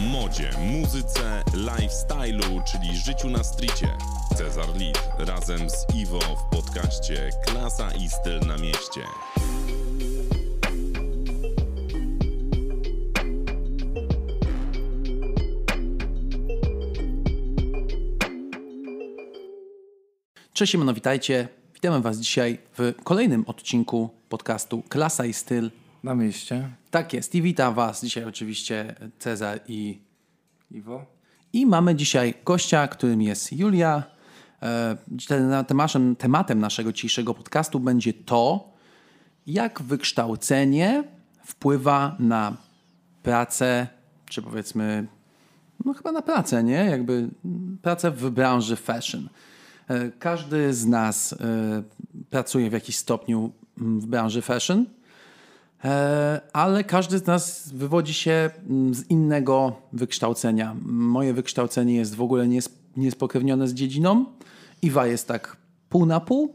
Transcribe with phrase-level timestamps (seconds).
[0.00, 3.88] modzie, muzyce, lifestyle'u, czyli życiu na stricie.
[4.36, 9.00] Cezar Lid razem z Iwo w podcaście Klasa i styl na mieście.
[20.52, 21.48] Cześć, no witajcie.
[21.74, 25.70] Witamy Was dzisiaj w kolejnym odcinku podcastu Klasa i Styl.
[26.04, 26.70] Na mieście.
[26.90, 29.98] Tak jest i witam Was dzisiaj oczywiście Cezar i
[30.70, 31.06] Iwo.
[31.52, 34.02] I mamy dzisiaj gościa, którym jest Julia.
[34.62, 34.96] E,
[35.66, 38.72] Tematem, tematem naszego dzisiejszego podcastu będzie to,
[39.46, 41.04] jak wykształcenie
[41.44, 42.56] wpływa na
[43.22, 43.86] pracę,
[44.26, 45.06] czy powiedzmy,
[45.84, 46.84] no chyba na pracę, nie?
[46.84, 47.28] Jakby
[47.82, 49.28] pracę w branży fashion.
[49.88, 51.36] E, każdy z nas e,
[52.30, 54.86] pracuje w jakiś stopniu mm, w branży fashion,
[56.52, 60.76] ale każdy z nas wywodzi się mm, z innego wykształcenia.
[60.86, 62.48] Moje wykształcenie jest w ogóle
[62.96, 64.24] niespokrewnione z dziedziną.
[64.82, 65.56] Iwa jest tak
[65.88, 66.54] pół na pół,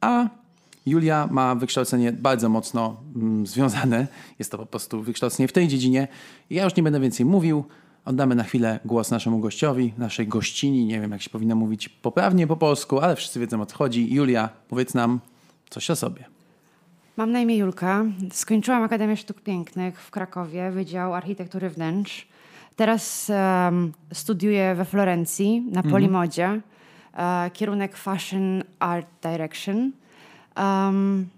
[0.00, 0.28] a
[0.86, 4.06] Julia ma wykształcenie bardzo mocno mm, związane.
[4.38, 6.08] Jest to po prostu wykształcenie w tej dziedzinie.
[6.50, 7.64] Ja już nie będę więcej mówił.
[8.04, 10.86] Oddamy na chwilę głos naszemu gościowi, naszej gościni.
[10.86, 14.14] Nie wiem, jak się powinno mówić poprawnie po polsku, ale wszyscy wiedzą o co chodzi.
[14.14, 15.20] Julia, powiedz nam
[15.70, 16.33] coś o sobie.
[17.16, 18.04] Mam na imię Julka.
[18.32, 22.26] Skończyłam Akademię Sztuk Pięknych w Krakowie, Wydział Architektury Wnętrz.
[22.76, 23.30] Teraz
[23.64, 25.92] um, studiuję we Florencji na mhm.
[25.92, 26.62] Polimodzie, mhm.
[27.46, 29.92] uh, kierunek Fashion Art Direction.
[30.56, 31.28] Um,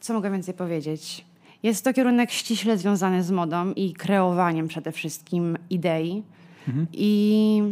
[0.00, 1.24] co mogę więcej powiedzieć?
[1.62, 6.22] Jest to kierunek ściśle związany z modą i kreowaniem przede wszystkim idei.
[6.68, 6.86] Mhm.
[6.92, 7.62] I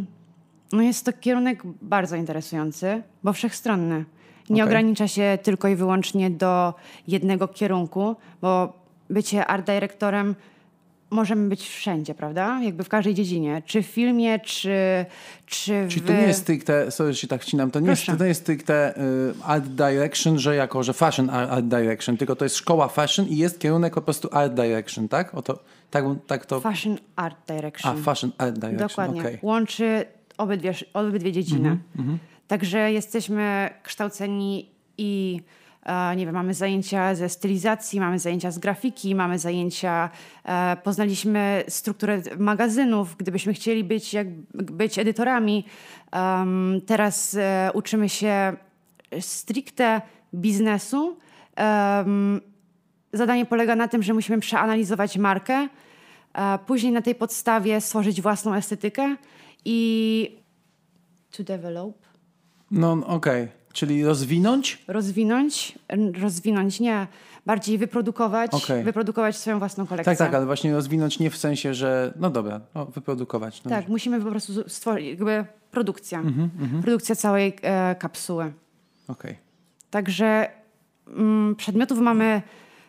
[0.73, 4.05] no jest to kierunek bardzo interesujący, bo wszechstronny.
[4.51, 4.73] Nie okay.
[4.73, 6.75] ogranicza się tylko i wyłącznie do
[7.09, 8.73] jednego kierunku, bo
[9.11, 10.35] bycie art dyrektorem
[11.11, 12.61] możemy być wszędzie, prawda?
[12.63, 13.63] Jakby w każdej dziedzinie.
[13.67, 15.07] Czy w filmie, czy,
[15.47, 15.89] czy w...
[15.89, 18.27] Czyli to nie jest stricte, sorry, że się tak wcinam, to nie, jest, to nie
[18.27, 22.89] jest stricte y, art direction, że jako, że fashion art direction, tylko to jest szkoła
[22.89, 25.35] fashion i jest kierunek po prostu art direction, tak?
[25.35, 25.59] O to,
[25.91, 26.61] tak, tak to...
[26.61, 27.99] Fashion art direction.
[27.99, 29.21] A, fashion art direction, Dokładnie.
[29.21, 29.39] Okay.
[29.43, 30.05] Łączy
[30.39, 31.69] obydwie, obydwie dziedziny.
[31.69, 32.17] Mm -hmm.
[32.51, 35.41] Także jesteśmy kształceni i
[36.17, 40.11] nie wiem, mamy zajęcia ze stylizacji, mamy zajęcia z grafiki, mamy zajęcia,
[40.45, 45.65] e, poznaliśmy strukturę magazynów, gdybyśmy chcieli być, jak, być edytorami.
[46.87, 48.53] teraz e, uczymy się
[49.21, 50.01] stricte
[50.35, 51.17] biznesu.
[53.13, 55.69] zadanie polega na tym, że musimy przeanalizować markę,
[56.35, 59.17] e, później na tej podstawie stworzyć własną estetykę
[59.65, 60.41] i
[61.37, 62.10] to develop.
[62.71, 63.43] No okej.
[63.43, 63.61] Okay.
[63.73, 64.85] Czyli rozwinąć?
[64.89, 65.79] Rozwinąć,
[66.21, 67.07] rozwinąć nie,
[67.47, 68.85] bardziej wyprodukować, okay.
[68.85, 70.13] wyprodukować swoją własną kolekcję.
[70.13, 73.65] Tak, tak, ale właśnie rozwinąć nie w sensie, że no dobra, no, wyprodukować.
[73.65, 78.53] No tak, musimy po prostu stworzyć jakby produkcja, mm -hmm, produkcja całej e, kapsuły.
[79.09, 79.31] Okej.
[79.31, 79.37] Okay.
[79.91, 80.51] Także
[81.07, 82.43] mm, przedmiotów mamy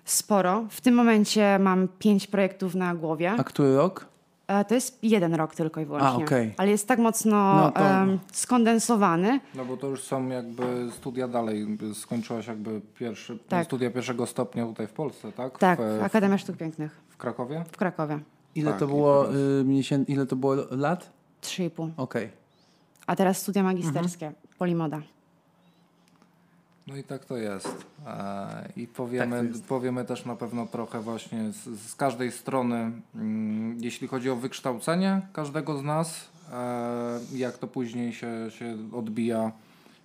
[0.05, 0.65] sporo.
[0.69, 3.31] W tym momencie mam pięć projektów na głowie.
[3.37, 4.10] A który rok?
[4.51, 6.09] E, to jest jeden rok tylko i wyłącznie.
[6.09, 6.53] A, okay.
[6.57, 7.81] Ale jest tak mocno no to...
[8.31, 9.39] skondensowany.
[9.55, 11.77] No bo to już są jakby studia dalej.
[11.93, 13.65] Skończyłaś jakby pierwszy, tak.
[13.65, 15.57] studia pierwszego stopnia tutaj w Polsce, tak?
[15.57, 17.01] Tak, w, Akademia Sztuk Pięknych.
[17.09, 17.63] W Krakowie?
[17.71, 18.19] W Krakowie.
[18.55, 21.11] Ile, tak, to, było, y, ile to było lat?
[21.41, 21.85] Trzy i pół.
[21.97, 22.25] Okej.
[22.25, 22.37] Okay.
[23.07, 24.45] A teraz studia magisterskie, mhm.
[24.57, 25.01] Polimoda.
[26.87, 27.85] No i tak to jest.
[28.07, 33.77] E, I powiemy, tak powiemy też na pewno trochę właśnie z, z każdej strony, mm,
[33.83, 39.51] jeśli chodzi o wykształcenie każdego z nas, e, jak to później się, się odbija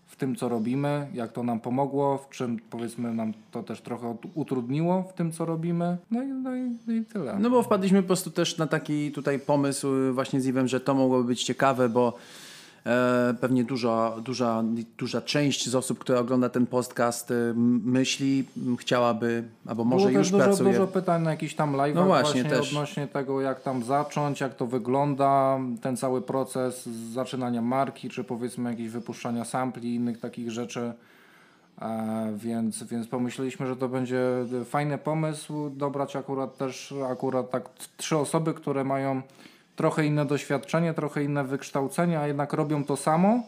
[0.07, 4.17] w tym, co robimy, jak to nam pomogło, w czym powiedzmy nam to też trochę
[4.35, 5.97] utrudniło w tym, co robimy.
[6.11, 7.39] No i, no i, no i tyle.
[7.41, 10.95] No bo wpadliśmy po prostu też na taki tutaj pomysł właśnie z Iwem, że to
[10.95, 12.17] mogłoby być ciekawe, bo
[13.41, 14.63] pewnie duża, duża,
[14.99, 17.35] duża część z osób, która ogląda ten podcast, e,
[17.85, 18.45] myśli,
[18.79, 20.73] chciałaby, albo może Było już dużo, pracuje.
[20.73, 24.55] dużo pytań na jakiś tam live no właśnie, właśnie odnośnie tego, jak tam zacząć, jak
[24.55, 30.93] to wygląda, ten cały proces zaczynania marki, czy powiedzmy jakieś wypuszczania sampli, innych takich rzeczy.
[31.83, 34.21] E, więc, więc pomyśleliśmy, że to będzie
[34.65, 39.23] fajny pomysł, dobrać akurat też akurat tak trzy osoby, które mają
[39.77, 43.43] trochę inne doświadczenie, trochę inne wykształcenie, a jednak robią to samo.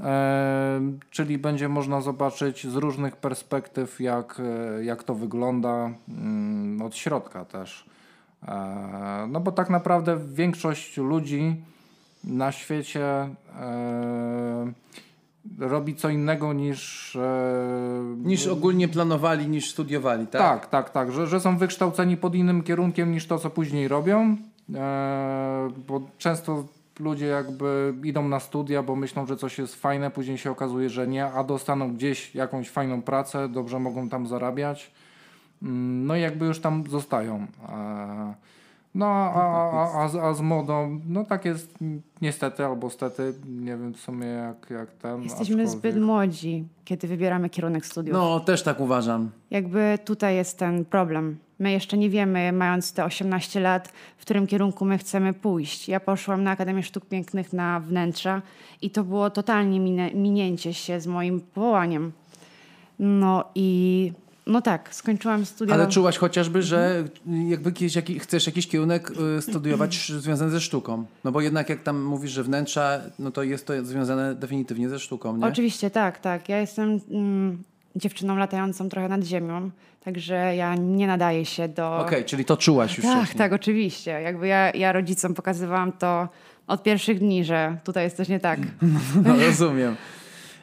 [0.00, 0.80] E,
[1.10, 7.44] czyli będzie można zobaczyć z różnych perspektyw, jak, e, jak to wygląda mm, od środka
[7.44, 7.84] też.
[8.48, 11.56] E, no bo tak naprawdę większość ludzi
[12.24, 13.28] na świecie
[15.58, 17.18] robi co innego niż.
[18.16, 20.40] Niż ogólnie planowali, niż studiowali, tak?
[20.40, 21.12] Tak, tak, tak.
[21.12, 24.36] Że, że są wykształceni pod innym kierunkiem niż to, co później robią
[25.88, 26.64] bo często
[27.00, 31.06] ludzie jakby idą na studia, bo myślą, że coś jest fajne, później się okazuje, że
[31.06, 34.90] nie, a dostaną gdzieś jakąś fajną pracę, dobrze mogą tam zarabiać,
[35.62, 37.46] mm, no i jakby już tam zostają.
[37.68, 38.34] E,
[38.94, 39.30] no, a,
[39.72, 41.74] a, a, a, z modą, no tak jest
[42.22, 45.22] niestety albo stety, nie wiem w sumie jak, jak ten.
[45.22, 48.16] Jesteśmy zbyt młodzi, kiedy wybieramy kierunek studiów.
[48.16, 49.30] No, też tak uważam.
[49.50, 51.36] Jakby tutaj jest ten problem.
[51.62, 55.88] My jeszcze nie wiemy, mając te 18 lat, w którym kierunku my chcemy pójść.
[55.88, 58.42] Ja poszłam na Akademię Sztuk Pięknych na wnętrza
[58.82, 59.80] i to było totalnie
[60.14, 62.12] minięcie się z moim powołaniem.
[62.98, 64.12] No i
[64.46, 65.74] no tak, skończyłam studia.
[65.74, 67.04] Ale czułaś chociażby, że
[67.48, 71.04] jakby jakiś, jaki, chcesz jakiś kierunek y, studiować związany ze sztuką.
[71.24, 74.98] No bo jednak jak tam mówisz, że wnętrza, no to jest to związane definitywnie ze
[74.98, 75.46] sztuką, nie?
[75.46, 76.48] Oczywiście, tak, tak.
[76.48, 77.62] Ja jestem mm,
[77.96, 79.70] dziewczyną latającą trochę nad ziemią,
[80.04, 81.96] także ja nie nadaję się do...
[81.96, 83.38] Okej, okay, czyli to czułaś już Tak, wcześniej.
[83.38, 84.10] tak, oczywiście.
[84.10, 86.28] Jakby ja, ja rodzicom pokazywałam to
[86.66, 88.60] od pierwszych dni, że tutaj jest coś nie tak.
[89.24, 89.96] No, rozumiem.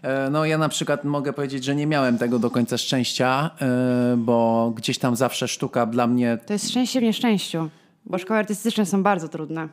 [0.02, 4.18] E, no ja na przykład mogę powiedzieć, że nie miałem tego do końca szczęścia, e,
[4.18, 6.38] bo gdzieś tam zawsze sztuka dla mnie...
[6.46, 7.70] To jest szczęście w nieszczęściu,
[8.06, 9.68] bo szkoły artystyczne są bardzo trudne.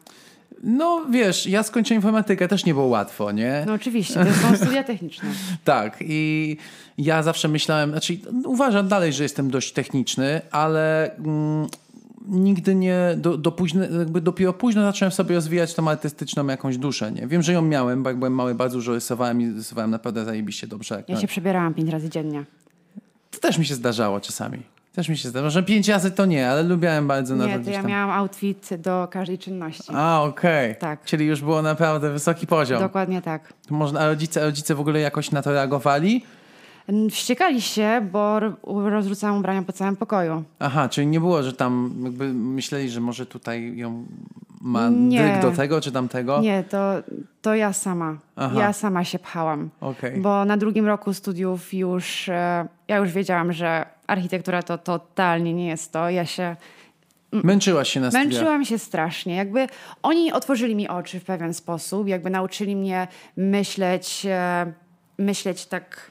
[0.62, 3.64] No wiesz, ja skończyłem informatykę, też nie było łatwo, nie?
[3.66, 5.28] No oczywiście, to są studia techniczne.
[5.64, 6.56] tak i
[6.98, 11.66] ja zawsze myślałem, znaczy uważam dalej, że jestem dość techniczny, ale mm,
[12.28, 17.12] nigdy nie, do, do późno, jakby dopiero późno zacząłem sobie rozwijać tą artystyczną jakąś duszę,
[17.12, 17.26] nie?
[17.26, 20.66] Wiem, że ją miałem, bo jak byłem mały, bardzo dużo rysowałem i rysowałem naprawdę zajebiście
[20.66, 21.04] dobrze.
[21.08, 22.44] Ja się przebierałam pięć razy dziennie.
[23.30, 24.75] To też mi się zdarzało czasami.
[24.96, 25.44] Też mi się zdarza.
[25.44, 27.90] Może pięć razy to nie, ale lubiałem bardzo na Nie, to ja tam.
[27.90, 29.92] miałam outfit do każdej czynności.
[29.94, 30.70] A, okej.
[30.70, 30.80] Okay.
[30.80, 31.04] Tak.
[31.04, 32.80] Czyli już było naprawdę wysoki poziom.
[32.80, 33.52] Dokładnie tak.
[33.70, 36.24] Można, a rodzice, rodzice w ogóle jakoś na to reagowali?
[37.10, 40.44] Wściekali się, bo rozrzucałam ubrania po całym pokoju.
[40.58, 44.04] Aha, czyli nie było, że tam jakby myśleli, że może tutaj ją
[44.60, 45.38] ma nie.
[45.42, 46.40] do tego czy tamtego?
[46.40, 46.92] Nie, to,
[47.42, 48.16] to ja sama.
[48.36, 48.60] Aha.
[48.60, 49.70] Ja sama się pchałam.
[49.80, 50.20] Okay.
[50.20, 55.66] Bo na drugim roku studiów już e, ja już wiedziałam, że architektura to totalnie nie
[55.66, 56.10] jest to.
[56.10, 56.56] Ja się
[57.32, 58.28] Męczyłaś się na studiach.
[58.28, 59.36] Męczyłam się strasznie.
[59.36, 59.66] Jakby
[60.02, 64.72] oni otworzyli mi oczy w pewien sposób, jakby nauczyli mnie myśleć, e,
[65.18, 66.10] myśleć tak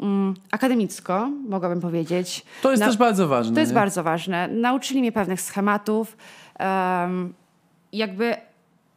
[0.00, 2.44] mm, akademicko, mogłabym powiedzieć.
[2.62, 3.54] To jest Na, też bardzo ważne.
[3.54, 3.74] To jest nie?
[3.74, 4.48] bardzo ważne.
[4.48, 6.16] Nauczyli mnie pewnych schematów.
[6.60, 7.34] Um,
[7.92, 8.36] jakby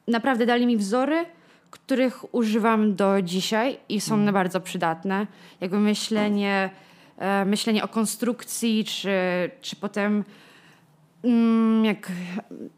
[0.08, 1.26] naprawdę dali mi wzory,
[1.70, 4.34] których używam do dzisiaj i są mm.
[4.34, 5.28] bardzo przydatne.
[5.62, 6.93] Jakby myślenie, e,
[7.46, 9.10] myślenie o konstrukcji, czy,
[9.62, 10.24] czy potem
[11.24, 12.12] mm, jak,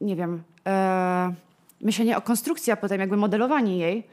[0.02, 1.34] nie wiem, e,
[1.82, 4.04] myślenie o konstrukcji, a potem jakby modelowanie jej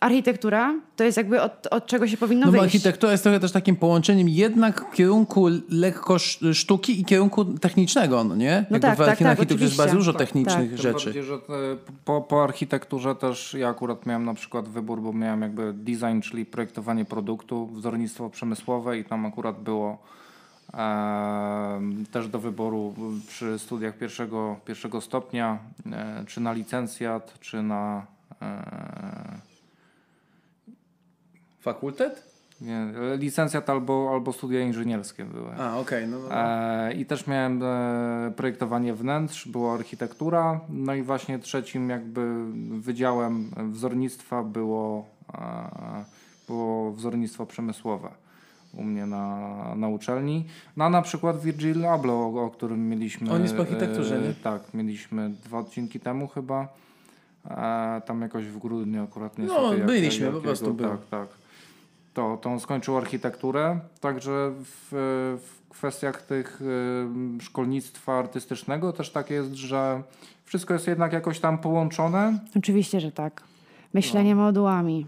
[0.00, 2.64] architektura to jest jakby od, od czego się powinno no, wyjść.
[2.64, 6.18] Architektura jest trochę też takim połączeniem jednak kierunku lekko
[6.52, 8.64] sztuki i kierunku technicznego, no nie?
[8.70, 10.80] No tak, tak, tak, architekturze jest bardzo dużo tak, technicznych tak.
[10.80, 11.04] rzeczy.
[11.04, 11.38] Bardziej, że
[12.04, 16.46] po, po architekturze też ja akurat miałem na przykład wybór, bo miałem jakby design, czyli
[16.46, 19.98] projektowanie produktu, wzornictwo przemysłowe i tam akurat było
[20.74, 21.80] e,
[22.10, 22.94] też do wyboru
[23.28, 25.58] przy studiach pierwszego, pierwszego stopnia,
[25.92, 28.06] e, czy na licencjat, czy na
[28.42, 29.49] e,
[31.60, 32.30] Fakultet?
[32.60, 32.86] Nie,
[33.16, 35.50] licencjat albo, albo studia inżynierskie były.
[35.58, 36.04] A, okej.
[36.04, 36.34] Okay, no, no.
[36.34, 42.44] E, I też miałem e, projektowanie wnętrz, była architektura, no i właśnie trzecim jakby
[42.80, 46.04] wydziałem wzornictwa było, e,
[46.48, 48.08] było wzornictwo przemysłowe
[48.74, 50.46] u mnie na, na uczelni.
[50.76, 53.32] No a na przykład Virgil Abloh, o, o którym mieliśmy...
[53.32, 54.34] On jest po architekturze, nie?
[54.34, 56.68] Tak, mieliśmy dwa odcinki temu chyba.
[57.50, 60.88] E, tam jakoś w grudniu akurat nie No, byliśmy, jak, po prostu był.
[60.88, 61.39] Tak, tak
[62.14, 64.88] to, to on skończył architekturę, także w,
[65.42, 70.02] w kwestiach tych y, szkolnictwa artystycznego też tak jest, że
[70.44, 72.38] wszystko jest jednak jakoś tam połączone.
[72.56, 73.42] Oczywiście, że tak.
[73.94, 74.42] Myślenie no.
[74.42, 75.06] modułami.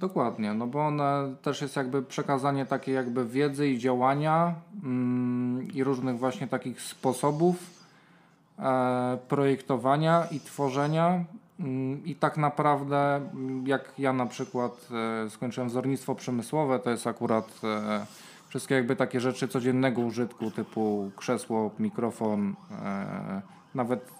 [0.00, 5.84] Dokładnie, no bo one też jest jakby przekazanie takiej jakby wiedzy i działania mm, i
[5.84, 7.56] różnych właśnie takich sposobów
[8.58, 11.24] e, projektowania i tworzenia
[12.04, 14.88] I tak naprawdę, mm, jak ja na przykład
[15.26, 18.06] e, skończyłem wzornictwo przemysłowe, to jest akurat e,
[18.48, 22.54] wszystkie jakby takie rzeczy codziennego użytku, typu krzesło, mikrofon,
[22.84, 23.42] e,
[23.74, 24.10] nawet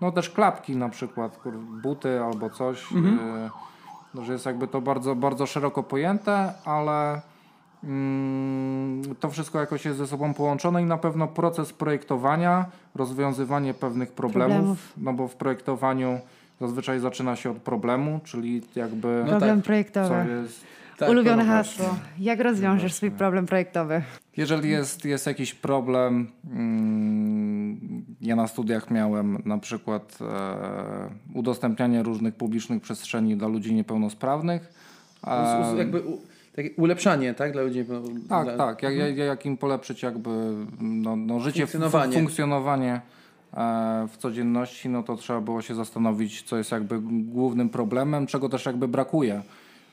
[0.00, 1.40] no też klapki na przykład,
[1.82, 2.92] buty albo coś.
[2.92, 3.50] Mhm.
[4.14, 7.20] No, że jest jakby to bardzo, bardzo szeroko pojęte, ale
[7.84, 14.12] mm, to wszystko jakoś jest ze sobą połączone i na pewno proces projektowania, rozwiązywanie pewnych
[14.12, 14.92] problemów, problemów.
[14.96, 16.20] no bo w projektowaniu
[16.60, 19.22] Zazwyczaj zaczyna się od problemu, czyli jakby...
[19.24, 20.14] No problem tak, projektowy.
[20.42, 20.64] Jest,
[20.98, 21.96] tak, Ulubione hasło.
[22.18, 24.02] Jak rozwiążesz swój problem projektowy?
[24.36, 32.34] Jeżeli jest, jest jakiś problem, mm, ja na studiach miałem na przykład e, udostępnianie różnych
[32.34, 34.72] publicznych przestrzeni dla ludzi niepełnosprawnych.
[35.26, 36.20] E, jakby u,
[36.56, 37.84] takie ulepszanie, tak, dla ludzi?
[38.28, 38.56] Tak, dla...
[38.56, 38.82] tak.
[38.82, 40.30] Jak, jak, jak im polepszyć jakby
[40.80, 43.00] no, no życie, funkcjonowanie, funkcjonowanie
[44.08, 48.66] w codzienności, no to trzeba było się zastanowić, co jest jakby głównym problemem, czego też
[48.66, 49.42] jakby brakuje.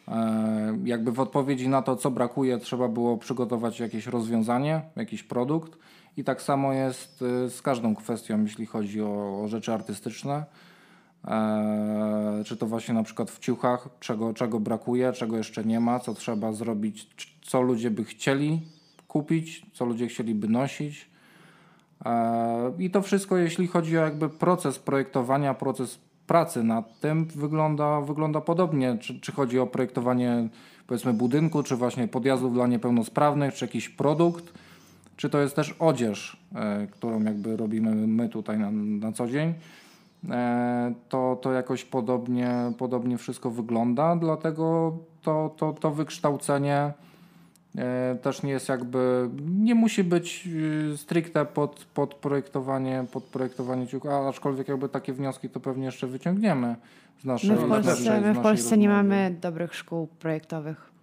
[0.08, 5.78] E, jakby w odpowiedzi na to, co brakuje, trzeba było przygotować jakieś rozwiązanie, jakiś produkt.
[6.18, 10.46] I tak samo jest y, z każdą kwestią, jeśli chodzi o, o rzeczy artystyczne.
[11.28, 16.00] E, czy to właśnie na przykład w ciuchach, czego, czego brakuje, czego jeszcze nie ma,
[16.00, 17.08] co trzeba zrobić,
[17.42, 18.62] co ludzie by chcieli
[19.08, 21.13] kupić, co ludzie chcieliby nosić.
[22.06, 28.02] E, I to wszystko, jeśli chodzi o jakby proces projektowania, proces pracy nad tym, wygląda,
[28.02, 28.98] wygląda podobnie.
[28.98, 30.50] Czy, czy chodzi o projektowanie
[30.88, 34.54] powiedzmy budynku, czy właśnie podjazdów dla niepełnosprawnych, czy jakiś produkt
[35.18, 39.54] czy to jest też odzież, e, którą jakby robimy my tutaj na, na co dzień,
[40.30, 46.94] e, to, to jakoś podobnie, podobnie wszystko wygląda, dlatego to, to, to wykształcenie
[48.22, 50.50] też nie jest jakby, nie musi być
[50.96, 56.76] stricte pod, pod projektowanie, pod projektowanie ciucha, aczkolwiek jakby takie wnioski to pewnie jeszcze wyciągniemy
[57.22, 60.94] z naszej My w Polsce, my w Polsce nie mamy dobrych szkół projektowych.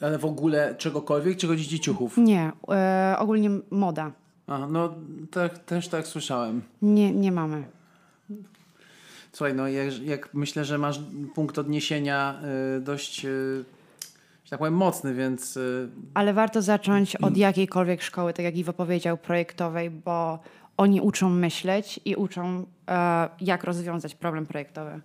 [0.00, 2.16] Ale w ogóle czegokolwiek, czy chodzi dzieciuchów?
[2.16, 4.12] Nie, e, ogólnie moda.
[4.46, 4.94] A, no
[5.30, 6.62] tak, też tak słyszałem.
[6.82, 7.64] Nie, nie mamy.
[9.32, 11.00] Słuchaj, no jak, jak myślę, że masz
[11.34, 12.40] punkt odniesienia
[12.76, 13.64] y, dość, y,
[14.50, 15.56] tak powiem, mocny, więc...
[15.56, 15.88] Y...
[16.14, 20.38] Ale warto zacząć od jakiejkolwiek szkoły, tak jak Iwo powiedział, projektowej, bo
[20.76, 25.00] oni uczą myśleć i uczą, e, jak rozwiązać problem projektowy.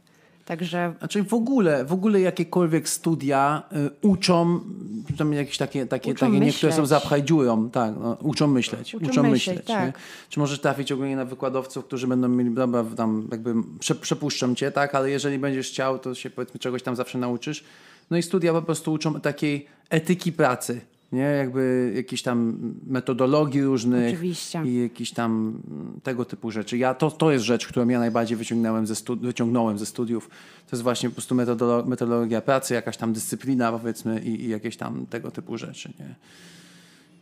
[0.45, 0.93] Także...
[0.99, 3.63] Znaczy w ogóle, w ogóle jakiekolwiek studia
[4.03, 4.59] y, uczą,
[5.07, 9.05] przynajmniej jakieś takie, takie, uczą takie niektóre są zapchaj dziurą, tak, no, uczą myśleć, uczą,
[9.05, 9.57] uczą myśleć.
[9.57, 9.99] myśleć tak.
[10.29, 14.71] Czy możesz trafić ogólnie na wykładowców, którzy będą mieli, dobra, tam jakby prze, przepuszczam cię,
[14.71, 17.63] tak, ale jeżeli będziesz chciał, to się powiedzmy czegoś tam zawsze nauczysz.
[18.09, 20.81] No i studia po prostu uczą takiej etyki pracy,
[21.11, 21.21] nie?
[21.21, 22.57] Jakby jakieś tam
[22.87, 24.61] metodologii różnych Oczywiście.
[24.65, 25.61] i jakieś tam
[26.03, 26.77] tego typu rzeczy.
[26.77, 30.29] Ja, to, to jest rzecz, którą ja najbardziej wyciągnąłem ze, studi- wyciągnąłem ze studiów.
[30.69, 34.77] To jest właśnie po prostu metodolo- metodologia pracy, jakaś tam dyscyplina powiedzmy i, i jakieś
[34.77, 36.15] tam tego typu rzeczy, nie?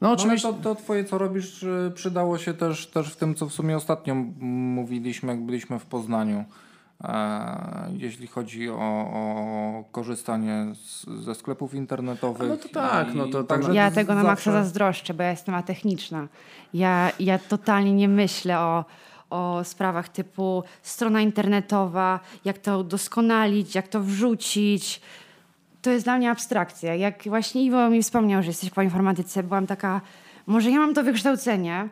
[0.01, 0.47] No, no oczywiście.
[0.47, 3.53] No, to, to twoje, co robisz, y, przydało się też, też w tym, co w
[3.53, 6.45] sumie ostatnio mówiliśmy, jak byliśmy w Poznaniu.
[7.03, 8.75] E, jeśli chodzi o,
[9.13, 12.49] o korzystanie z, ze sklepów internetowych.
[12.49, 16.27] No to tak, no to także Ja tego na maksa zazdroszczę, bo ja jestem atechniczna.
[16.73, 18.85] Ja, ja totalnie nie myślę o,
[19.29, 25.01] o sprawach typu strona internetowa, jak to udoskonalić, jak to wrzucić.
[25.81, 26.95] To jest dla mnie abstrakcja.
[26.95, 30.01] Jak właśnie Iwo mi wspomniał, że jesteś po informatyce, byłam taka,
[30.47, 31.87] może ja mam to wykształcenie,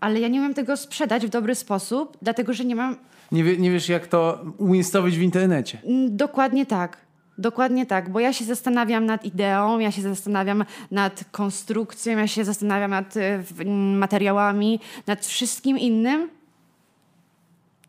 [0.00, 2.96] ale ja nie umiem tego sprzedać w dobry sposób, dlatego że nie mam
[3.32, 5.78] nie, wie, nie wiesz, jak to uinstalować w internecie.
[5.84, 7.06] Mm, dokładnie tak.
[7.38, 12.44] Dokładnie tak, bo ja się zastanawiam nad ideą, ja się zastanawiam nad konstrukcją, ja się
[12.44, 13.42] zastanawiam nad y,
[13.96, 16.28] materiałami, nad wszystkim innym.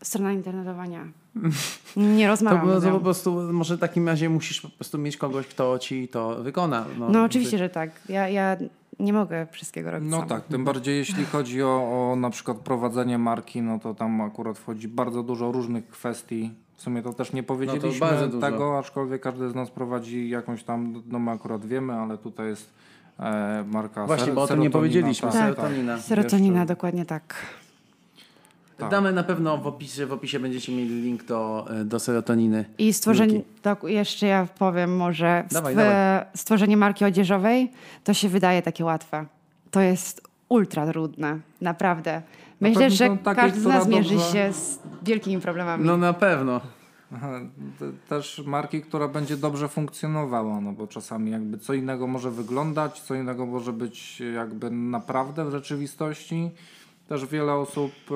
[0.03, 0.99] Strona internetowa nie.
[2.17, 2.67] Nie rozmawiam.
[2.67, 6.07] To, to po prostu, może w takim razie musisz po prostu mieć kogoś, kto ci
[6.07, 6.85] to wykona.
[6.99, 7.89] No, no oczywiście, że tak.
[8.09, 8.57] Ja, ja
[8.99, 10.29] nie mogę wszystkiego robić No sama.
[10.29, 11.67] tak, tym bardziej jeśli chodzi o,
[12.11, 16.51] o na przykład prowadzenie marki, no to tam akurat wchodzi bardzo dużo różnych kwestii.
[16.75, 21.03] W sumie to też nie powiedzieliśmy no tego, aczkolwiek każdy z nas prowadzi jakąś tam,
[21.07, 22.73] no my akurat wiemy, ale tutaj jest
[23.19, 25.31] e, marka Właśnie, ser, bo o tym nie powiedzieliśmy.
[25.31, 25.97] Tak, serotonina.
[25.97, 27.35] Serotonina, dokładnie tak.
[28.77, 28.91] Tak.
[28.91, 32.65] Damy na pewno w opisie, w opisie będziecie mieli link do, e, do serotoniny.
[32.77, 36.25] I stworzenie, tak, jeszcze ja powiem może, dawaj, dawaj.
[36.35, 37.71] stworzenie marki odzieżowej
[38.03, 39.25] to się wydaje takie łatwe.
[39.71, 42.21] To jest ultra trudne, naprawdę.
[42.61, 44.31] Myślę, że takiej, każdy z nas mierzy dobrze...
[44.31, 45.85] się z wielkimi problemami.
[45.85, 46.61] No na pewno.
[48.09, 53.15] Też marki, która będzie dobrze funkcjonowała, no bo czasami jakby co innego może wyglądać, co
[53.15, 56.51] innego może być jakby naprawdę w rzeczywistości
[57.07, 58.13] też wiele osób, e,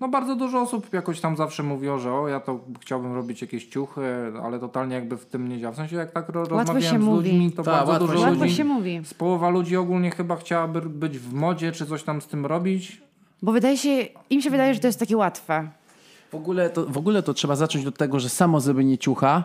[0.00, 3.66] no bardzo dużo osób jakoś tam zawsze mówiło, że o ja to chciałbym robić jakieś
[3.66, 5.72] ciuchy, ale totalnie jakby w tym nie działa.
[5.72, 7.30] W sensie jak tak rozmawiałem z mówi.
[7.30, 9.00] ludźmi, to Ta, bardzo łatwo dużo się ludzi, się mówi.
[9.04, 13.02] z połowa ludzi ogólnie chyba chciałaby być w modzie, czy coś tam z tym robić.
[13.42, 15.68] Bo wydaje się, im się wydaje, że to jest takie łatwe.
[16.30, 19.44] W ogóle to, w ogóle to trzeba zacząć od tego, że samo zrobienie ciucha,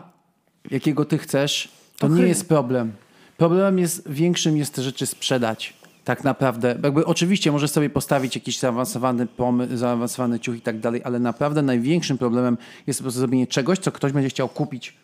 [0.72, 2.20] jakiego ty chcesz, to Ochry.
[2.20, 2.92] nie jest problem.
[3.38, 5.74] Problemem jest, większym jest te rzeczy sprzedać
[6.10, 11.02] tak naprawdę, jakby oczywiście możesz sobie postawić jakiś zaawansowany pomysł, zaawansowany ciuch i tak dalej,
[11.04, 14.98] ale naprawdę największym problemem jest po prostu zrobienie czegoś, co ktoś będzie chciał kupić.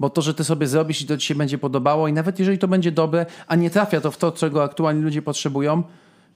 [0.00, 2.58] Bo to, że ty sobie zrobisz i to ci się będzie podobało i nawet jeżeli
[2.58, 5.82] to będzie dobre, a nie trafia to w to, czego aktualnie ludzie potrzebują,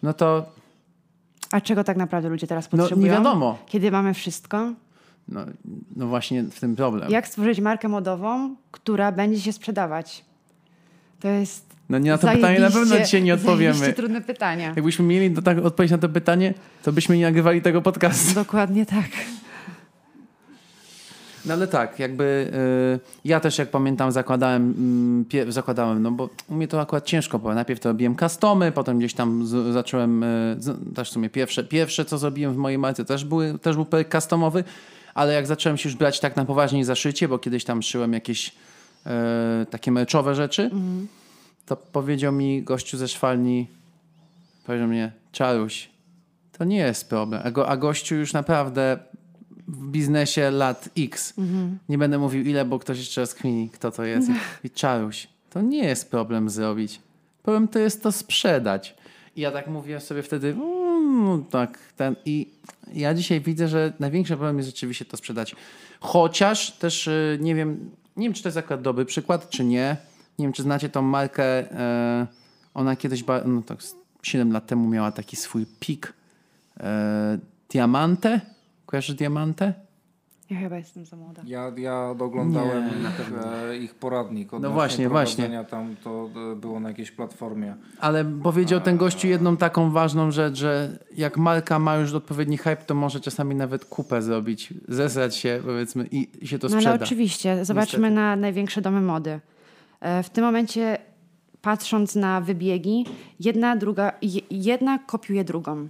[0.03, 0.47] no to
[1.51, 2.97] A czego tak naprawdę ludzie teraz potrzebują?
[2.97, 3.59] No nie wiadomo.
[3.67, 4.73] Kiedy mamy wszystko?
[5.29, 5.41] No,
[5.97, 7.11] no właśnie w tym problem.
[7.11, 10.25] Jak stworzyć markę modową, która będzie się sprzedawać?
[11.21, 11.68] To jest.
[11.89, 13.93] No nie na to pytanie na pewno dzisiaj nie odpowiemy.
[13.93, 14.73] trudne pytanie.
[14.77, 18.35] Jakbyśmy mieli do tak odpowiedzieć na to pytanie, to byśmy nie nagrywali tego podcastu.
[18.35, 19.09] Dokładnie tak.
[21.47, 22.51] No ale tak, jakby
[22.95, 24.75] y, ja też jak pamiętam zakładałem,
[25.23, 27.55] y, pie, zakładałem, no bo u mnie to akurat ciężko było.
[27.55, 31.65] Najpierw to robiłem customy, potem gdzieś tam z, zacząłem, y, z, też w sumie pierwsze,
[31.65, 34.65] pierwsze co zrobiłem w mojej marce też, były, też był projekt customowy,
[35.15, 38.13] ale jak zacząłem się już brać tak na poważnie za szycie, bo kiedyś tam szyłem
[38.13, 38.51] jakieś y,
[39.71, 41.07] takie meczowe rzeczy, mm.
[41.69, 43.67] To powiedział mi gościu ze szwalni,
[44.67, 45.89] powiedział mnie, Czaruś,
[46.59, 47.43] to nie jest problem.
[47.45, 48.99] A, go, a gościu już naprawdę
[49.69, 51.39] w biznesie lat X.
[51.39, 51.79] Mhm.
[51.89, 54.29] Nie będę mówił ile, bo ktoś jeszcze rozkmini, kto to jest.
[54.65, 55.29] I czaruś.
[55.51, 57.01] To nie jest problem zrobić.
[57.43, 58.95] Problem to jest to sprzedać.
[59.37, 62.17] I ja tak mówię sobie wtedy, mm, tak, ten.
[62.25, 62.49] I
[62.95, 65.57] ja dzisiaj widzę, że największy problem jest rzeczywiście to sprzedać.
[66.01, 69.97] Chociaż też y, nie wiem, nie wiem, czy to jest akurat dobry przykład, czy nie.
[70.39, 71.45] Nie wiem, czy znacie tą markę.
[71.45, 72.27] E,
[72.75, 73.79] ona kiedyś, no tak
[74.23, 76.13] 7 lat temu miała taki swój pik.
[76.81, 77.39] E,
[77.71, 78.41] Diamante
[78.89, 79.75] Kojarzysz Diamantę?
[80.51, 81.43] Ja chyba jestem za młoda.
[81.47, 84.53] Ja, ja oglądałem ich, e, ich poradnik.
[84.61, 85.65] No właśnie, właśnie.
[85.71, 87.75] Tam to było na jakiejś platformie.
[88.01, 92.77] Ale powiedział ten gościu jedną taką ważną rzecz, że jak marka ma już odpowiedni hype,
[92.77, 96.91] to może czasami nawet kupę zrobić, zesrać się powiedzmy i się to sprzeda.
[96.91, 97.65] No ale oczywiście.
[97.65, 98.15] Zobaczmy Niestety.
[98.15, 99.41] na największe domy mody.
[100.01, 100.99] E, w tym momencie
[101.63, 103.07] patrząc na wybiegi,
[103.41, 104.13] jedna, druga,
[104.51, 105.89] jedna kopiuje drugą.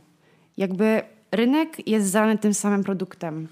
[0.57, 3.49] Jakby rynek jest zalany tym samym produktem.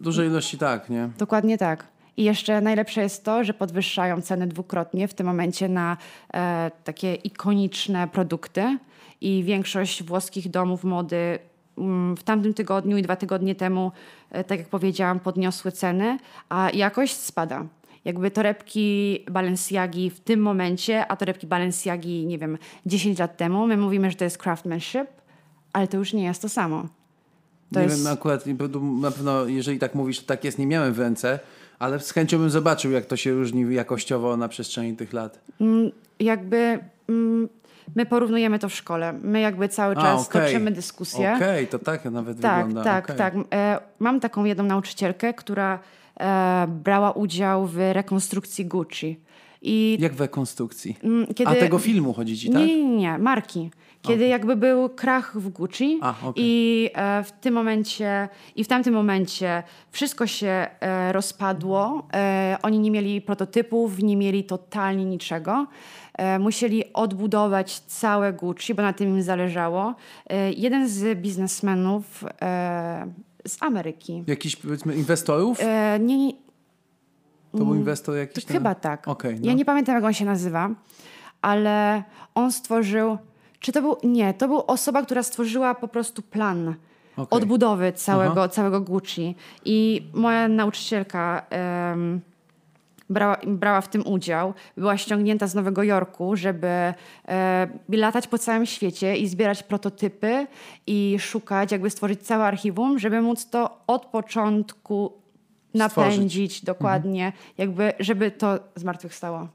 [0.00, 1.10] Dużej ilości tak, nie?
[1.18, 1.86] Dokładnie tak.
[2.16, 5.96] I jeszcze najlepsze jest to, że podwyższają ceny dwukrotnie w tym momencie na
[6.34, 8.78] e, takie ikoniczne produkty
[9.20, 11.38] i większość włoskich domów mody
[11.78, 13.92] mm, w tamtym tygodniu i dwa tygodnie temu,
[14.30, 16.18] e, tak jak powiedziałam, podniosły ceny,
[16.48, 17.66] a jakość spada.
[18.06, 23.76] Jakby torebki Balenciagi w tym momencie, a torebki Balenciagi, nie wiem, 10 lat temu, my
[23.76, 25.06] mówimy, że to jest craftsmanship,
[25.72, 26.86] ale to już nie jest to samo.
[27.72, 28.04] To nie jest...
[28.04, 28.44] wiem, akurat
[29.00, 31.38] na pewno, jeżeli tak mówisz, to tak jest, nie miałem w ręce,
[31.78, 35.40] ale z chęcią bym zobaczył, jak to się różni jakościowo na przestrzeni tych lat.
[35.60, 35.90] Mm,
[36.20, 37.48] jakby mm,
[37.96, 39.12] my porównujemy to w szkole.
[39.22, 40.46] My jakby cały czas A, okay.
[40.46, 41.32] toczymy dyskusję.
[41.36, 42.90] Okej, okay, to tak nawet tak, wygląda.
[42.90, 43.16] Tak, okay.
[43.16, 43.34] tak.
[43.52, 45.78] E, mam taką jedną nauczycielkę, która
[46.20, 49.20] e, brała udział w rekonstrukcji Gucci.
[49.62, 50.96] I, Jak w rekonstrukcji?
[51.02, 52.62] Mm, kiedy, A tego filmu chodzi ci, tak?
[52.66, 53.70] Nie, nie, nie, marki
[54.06, 54.28] kiedy okay.
[54.28, 56.32] jakby był krach w Gucci A, okay.
[56.36, 62.06] i e, w tym momencie i w tamtym momencie wszystko się e, rozpadło.
[62.14, 65.66] E, oni nie mieli prototypów, nie mieli totalnie niczego.
[66.14, 69.94] E, musieli odbudować całe Gucci, bo na tym im zależało.
[70.30, 73.06] E, jeden z biznesmenów e,
[73.46, 74.24] z Ameryki.
[74.26, 75.58] Jakiś powiedzmy inwestorów?
[76.00, 76.32] nie, nie
[77.52, 78.44] to był inwestor jakiś?
[78.44, 78.56] Ten?
[78.56, 79.08] Chyba tak.
[79.08, 79.46] Okay, no.
[79.46, 80.70] Ja nie pamiętam, jak on się nazywa,
[81.42, 82.02] ale
[82.34, 83.18] on stworzył
[83.60, 83.96] czy to był.
[84.04, 86.74] Nie, to była osoba, która stworzyła po prostu plan
[87.16, 87.38] okay.
[87.38, 89.34] odbudowy całego, całego Gucci.
[89.64, 91.46] I moja nauczycielka.
[91.90, 92.20] Um,
[93.10, 94.54] brała, brała w tym udział.
[94.76, 96.94] Była ściągnięta z Nowego Jorku, żeby
[97.28, 100.46] e, latać po całym świecie i zbierać prototypy
[100.86, 105.12] i szukać, jakby stworzyć całe archiwum, żeby móc to od początku
[105.74, 106.64] napędzić Stworzyć.
[106.64, 107.44] dokładnie, mhm.
[107.58, 109.48] jakby żeby to zmartwychwstało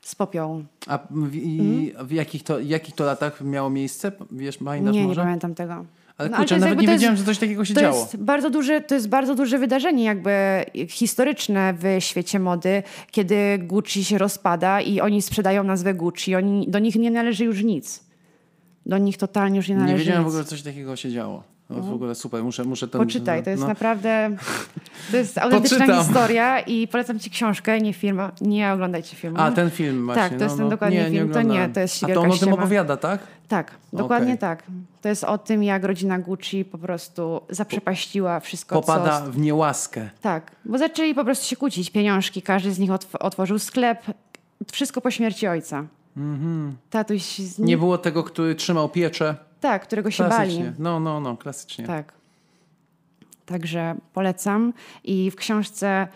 [0.00, 0.64] z popiołu.
[0.86, 2.06] A w, mhm.
[2.06, 4.12] w jakich, to, jakich to latach miało miejsce?
[4.30, 5.20] Wiesz, Majnasz Nie, może?
[5.20, 5.84] nie pamiętam tego.
[6.18, 7.98] Ale no, kurczę, ale nawet nie wiedziałem, jest, że coś takiego się to działo.
[8.00, 10.30] Jest bardzo duże, to jest bardzo duże wydarzenie jakby
[10.88, 16.34] historyczne w świecie mody, kiedy Gucci się rozpada i oni sprzedają nazwę Gucci.
[16.34, 18.04] Oni, do nich nie należy już nic.
[18.86, 20.26] Do nich totalnie już nie należy Nie wiedziałem nic.
[20.26, 21.53] w ogóle, że coś takiego się działo.
[21.70, 22.98] No, w ogóle super, muszę, muszę to...
[22.98, 23.68] Poczytaj, to jest no.
[23.68, 24.30] naprawdę...
[25.10, 26.04] To jest autentyczna Poczytam.
[26.04, 29.36] historia i polecam ci książkę, nie film, nie oglądajcie filmu.
[29.40, 30.22] A, ten film właśnie.
[30.22, 30.70] Tak, to jest no, ten no.
[30.70, 33.20] dokładnie nie, film, nie to nie, to jest A to on o tym opowiada, tak?
[33.48, 34.38] Tak, dokładnie okay.
[34.38, 34.62] tak.
[35.02, 39.32] To jest o tym, jak rodzina Gucci po prostu zaprzepaściła wszystko, Popada co...
[39.32, 40.10] w niełaskę.
[40.20, 41.90] Tak, bo zaczęli po prostu się kłócić.
[41.90, 43.98] Pieniążki, każdy z nich otworzył sklep.
[44.72, 45.84] Wszystko po śmierci ojca.
[46.16, 46.76] Mhm.
[46.90, 49.34] Tatuś z Nie było tego, który trzymał pieczę.
[49.64, 50.62] Tak, którego się bali.
[50.78, 51.86] No, no, no, klasycznie.
[51.86, 52.12] Tak.
[53.46, 54.72] Także polecam.
[55.04, 56.08] I w książce,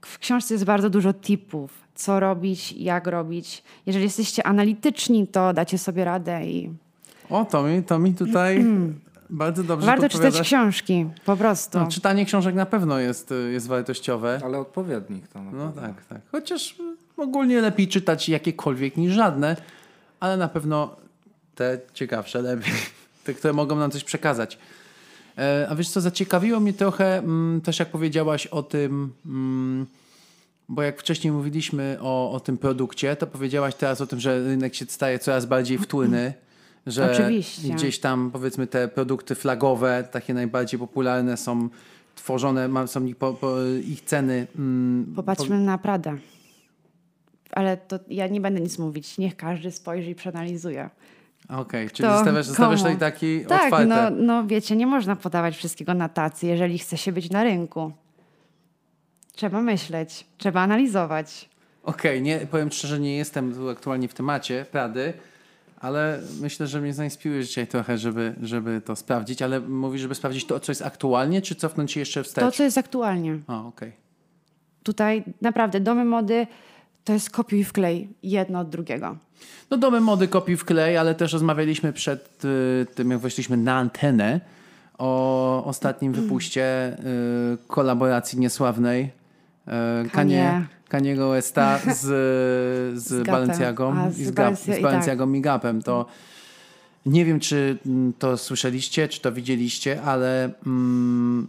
[0.00, 3.62] w książce jest bardzo dużo tipów, co robić, jak robić.
[3.86, 6.70] Jeżeli jesteście analityczni, to dacie sobie radę i.
[7.30, 8.64] O, to mi, to mi tutaj
[9.30, 11.78] bardzo dobrze Warto czytać książki, po prostu.
[11.78, 14.40] No, czytanie książek na pewno jest, jest wartościowe.
[14.44, 16.20] Ale odpowiednik to na No tak, tak.
[16.32, 16.76] Chociaż
[17.16, 19.56] ogólnie lepiej czytać jakiekolwiek niż żadne,
[20.20, 21.03] ale na pewno
[21.54, 22.72] te ciekawsze lepiej.
[23.24, 24.58] te, które mogą nam coś przekazać.
[25.38, 29.86] E, a wiesz co, zaciekawiło mnie trochę mm, też jak powiedziałaś o tym, mm,
[30.68, 34.74] bo jak wcześniej mówiliśmy o, o tym produkcie, to powiedziałaś teraz o tym, że rynek
[34.74, 36.34] się staje coraz bardziej wtłynny.
[36.86, 37.74] Że Oczywiście.
[37.74, 41.68] gdzieś tam powiedzmy te produkty flagowe, takie najbardziej popularne są
[42.14, 44.46] tworzone, są ich, po, po, ich ceny.
[44.58, 45.62] Mm, Popatrzmy po...
[45.62, 46.16] na Prada.
[47.50, 49.18] Ale to ja nie będę nic mówić.
[49.18, 50.90] Niech każdy spojrzy i przeanalizuje.
[51.48, 53.86] Okej, okay, czyli zostawiasz, zostawiasz tutaj taki tak, otwarte.
[53.86, 57.92] No, no wiecie, nie można podawać wszystkiego na tacy, jeżeli chce się być na rynku.
[59.32, 61.48] Trzeba myśleć, trzeba analizować.
[61.82, 65.12] Okej, okay, nie powiem szczerze, nie jestem tu aktualnie w temacie Prady,
[65.80, 70.46] ale myślę, że mnie zainspirujesz dzisiaj trochę, żeby, żeby to sprawdzić, ale mówisz, żeby sprawdzić
[70.46, 72.44] to, co jest aktualnie, czy cofnąć się jeszcze wstecz?
[72.44, 73.38] To, co jest aktualnie.
[73.48, 73.88] O, okej.
[73.88, 73.92] Okay.
[74.82, 76.46] Tutaj naprawdę domy mody
[77.04, 79.16] to jest kopiuj wklej jedno od drugiego.
[79.70, 84.40] No domy mody kopiuj wklej, ale też rozmawialiśmy przed y, tym, jak weszliśmy na antenę
[84.98, 89.10] o ostatnim wypuście y, kolaboracji niesławnej
[90.04, 90.66] y, Kanie.
[90.88, 92.00] Kaniego Westa z,
[93.00, 95.36] z, z Balenciagą i z, Gap, z Balenciagą tak.
[95.36, 95.82] i Gapem.
[95.82, 96.06] To
[97.06, 97.78] nie wiem, czy
[98.18, 101.46] to słyszeliście, czy to widzieliście, ale mm,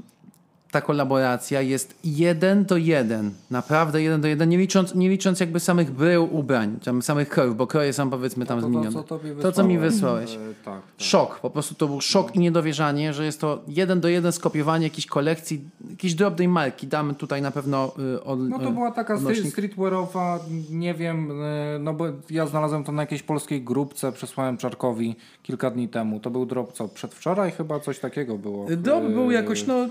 [0.76, 3.32] ta kolaboracja jest jeden do jeden.
[3.52, 7.58] Naprawdę jeden do jeden, nie licząc, nie licząc jakby samych brył ubrań, tam samych krojów,
[7.58, 8.92] bo kroje są powiedzmy tam no zmienione.
[8.92, 10.34] To, co, to, co mi wysłałeś.
[10.34, 10.82] E, tak, tak.
[10.98, 12.34] Szok, po prostu to był szok no.
[12.34, 16.88] i niedowierzanie, że jest to jeden do jeden skopiowanie jakiejś kolekcji, jakiejś drobnej marki.
[16.88, 19.52] Damy tutaj na pewno y, od, No to była taka odnośnik.
[19.52, 25.16] streetwearowa, nie wiem, y, no bo ja znalazłem to na jakiejś polskiej grupce, przesłałem Czarkowi
[25.44, 26.20] kilka dni temu.
[26.20, 28.68] To był drop co, przedwczoraj chyba coś takiego było.
[28.78, 29.88] Drop był jakoś, no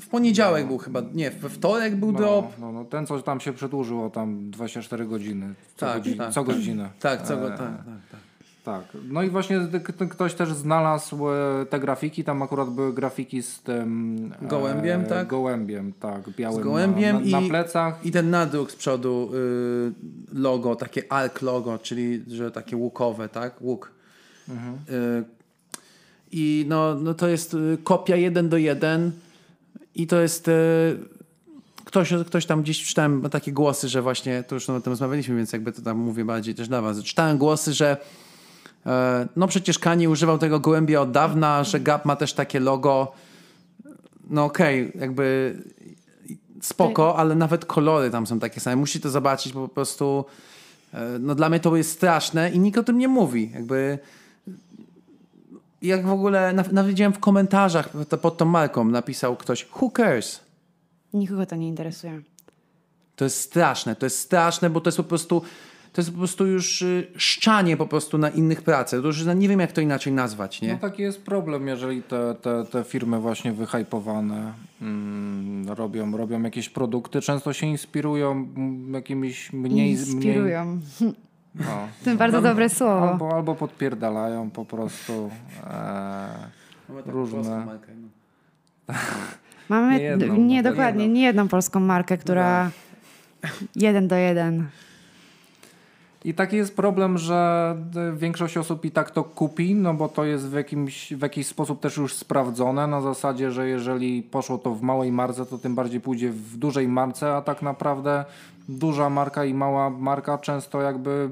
[0.00, 0.68] w poniedziałek no.
[0.68, 2.58] był chyba, nie, we wtorek był no, drop.
[2.58, 5.54] No, no, ten coś tam się przedłużyło tam 24 godziny.
[5.76, 6.54] Co, tak, godzi tak, co tak.
[6.54, 6.88] godzinę.
[7.00, 8.20] Tak, co go, e, tak, tak, tak.
[8.68, 8.84] Tak.
[9.08, 9.60] No i właśnie
[10.10, 14.32] ktoś też znalazł e, te grafiki, tam akurat były grafiki z tym...
[14.42, 15.28] E, gołębiem, e, tak?
[15.28, 18.06] Gołębiem, tak, białym z gołębiem na, na, na plecach.
[18.06, 23.62] I ten nadruk z przodu y, logo, takie ARK logo, czyli że takie łukowe, tak?
[23.62, 23.92] Łuk.
[24.48, 24.74] Mhm.
[24.74, 25.24] Y,
[26.32, 29.12] I no, no to jest y, kopia jeden do jeden
[29.98, 30.48] i to jest.
[30.48, 30.52] E,
[31.84, 35.52] ktoś, ktoś tam gdzieś czytałem takie głosy, że właśnie, to już o tym rozmawialiśmy, więc
[35.52, 37.02] jakby to tam mówię bardziej też dla was.
[37.02, 37.96] Czytałem głosy, że
[38.86, 43.12] e, no przecież Kanye używał tego gołębia od dawna, że Gap ma też takie logo.
[44.30, 45.56] No okej, okay, jakby
[46.62, 48.76] spoko, ale nawet kolory tam są takie same.
[48.76, 50.24] Musi to zobaczyć, bo po prostu
[50.94, 53.50] e, no dla mnie to jest straszne i nikt o tym nie mówi.
[53.54, 53.98] Jakby
[55.82, 57.88] jak w ogóle, nawet widziałem w komentarzach
[58.22, 60.40] pod tą marką, napisał ktoś, who cares?
[61.14, 62.20] Nikogo to nie interesuje.
[63.16, 65.42] To jest straszne, to jest straszne, bo to jest po prostu,
[65.92, 69.00] to jest po prostu już y, szczanie po prostu na innych pracach.
[69.00, 70.72] To już nie wiem, jak to inaczej nazwać, nie?
[70.72, 76.68] No taki jest problem, jeżeli te, te, te firmy właśnie wyhypowane mm, robią, robią jakieś
[76.68, 78.48] produkty, często się inspirują
[78.92, 79.90] jakimiś mniej...
[79.90, 80.80] Inspirują.
[81.00, 81.14] Mniej,
[81.58, 81.88] No.
[82.04, 83.10] To bardzo dobre słowo.
[83.10, 85.30] Albo, albo podpierdalają po prostu
[85.70, 86.28] e,
[87.06, 87.64] różne.
[87.66, 88.94] Markę, no.
[89.68, 91.14] Mamy nie, jedną, nie dokładnie, jedną.
[91.14, 92.70] nie jedną polską markę, która
[93.42, 93.50] no.
[93.76, 94.68] jeden do jeden.
[96.24, 97.76] I taki jest problem, że
[98.16, 101.80] większość osób i tak to kupi, no bo to jest w, jakimś, w jakiś sposób
[101.80, 106.00] też już sprawdzone, na zasadzie, że jeżeli poszło to w małej marce, to tym bardziej
[106.00, 108.24] pójdzie w dużej marce, a tak naprawdę
[108.68, 111.30] duża marka i mała marka często jakby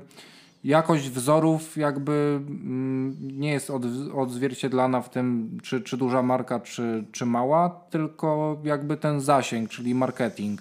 [0.64, 3.82] jakość wzorów jakby mm, nie jest od,
[4.14, 9.94] odzwierciedlana w tym, czy, czy duża marka, czy, czy mała, tylko jakby ten zasięg, czyli
[9.94, 10.60] marketing.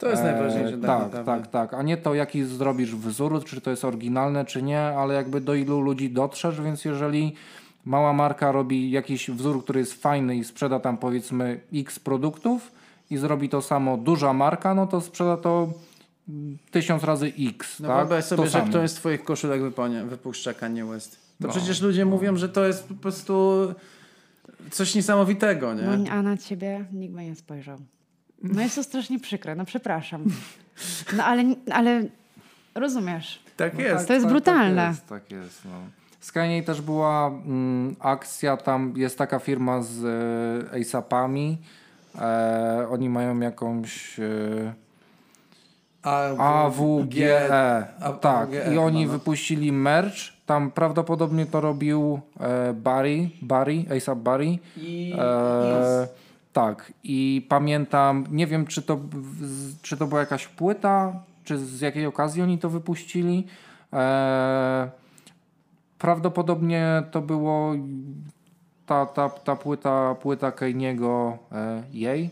[0.00, 0.74] To jest najważniejsze.
[0.74, 1.74] E, tak, tak, tak, tak.
[1.74, 5.54] A nie to, jaki zrobisz wzór, czy to jest oryginalne, czy nie, ale jakby do
[5.54, 7.34] ilu ludzi dotrzesz, więc jeżeli
[7.84, 12.72] mała marka robi jakiś wzór, który jest fajny i sprzeda tam powiedzmy x produktów
[13.10, 15.68] i zrobi to samo duża marka, no to sprzeda to
[16.70, 17.80] tysiąc razy x.
[17.80, 17.96] No tak?
[17.96, 18.70] wyobraź sobie, to że samo.
[18.70, 19.62] ktoś z twoich koszulek
[20.06, 21.12] wypuszcza Kanye West.
[21.40, 21.54] To no.
[21.54, 22.10] przecież ludzie no.
[22.10, 23.66] mówią, że to jest po prostu
[24.70, 25.82] coś niesamowitego, nie?
[25.82, 27.78] No, a na ciebie nikt by nie spojrzał.
[28.42, 30.24] No jest to strasznie przykre, no przepraszam.
[31.16, 32.04] No ale, ale
[32.74, 33.42] rozumiesz.
[33.56, 33.96] Tak no jest.
[33.96, 34.82] Tak, to jest tak, brutalne.
[34.82, 35.80] Tak jest, tak jest no.
[36.20, 40.04] Z Kanye też była mm, akcja, tam jest taka firma z
[40.72, 41.58] e, ASAPami.
[42.20, 44.20] E, oni mają jakąś...
[44.20, 44.72] E,
[46.38, 47.48] AWGE.
[48.20, 49.12] Tak, i oni no.
[49.12, 50.16] wypuścili merch.
[50.46, 54.58] Tam prawdopodobnie to robił e, Barry, Barry, ASAP Barry.
[54.76, 56.08] I, e,
[56.52, 58.98] tak, i pamiętam, nie wiem czy to,
[59.82, 61.12] czy to była jakaś płyta,
[61.44, 63.46] czy z jakiej okazji oni to wypuścili.
[63.92, 64.90] E,
[65.98, 67.74] prawdopodobnie to było
[68.86, 72.30] ta, ta, ta płyta, płyta Kejniego e, jej,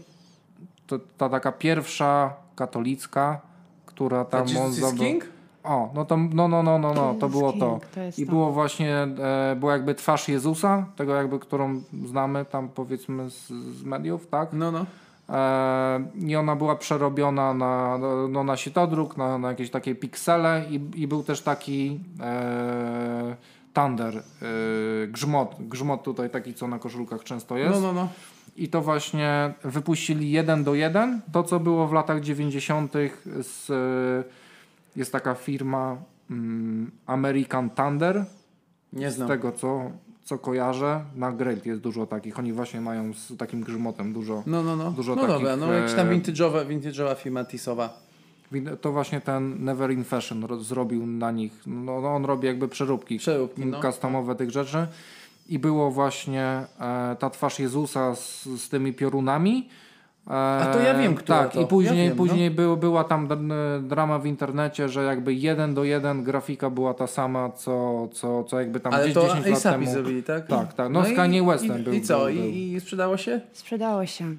[0.87, 3.41] to ta taka pierwsza katolicka,
[3.87, 4.47] która tam...
[4.63, 4.99] on zdobył...
[4.99, 5.38] King?
[5.65, 7.81] O, no to, no, no, no, no, no to było to.
[8.19, 8.33] I to.
[8.33, 13.83] było właśnie, e, była jakby twarz Jezusa, tego jakby, którą znamy tam powiedzmy z, z
[13.85, 14.53] mediów, tak?
[14.53, 14.87] No, no.
[15.29, 20.65] E, I ona była przerobiona na, no, no na sitodruk, na, na jakieś takie piksele
[20.71, 23.37] i, i był też taki e,
[23.75, 24.23] thunder, e,
[25.07, 27.75] grzmot, grzmot tutaj taki, co na koszulkach często jest.
[27.75, 28.09] No, no, no.
[28.57, 31.21] I to właśnie wypuścili jeden do jeden.
[31.33, 32.93] To, co było w latach 90.
[33.43, 33.67] z,
[34.99, 35.97] jest taka firma
[36.31, 38.25] um, American Thunder.
[38.93, 39.29] Nie znam.
[39.29, 39.91] Z tego, co
[40.29, 42.39] co kojarzę, na Great jest dużo takich.
[42.39, 44.91] Oni właśnie mają z takim grzmotem dużo No, no, no.
[44.91, 48.01] Dużo no takich, dobra, no jakaś tam vintage'owa, vintage'owa firma Tisowa.
[48.81, 51.53] To właśnie ten Never in Fashion zrobił na nich.
[51.67, 53.83] No, no on robi jakby przeróbki, przeróbki no.
[53.83, 54.87] customowe tych rzeczy.
[55.49, 56.43] I było właśnie
[56.81, 59.69] e, ta twarz Jezusa z, z tymi piorunami
[60.29, 61.61] a to ja wiem, kto Tak, to.
[61.61, 62.57] i później, ja wiem, później no.
[62.57, 63.29] był, była tam
[63.83, 68.61] drama w internecie, że jakby jeden do jeden grafika była ta sama, co, co, co
[68.61, 69.91] jakby tam Ale gdzieś to 10 lat temu.
[69.91, 70.47] zrobili, tak?
[70.47, 70.93] Tak, tak.
[70.93, 71.93] No, no z Kanye Westem i, był.
[71.93, 72.19] I co?
[72.19, 73.41] Był, I, I, sprzedało się?
[73.53, 74.35] Sprzedało się.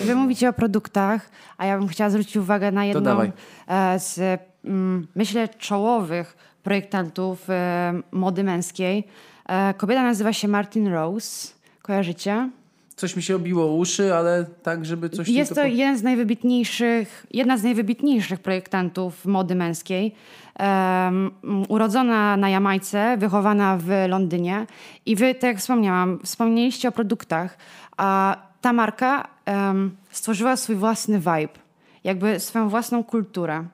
[0.00, 3.20] Wy mówicie o produktach, a ja bym chciała zwrócić uwagę na jedną
[3.68, 9.06] e, z, mm, myślę, czołowych projektantów e, mody męskiej.
[9.48, 11.52] E, kobieta nazywa się Martin Rose.
[11.82, 12.50] Kojarzycie?
[12.96, 15.28] Coś mi się obiło uszy, ale tak, żeby coś...
[15.28, 15.66] Jest to po...
[15.66, 20.14] jeden z najwybitniejszych, jedna z najwybitniejszych projektantów mody męskiej.
[20.58, 21.30] Um,
[21.68, 24.66] urodzona na Jamajce, wychowana w Londynie
[25.06, 27.58] i wy, tak jak wspomniałam, wspomnieliście o produktach,
[27.96, 31.58] a ta marka um, stworzyła swój własny vibe,
[32.04, 33.64] jakby swoją własną kulturę.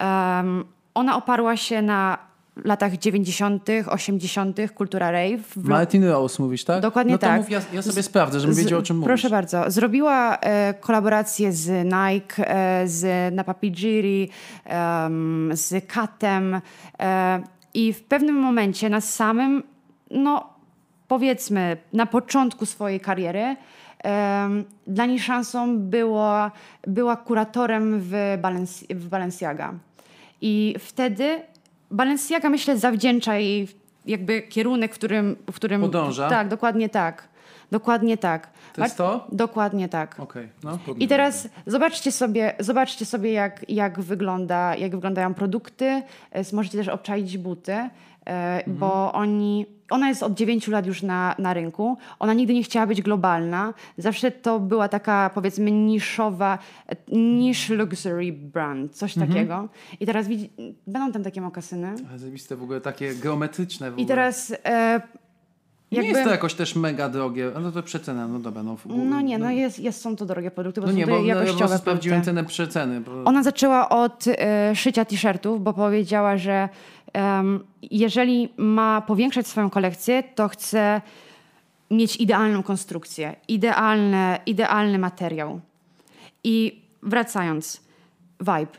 [0.00, 2.29] Um, ona oparła się na
[2.64, 5.56] latach 90., 80., kultura rave.
[5.56, 6.82] Martin Rose mówisz, tak?
[6.82, 7.40] Dokładnie no to tak.
[7.40, 9.06] Mów, ja, ja, sobie sprawdzę, żebym wiedział o czym mówisz.
[9.06, 9.70] Proszę bardzo.
[9.70, 14.28] Zrobiła e, kolaborację z Nike, e, z Napapijiri,
[14.66, 15.10] e,
[15.52, 16.60] z Katem
[17.00, 17.42] e,
[17.74, 19.62] i w pewnym momencie na samym,
[20.10, 20.50] no
[21.08, 23.56] powiedzmy, na początku swojej kariery
[24.86, 26.50] dla niej szansą było,
[26.86, 29.74] była kuratorem w, Balenci w Balenciaga.
[30.40, 31.42] I wtedy
[31.90, 33.68] Balenciaga myślę zawdzięcza jej
[34.06, 35.36] jakby kierunek, w którym...
[35.52, 36.28] W którym Podąża?
[36.28, 37.28] Tak, dokładnie tak.
[37.70, 38.50] Dokładnie tak.
[38.74, 39.26] To jest to?
[39.32, 40.20] Dokładnie tak.
[40.20, 40.48] Okay.
[40.64, 46.02] No, I teraz zobaczcie sobie, zobaczcie sobie jak, jak, wygląda, jak wyglądają produkty.
[46.30, 47.90] E, możecie też obczaić buty, e,
[48.26, 48.76] mhm.
[48.76, 51.96] bo oni ona jest od 9 lat już na, na rynku.
[52.18, 53.74] Ona nigdy nie chciała być globalna.
[53.98, 56.58] Zawsze to była taka, powiedzmy, niszowa,
[57.12, 59.32] niche luxury brand, coś mhm.
[59.32, 59.68] takiego.
[60.00, 60.50] I teraz widzi,
[60.86, 61.94] będą tam takie mokasyny.
[62.16, 63.92] Zajebiste w ogóle, takie geometryczne.
[63.96, 64.52] I teraz...
[64.64, 65.00] E,
[65.90, 66.06] jakby...
[66.06, 68.62] Nie jest to jakoś też mega drogie, no to przecena, no dobra.
[68.62, 71.10] No, no nie, no jest, jest, są to drogie produkty, bo no są nie, to
[71.10, 73.00] bo jakościowe ja sprawdziłem cenę przeceny.
[73.00, 73.24] Bo...
[73.24, 76.68] Ona zaczęła od e, szycia t-shirtów, bo powiedziała, że
[77.82, 81.00] jeżeli ma powiększać swoją kolekcję, to chce
[81.90, 85.60] mieć idealną konstrukcję, idealne, idealny materiał.
[86.44, 87.82] I wracając,
[88.40, 88.78] Vibe.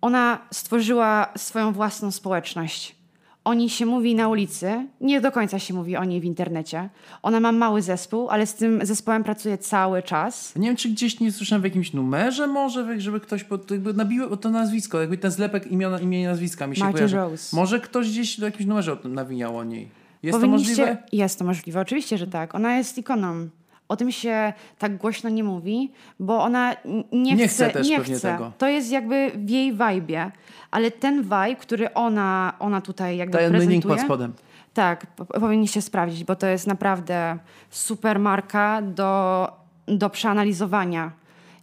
[0.00, 2.99] Ona stworzyła swoją własną społeczność
[3.44, 6.88] o niej się mówi na ulicy, nie do końca się mówi o niej w internecie.
[7.22, 10.56] Ona ma mały zespół, ale z tym zespołem pracuje cały czas.
[10.56, 14.36] Nie wiem, czy gdzieś nie słyszałem w jakimś numerze może, żeby ktoś pod, jakby nabił
[14.36, 17.16] to nazwisko, jakby ten zlepek imiona, imię i nazwiska mi się Martin kojarzy.
[17.16, 17.56] Rose.
[17.56, 19.88] Może ktoś gdzieś do jakimś numerze nawijał o niej.
[20.22, 20.96] Jest to możliwe?
[21.12, 22.54] Jest to możliwe, oczywiście, że tak.
[22.54, 23.48] Ona jest ikoną.
[23.88, 26.76] O tym się tak głośno nie mówi, bo ona
[27.12, 28.32] nie, nie chce, chce też nie pewnie chce.
[28.32, 28.52] tego.
[28.58, 30.30] To jest jakby w jej vibe,
[30.70, 33.72] ale ten vibe, który ona, ona tutaj jakby Ten prezentuje...
[33.72, 34.32] link pod spodem.
[34.74, 35.06] Tak,
[35.40, 37.38] powinniście sprawdzić, bo to jest naprawdę
[37.70, 39.52] super marka do,
[39.86, 41.10] do przeanalizowania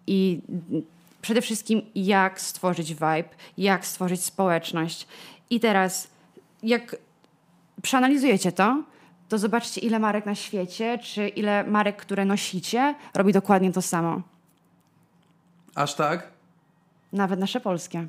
[0.07, 0.41] i
[1.21, 5.07] przede wszystkim jak stworzyć vibe, jak stworzyć społeczność.
[5.49, 6.07] I teraz,
[6.63, 6.95] jak
[7.81, 8.83] przeanalizujecie to,
[9.29, 14.21] to zobaczcie, ile marek na świecie, czy ile marek, które nosicie, robi dokładnie to samo.
[15.75, 16.27] Aż tak?
[17.13, 18.07] Nawet nasze polskie.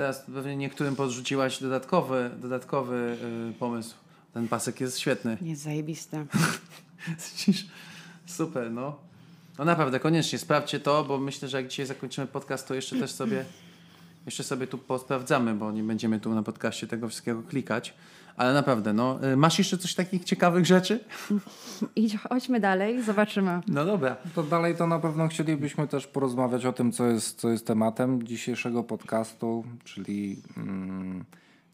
[0.00, 3.94] Teraz pewnie niektórym podrzuciłaś dodatkowy, dodatkowy yy, pomysł.
[4.34, 5.38] Ten pasek jest świetny.
[5.42, 6.26] Jest zajebisty.
[8.26, 8.96] Super, no.
[9.58, 13.10] No naprawdę, koniecznie sprawdźcie to, bo myślę, że jak dzisiaj zakończymy podcast, to jeszcze też
[13.12, 13.44] sobie
[14.26, 17.94] jeszcze sobie tu posprawdzamy, bo nie będziemy tu na podcaście tego wszystkiego klikać.
[18.40, 19.28] Ale naprawdę, no.
[19.32, 21.04] Y, masz jeszcze coś takich ciekawych rzeczy?
[21.96, 23.60] Idź, chodźmy dalej, zobaczymy.
[23.68, 24.16] No dobra.
[24.34, 28.22] To dalej to na pewno chcielibyśmy też porozmawiać o tym, co jest, co jest tematem
[28.22, 31.24] dzisiejszego podcastu, czyli mm,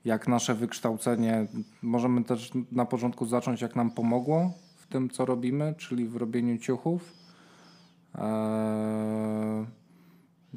[0.04, 1.46] jak nasze wykształcenie,
[1.82, 6.58] możemy też na początku zacząć, jak nam pomogło w tym, co robimy, czyli w robieniu
[6.58, 7.12] ciuchów.
[8.14, 9.66] Eee,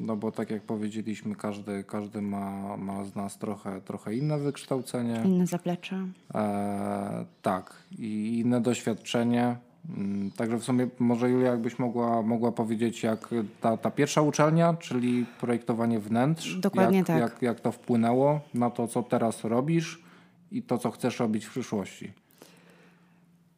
[0.02, 5.22] no bo tak jak powiedzieliśmy, każdy, każdy ma, ma z nas trochę, trochę inne wykształcenie.
[5.26, 6.08] Inne zaplecze.
[6.34, 9.56] Eee, tak, i inne doświadczenie.
[9.98, 13.30] Mm, także w sumie może Julia jakbyś mogła, mogła powiedzieć, jak
[13.62, 17.20] ta, ta pierwsza uczelnia, czyli projektowanie wnętrz, Dokładnie jak, tak.
[17.20, 20.04] jak, jak to wpłynęło na to, co teraz robisz
[20.52, 22.12] i to, co chcesz robić w przyszłości.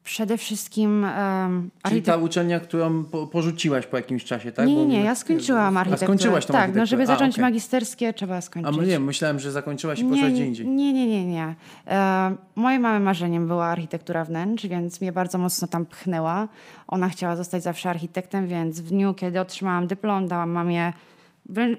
[0.03, 1.03] Przede wszystkim.
[1.03, 4.67] Um, Czyli ta uczelnia, którą po, porzuciłaś po jakimś czasie, tak?
[4.67, 6.05] Nie, nie, nie, ja skończyłam architekturę.
[6.05, 7.51] A skończyłaś tą Tak, no żeby zacząć A, okay.
[7.51, 8.79] magisterskie trzeba skończyć.
[8.79, 10.67] A nie, myślałem, że zakończyłaś i poszłaś gdzie indziej.
[10.67, 11.55] Nie, nie, nie, nie.
[11.87, 16.47] E, moim małym marzeniem była architektura wnętrz, więc mnie bardzo mocno tam pchnęła.
[16.87, 20.93] Ona chciała zostać zawsze architektem, więc w dniu, kiedy otrzymałam dyplom, dałam mamie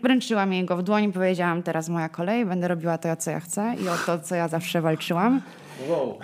[0.02, 3.74] wręczyłam jej go w dłoni, powiedziałam, teraz moja kolej, będę robiła to, co ja chcę
[3.84, 5.42] i o to, co ja zawsze walczyłam.
[5.88, 6.18] Wow.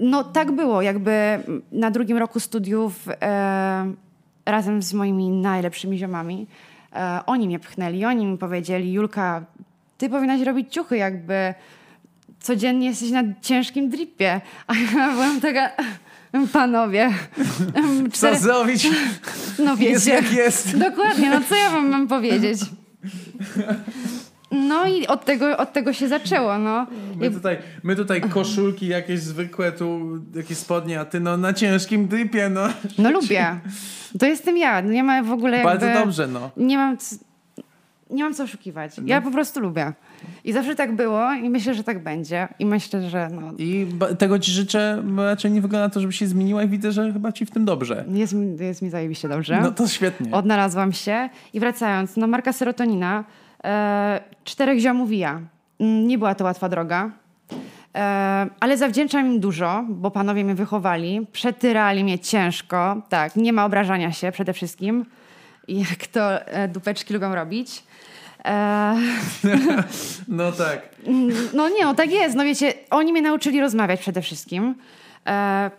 [0.00, 3.92] No tak było, jakby na drugim roku studiów e,
[4.46, 6.46] razem z moimi najlepszymi ziomami
[6.92, 9.44] e, oni mnie pchnęli, oni mi powiedzieli, Julka,
[9.98, 11.54] ty powinnaś robić ciuchy, jakby
[12.40, 14.40] codziennie jesteś na ciężkim dripie.
[14.66, 15.70] A ja byłam taka,
[16.52, 17.10] panowie.
[18.12, 18.36] Cztery...
[18.36, 18.88] Co zrobić?
[19.58, 19.92] No wiecie.
[19.92, 20.78] Jest jak jest.
[20.78, 22.60] Dokładnie, no co ja wam mam powiedzieć?
[24.50, 26.86] No i od tego, od tego się zaczęło, no.
[27.16, 30.00] My tutaj, my tutaj koszulki jakieś zwykłe, tu
[30.34, 32.68] jakieś spodnie, a ty no na ciężkim drypie, no.
[32.98, 33.60] No lubię.
[34.18, 34.80] To jestem ja.
[34.80, 35.72] Nie ma w ogóle jakby...
[35.72, 36.50] Bardzo dobrze, no.
[36.56, 36.96] Nie mam,
[38.10, 38.96] nie mam co oszukiwać.
[38.98, 39.02] No.
[39.06, 39.92] Ja po prostu lubię.
[40.44, 42.48] I zawsze tak było i myślę, że tak będzie.
[42.58, 43.52] I myślę, że no...
[43.58, 43.86] I
[44.18, 47.32] tego ci życzę, bo raczej nie wygląda to, żeby się zmieniła i widzę, że chyba
[47.32, 48.04] ci w tym dobrze.
[48.08, 49.60] Jest, jest mi zajebiście dobrze.
[49.62, 50.32] No to świetnie.
[50.32, 51.28] Odnalazłam się.
[51.52, 53.24] I wracając, no marka serotonina
[54.44, 55.40] czterech ziomów i ja.
[55.80, 57.10] Mm, nie była to łatwa droga.
[57.94, 63.02] E, ale zawdzięczam im dużo, bo panowie mnie wychowali, przetyrali mnie ciężko.
[63.08, 65.06] Tak, nie ma obrażania się przede wszystkim.
[65.68, 67.82] Jak to e, dupeczki lubią robić.
[70.28, 70.88] no tak.
[71.54, 72.36] No nie, no tak jest.
[72.36, 74.74] No wiecie, oni mnie nauczyli rozmawiać przede wszystkim.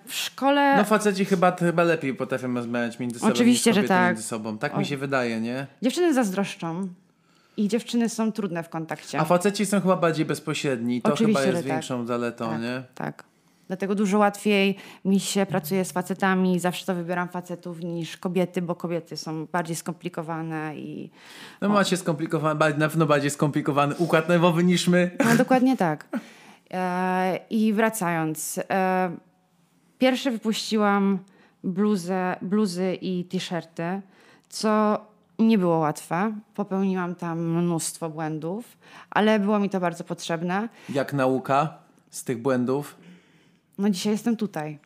[0.06, 0.78] w szkole.
[0.78, 3.32] No faceci chyba, chyba lepiej potrafią rozmawiać między sobą.
[3.32, 4.08] Oczywiście, że tak.
[4.08, 4.58] Między sobą.
[4.58, 4.80] Tak o...
[4.80, 5.68] mi się wydaje, nie?
[5.82, 6.88] Dziewczyny zazdroszczą.
[7.58, 9.20] I dziewczyny są trudne w kontakcie.
[9.20, 11.02] A faceci są chyba bardziej bezpośredni.
[11.02, 11.74] To Oczywiście, chyba jest tak.
[11.74, 12.84] większą zaletą, tak, nie?
[12.96, 13.24] Tak.
[13.68, 16.60] Dlatego dużo łatwiej mi się pracuje z facetami.
[16.60, 21.10] Zawsze to wybieram facetów niż kobiety, bo kobiety są bardziej skomplikowane i.
[21.62, 21.72] No o.
[21.72, 25.12] macie skomplikowany, na pewno bardziej skomplikowany układ nerwowy niż my.
[25.26, 26.08] No dokładnie tak.
[26.72, 28.60] E, I wracając.
[28.70, 29.12] E,
[30.00, 31.20] pierwsze wypuściłam
[31.64, 34.02] bluzę, bluzy i t-shirty,
[34.50, 35.02] co
[35.48, 36.34] nie było łatwe.
[36.56, 38.78] Popełniłam tam mnóstwo błędów,
[39.10, 40.70] ale było mi to bardzo potrzebne.
[40.90, 41.78] Jak nauka
[42.10, 42.98] z tych błędów?
[43.78, 44.80] No dzisiaj jestem tutaj.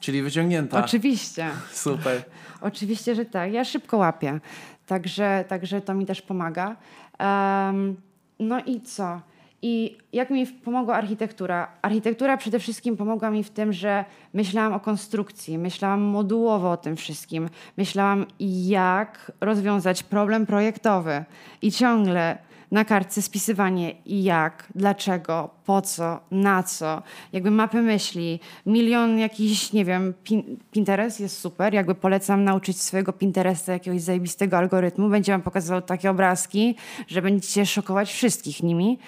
[0.00, 0.84] Czyli wyciągnięta.
[0.84, 1.50] Oczywiście.
[1.72, 2.24] Super.
[2.60, 3.52] Oczywiście, że tak.
[3.52, 4.40] Ja szybko łapię.
[4.86, 6.76] Także, także to mi też pomaga.
[7.20, 7.96] Um,
[8.38, 9.20] no i co?
[9.62, 11.68] I jak mi pomogła architektura?
[11.82, 16.96] Architektura przede wszystkim pomogła mi w tym, że myślałam o konstrukcji, myślałam modułowo o tym
[16.96, 18.26] wszystkim, myślałam
[18.66, 21.24] jak rozwiązać problem projektowy.
[21.62, 22.38] I ciągle
[22.74, 29.84] na kartce spisywanie jak, dlaczego, po co, na co, jakby mapy myśli, milion jakiś, nie
[29.84, 35.42] wiem, pin Pinterest jest super, jakby polecam nauczyć swojego Pinteresta jakiegoś zajebistego algorytmu, będzie wam
[35.42, 36.76] pokazywał takie obrazki,
[37.08, 38.98] że będziecie szokować wszystkich nimi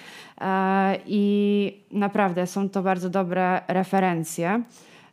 [1.05, 4.63] i naprawdę są to bardzo dobre referencje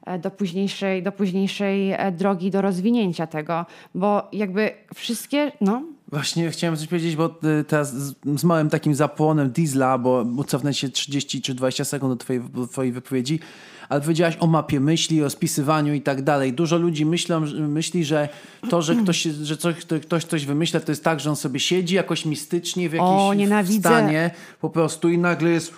[0.06, 5.82] e, do późniejszej, do późniejszej e, drogi do rozwinięcia tego, bo jakby wszystkie, no
[6.14, 7.26] Właśnie chciałem coś powiedzieć, bo
[7.60, 7.94] y, teraz
[8.36, 12.66] z, małym takim zapłonem diesla, bo cofnę się 30 czy 20 sekund do twojej, do
[12.66, 13.40] twojej wypowiedzi,
[13.88, 16.52] ale powiedziałaś o mapie myśli, o spisywaniu i tak dalej.
[16.52, 18.28] Dużo ludzi myślą, myśli, że
[18.70, 21.94] to, że ktoś, że coś, ktoś coś wymyśla, to jest tak, że on sobie siedzi
[21.94, 23.32] jakoś mistycznie w jakimś o,
[23.80, 25.72] stanie po prostu i nagle jest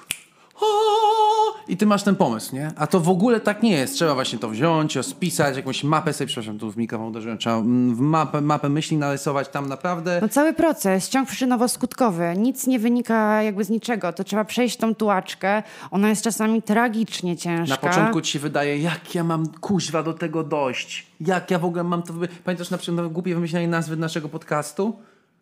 [1.69, 2.71] i ty masz ten pomysł, nie?
[2.77, 3.95] A to w ogóle tak nie jest.
[3.95, 7.99] Trzeba właśnie to wziąć, spisać, jakąś mapę sobie, przepraszam, tu w mikrofon uderzyłem, trzeba w
[8.01, 10.19] mapę, mapę myśli narysować tam naprawdę.
[10.23, 14.95] No cały proces, ciąg przyczynowo-skutkowy, nic nie wynika jakby z niczego, to trzeba przejść tą
[14.95, 17.75] tułaczkę, ona jest czasami tragicznie ciężka.
[17.83, 21.65] Na początku ci się wydaje, jak ja mam kuźwa do tego dojść, jak ja w
[21.65, 22.13] ogóle mam to...
[22.45, 24.97] Pamiętasz na przykład głupie wymyślenie nazwy naszego podcastu?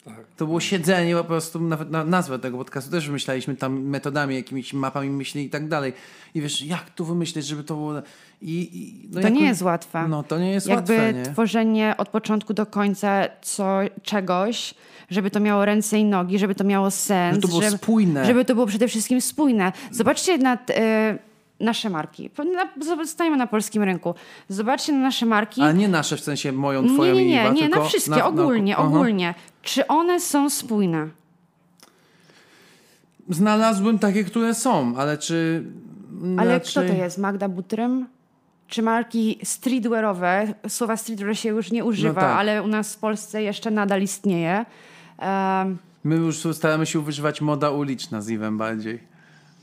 [0.05, 0.27] Tak.
[0.37, 4.73] To było siedzenie po prostu, nawet na nazwę tego podcastu też wymyślaliśmy tam metodami, jakimiś
[4.73, 5.93] mapami myśli i tak dalej.
[6.35, 7.93] I wiesz, jak tu wymyśleć, żeby to było...
[8.43, 10.09] I, i no to nie jest łatwe.
[10.09, 11.23] No, to nie jest Jakby łatwe, nie?
[11.23, 14.75] tworzenie od początku do końca co, czegoś,
[15.11, 17.35] żeby to miało ręce i nogi, żeby to miało sens.
[17.35, 18.25] Żeby to było żeby, spójne.
[18.27, 19.73] Żeby to było przede wszystkim spójne.
[19.91, 20.71] Zobaczcie nad...
[20.71, 20.75] Y
[21.61, 22.31] nasze marki.
[22.81, 24.15] Zostajemy na polskim rynku.
[24.49, 25.61] Zobaczcie na nasze marki.
[25.63, 28.27] A nie nasze w sensie moją, twoją nie, nie, nie, nie, nie, na wszystkie, na,
[28.27, 28.79] ogólnie, na...
[28.79, 29.35] ogólnie.
[29.63, 31.09] Czy one są spójne?
[33.29, 35.65] Znalazłbym takie, które są, ale czy...
[36.39, 37.19] Ale kto to jest?
[37.19, 38.07] Magda Butrym?
[38.69, 42.39] Czy marki streetwearowe, słowa streetwear się już nie używa, no tak.
[42.39, 44.65] ale u nas w Polsce jeszcze nadal istnieje.
[45.19, 49.14] Um, My już staramy się używać moda uliczna z Iwem bardziej.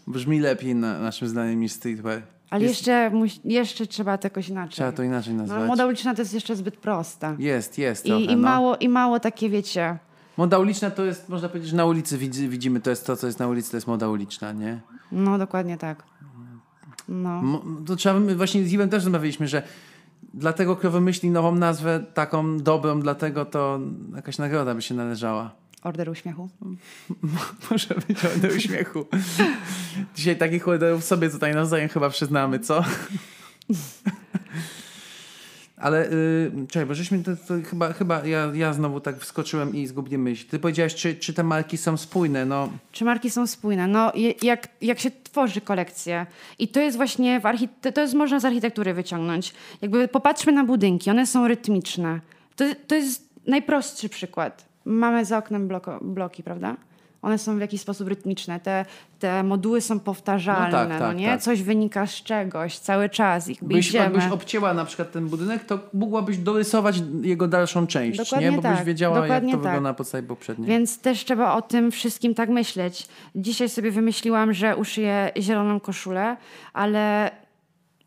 [0.08, 2.22] Brzmi lepiej na naszym zdaniem niż streetwear.
[2.50, 2.88] Ale jest...
[2.88, 3.12] jeszcze,
[3.46, 4.74] jeszcze trzeba to jakoś inaczej.
[4.74, 5.60] Trzeba to inaczej nazwać.
[5.60, 7.36] No, moda uliczna to jest jeszcze zbyt prosta.
[7.40, 8.42] Jest, jest I, trochę, i, no.
[8.42, 9.98] mało, I mało takie, wiecie...
[10.38, 13.40] Moda uliczna to jest, można powiedzieć, że na ulicy widzimy, to jest to, co jest
[13.40, 14.80] na ulicy, to jest moda uliczna, nie?
[15.12, 16.04] No, dokładnie tak.
[17.10, 17.62] No.
[17.86, 19.64] To trzeba, my właśnie z Iwem też rozmawialiśmy, że
[20.34, 23.80] dlatego, kto wymyśli nową nazwę, taką dobrą, dlatego to
[24.16, 25.61] jakaś nagroda by się należała.
[25.84, 26.50] Order uśmiechu?
[27.72, 29.06] Może być order uśmiechu.
[30.16, 32.84] Dzisiaj takich orderów sobie tutaj nawzajem chyba przyznamy, co?
[35.78, 39.88] Ale yy, czekaj, bo żeśmy to, to chyba, chyba ja, ja znowu tak wskoczyłem i
[39.88, 40.48] zgubiłem myśl.
[40.48, 42.46] Ty powiedziałaś, czy, czy te marki są spójne?
[42.46, 42.70] No.
[42.92, 43.88] Czy marki są spójne?
[43.88, 44.12] No,
[44.42, 46.26] jak, jak się tworzy kolekcję
[46.60, 49.54] i to jest właśnie w archite- to jest można z architektury wyciągnąć.
[49.82, 52.20] Jakby popatrzmy na budynki, one są rytmiczne.
[52.56, 56.76] To, to jest najprostszy przykład mamy za oknem bloko, bloki, prawda?
[57.22, 58.60] One są w jakiś sposób rytmiczne.
[58.60, 58.86] Te,
[59.20, 61.28] te moduły są powtarzalne, no, tak, no tak, nie?
[61.28, 61.42] Tak.
[61.42, 65.80] Coś wynika z czegoś, cały czas ich byś, Jakbyś obcięła na przykład ten budynek, to
[65.94, 68.56] mogłabyś dorysować jego dalszą część, Dokładnie nie?
[68.56, 68.76] Bo tak.
[68.76, 69.72] byś wiedziała, Dokładnie jak to tak.
[69.72, 70.68] wygląda na podstawie poprzedniej.
[70.68, 73.08] Więc też trzeba o tym wszystkim tak myśleć.
[73.36, 76.38] Dzisiaj sobie wymyśliłam, że uszyję zieloną koszulę,
[76.74, 77.32] ale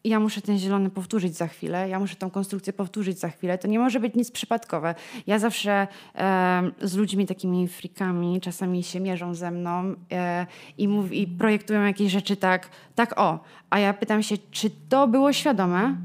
[0.04, 3.58] ja muszę ten zielony powtórzyć za chwilę, ja muszę tą konstrukcję powtórzyć za chwilę.
[3.58, 4.94] To nie może być nic przypadkowe.
[5.26, 10.46] Ja zawsze e, z ludźmi takimi frikami czasami się mierzą ze mną e,
[10.78, 13.40] i, mów, i projektują jakieś rzeczy tak, tak o.
[13.70, 15.96] A ja pytam się, czy to było świadome?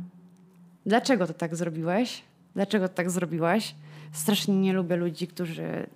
[0.86, 2.24] Dlaczego to tak zrobiłeś?
[2.56, 3.76] Dlaczego to tak zrobiłaś?
[4.12, 5.88] Strasznie nie lubię ludzi, którzy,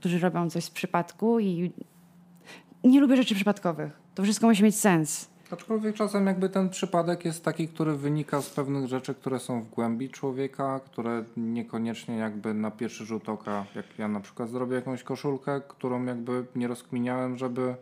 [0.00, 1.72] którzy robią coś z przypadku i
[2.84, 4.00] nie lubię rzeczy przypadkowych.
[4.14, 5.31] To wszystko musi mieć sens.
[5.52, 9.68] Aczkolwiek czasem jakby ten przypadek jest taki, który wynika z pewnych rzeczy, które są w
[9.68, 15.02] głębi człowieka, które niekoniecznie jakby na pierwszy rzut oka, jak ja na przykład zrobię jakąś
[15.02, 17.74] koszulkę, którą jakby nie rozkminiałem, żeby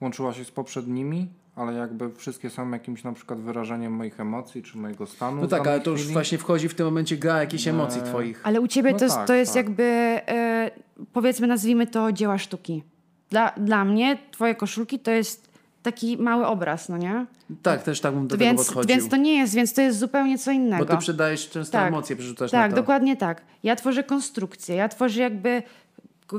[0.00, 4.78] łączyła się z poprzednimi, ale jakby wszystkie są jakimś na przykład wyrażeniem moich emocji czy
[4.78, 5.42] mojego stanu.
[5.42, 8.40] No tak, ale to już właśnie wchodzi w tym momencie gra jakichś emocji eee, twoich.
[8.44, 9.64] Ale u ciebie no to, jest, tak, to jest tak.
[9.66, 10.70] jakby, e,
[11.12, 12.82] powiedzmy, nazwijmy to dzieła sztuki.
[13.30, 15.51] Dla, dla mnie twoje koszulki to jest
[15.82, 17.26] taki mały obraz, no nie?
[17.62, 18.96] Tak, też tak bym do więc, tego podchodził.
[18.96, 20.84] Więc to nie jest, więc to jest zupełnie co innego.
[20.84, 22.74] Bo ty przydajesz często tak, emocje, przerzucasz tak, na to.
[22.74, 23.42] Tak, dokładnie tak.
[23.62, 25.62] Ja tworzę konstrukcję, ja tworzę jakby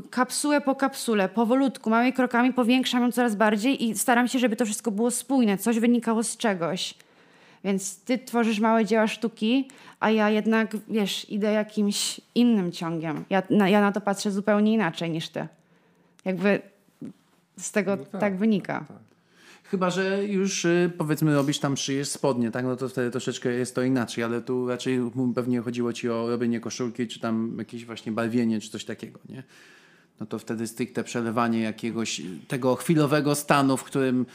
[0.09, 4.65] kapsułę po kapsule, powolutku, małymi krokami powiększam ją coraz bardziej i staram się, żeby to
[4.65, 6.95] wszystko było spójne, coś wynikało z czegoś.
[7.63, 9.67] Więc ty tworzysz małe dzieła sztuki,
[9.99, 13.25] a ja jednak, wiesz, idę jakimś innym ciągiem.
[13.29, 15.47] Ja na, ja na to patrzę zupełnie inaczej niż ty.
[16.25, 16.61] Jakby
[17.57, 18.85] z tego no tak, tak, wynika.
[18.87, 18.97] Tak.
[19.73, 22.65] Chyba, że już y, powiedzmy robisz tam szyjesz spodnie, tak?
[22.65, 24.99] No to wtedy troszeczkę jest to inaczej, ale tu raczej
[25.35, 29.43] pewnie chodziło ci o robienie koszulki, czy tam jakieś właśnie barwienie, czy coś takiego, nie?
[30.19, 34.25] No to wtedy stricte przelewanie jakiegoś tego chwilowego stanu, w którym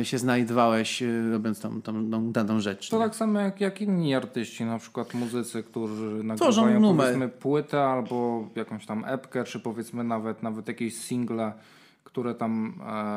[0.00, 2.88] y, się znajdowałeś, y, robiąc tą, tą, tą daną rzecz.
[2.88, 3.04] To nie?
[3.04, 8.86] tak samo jak, jak inni artyści, na przykład muzycy, którzy nagrywają powiedzmy płytę albo jakąś
[8.86, 11.52] tam epkę, czy powiedzmy nawet, nawet jakieś single
[12.08, 12.74] które tam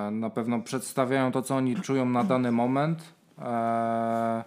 [0.07, 3.13] e, na pewno przedstawiają to, co oni czują na dany moment.
[3.39, 4.43] E,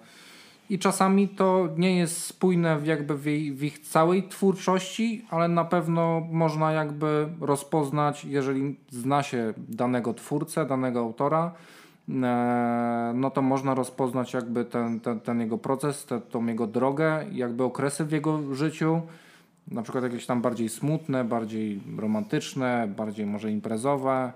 [0.71, 3.23] I czasami to nie jest spójne w jakby w,
[3.59, 10.67] w ich całej twórczości, ale na pewno można jakby rozpoznać, jeżeli zna się danego twórcę,
[10.67, 11.53] danego autora,
[12.09, 17.65] e, no to można rozpoznać jakby ten, ten, ten jego proces, tą jego drogę, jakby
[17.65, 19.03] okresy w jego życiu
[19.69, 24.33] na przykład jakieś tam bardziej smutne, bardziej romantyczne, bardziej może imprezowe.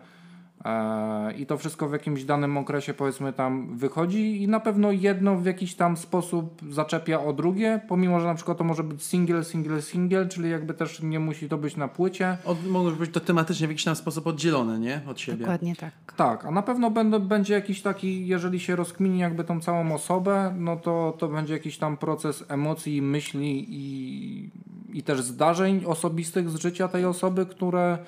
[0.64, 5.36] E, I to wszystko w jakimś danym okresie powiedzmy tam wychodzi i na pewno jedno
[5.36, 9.44] w jakiś tam sposób zaczepia o drugie, pomimo że na przykład to może być single,
[9.44, 12.36] single, single, czyli jakby też nie musi to być na płycie.
[12.44, 15.00] Od, może być to tematycznie w jakiś tam sposób oddzielone, nie?
[15.06, 15.38] Od siebie.
[15.38, 15.92] Dokładnie tak.
[16.16, 20.54] Tak, a na pewno będą, będzie jakiś taki, jeżeli się rozkmini jakby tą całą osobę,
[20.58, 24.50] no to, to będzie jakiś tam proces emocji, myśli i
[24.92, 27.98] i też zdarzeń osobistych z życia tej osoby, które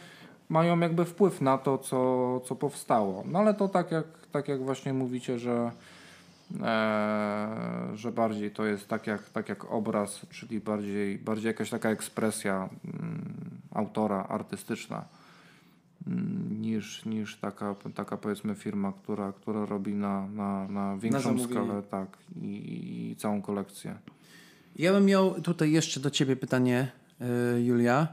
[0.51, 3.25] mają jakby wpływ na to, co, co powstało.
[3.27, 5.71] No ale to tak jak, tak jak właśnie mówicie, że,
[6.61, 11.91] e, że bardziej to jest tak jak, tak jak obraz, czyli bardziej, bardziej jakaś taka
[11.91, 13.35] ekspresja mm,
[13.75, 15.05] autora artystyczna
[16.07, 21.45] mm, niż, niż taka, taka powiedzmy firma, która, która robi na, na, na większą na
[21.45, 23.95] skalę tak, i, i całą kolekcję.
[24.77, 28.09] Ja bym miał tutaj jeszcze do ciebie pytanie, yy, Julia.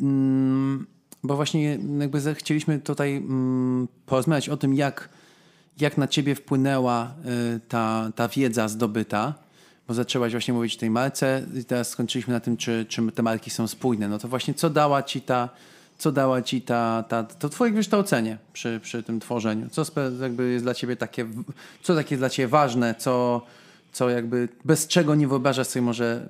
[0.00, 0.86] Mm,
[1.24, 5.08] bo właśnie jakby chcieliśmy tutaj mm, porozmawiać o tym, jak,
[5.80, 7.14] jak na ciebie wpłynęła
[7.56, 9.34] y, ta, ta wiedza zdobyta,
[9.88, 13.22] bo zaczęłaś właśnie mówić o tej marce i teraz skończyliśmy na tym, czy, czy te
[13.22, 14.08] marki są spójne.
[14.08, 15.48] No to właśnie co dała ci ta,
[15.98, 19.68] co dała ci ta, ta, to twoje wykształcenie przy, przy tym tworzeniu?
[19.70, 19.84] Co
[20.20, 21.26] jakby jest dla ciebie takie,
[21.82, 23.46] co takie dla ciebie ważne, co,
[23.92, 26.28] co jakby, bez czego nie wyobrażasz sobie może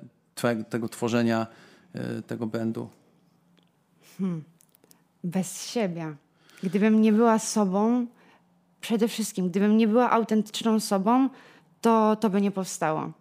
[0.69, 1.47] tego tworzenia,
[1.95, 2.89] y, tego brandu?
[4.17, 4.54] Hmm
[5.25, 6.15] bez siebie.
[6.63, 8.05] Gdybym nie była sobą,
[8.81, 11.29] przede wszystkim, gdybym nie była autentyczną sobą,
[11.81, 13.11] to to by nie powstało.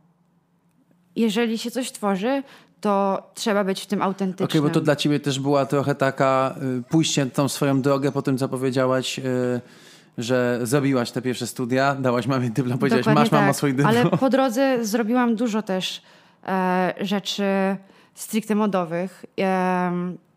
[1.17, 2.43] Jeżeli się coś tworzy,
[2.81, 4.49] to trzeba być w tym autentycznym.
[4.49, 8.13] Okej, okay, bo to dla ciebie też była trochę taka y, pójście tą swoją drogę
[8.13, 9.23] po tym, co powiedziałaś, y,
[10.19, 13.97] że zrobiłaś te pierwsze studia, dałaś mamie dyplom, powiedziałaś, masz tak, mama swój dyplom.
[13.97, 16.03] Ale po drodze zrobiłam dużo też
[16.47, 17.45] e, rzeczy
[18.15, 19.25] stricte modowych.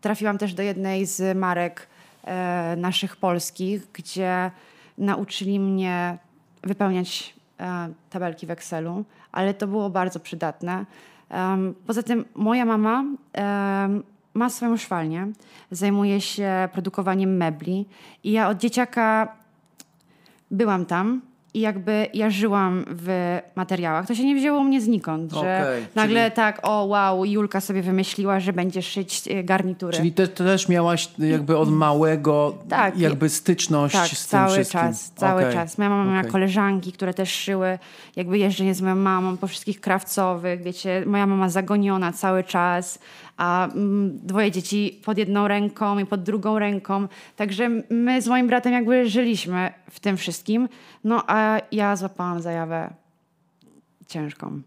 [0.00, 1.86] Trafiłam też do jednej z marek
[2.24, 4.50] e, naszych polskich, gdzie
[4.98, 6.18] nauczyli mnie
[6.62, 10.84] wypełniać e, tabelki w Excelu, ale to było bardzo przydatne.
[11.86, 13.04] Poza tym moja mama
[14.34, 15.26] ma swoją szwalnię,
[15.70, 17.86] zajmuje się produkowaniem mebli
[18.24, 19.36] i ja od dzieciaka
[20.50, 21.20] byłam tam
[21.54, 24.06] i jakby ja żyłam w materiałach.
[24.06, 26.36] To się nie wzięło mnie znikąd, że okay, nagle czyli...
[26.36, 29.96] tak, o wow, Julka sobie wymyśliła, że będzie szyć e, garnitury.
[29.96, 34.80] Czyli te, też miałaś jakby od małego tak, jakby styczność tak, z tym cały wszystkim.
[34.80, 35.52] czas, cały okay.
[35.52, 35.78] czas.
[35.78, 36.14] Moja mama okay.
[36.14, 37.78] miała koleżanki, które też szyły,
[38.16, 42.98] jakby jeżdżenie z moją mamą po wszystkich krawcowych, wiecie, moja mama zagoniona cały czas,
[43.38, 47.08] a mm, dwoje dzieci pod jedną ręką i pod drugą ręką.
[47.36, 50.68] Także my z moim bratem jakby żyliśmy w tym wszystkim.
[51.04, 52.94] No a ja złapałam zajawę
[54.06, 54.62] ciężką.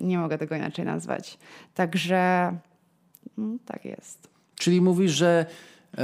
[0.00, 1.38] Nie mogę tego inaczej nazwać.
[1.74, 2.52] Także
[3.38, 4.28] no, tak jest.
[4.54, 5.46] Czyli mówisz, że
[5.94, 5.98] y,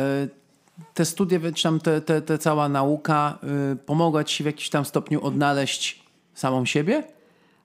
[0.94, 3.38] te studia, czy tam te, te, te cała nauka
[3.72, 6.02] y, pomogła ci w jakimś tam stopniu odnaleźć
[6.34, 7.02] samą siebie?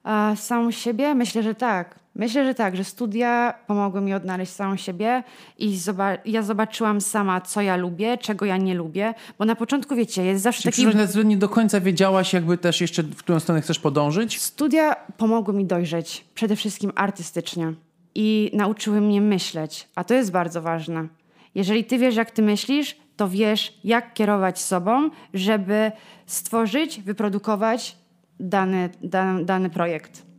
[0.04, 1.16] A samą siebie?
[1.16, 2.05] Myślę, że tak.
[2.16, 5.24] Myślę, że tak, że studia pomogły mi odnaleźć samą siebie
[5.58, 9.96] i zoba ja zobaczyłam sama, co ja lubię, czego ja nie lubię, bo na początku,
[9.96, 11.26] wiecie, jest zawsze Czyli taki...
[11.26, 14.42] nie do końca wiedziałaś jakby też jeszcze, w którą stronę chcesz podążyć?
[14.42, 17.74] Studia pomogły mi dojrzeć, przede wszystkim artystycznie
[18.16, 21.08] i nauczyły mnie myśleć, a to jest bardzo ważne.
[21.56, 25.92] Jeżeli ty wiesz, jak ty myślisz, to wiesz, jak kierować sobą, żeby
[26.26, 27.98] stworzyć, wyprodukować
[28.40, 30.35] dany, dany, dany projekt.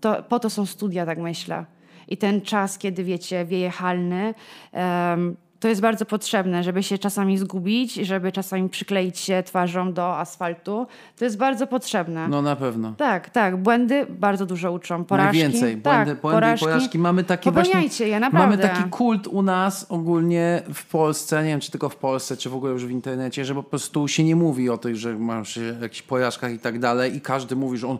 [0.00, 1.64] To, po to są studia, tak myślę.
[2.08, 4.34] I ten czas, kiedy wiecie, wieje halny,
[4.72, 10.18] um, to jest bardzo potrzebne, żeby się czasami zgubić, żeby czasami przykleić się twarzą do
[10.18, 10.86] asfaltu.
[11.18, 12.28] To jest bardzo potrzebne.
[12.28, 12.94] No na pewno.
[12.96, 13.56] Tak, tak.
[13.56, 15.04] Błędy bardzo dużo uczą.
[15.04, 15.38] Porażki.
[15.38, 15.76] Najwięcej.
[15.76, 16.64] Błędy, tak, błędy porażki.
[16.64, 16.98] i porażki.
[16.98, 18.56] Mamy takie właśnie, je, naprawdę.
[18.56, 22.50] Mamy taki kult u nas ogólnie w Polsce, nie wiem czy tylko w Polsce, czy
[22.50, 25.58] w ogóle już w internecie, że po prostu się nie mówi o tych, że masz
[25.80, 27.98] jakichś porażkach i tak dalej i każdy mówi, że on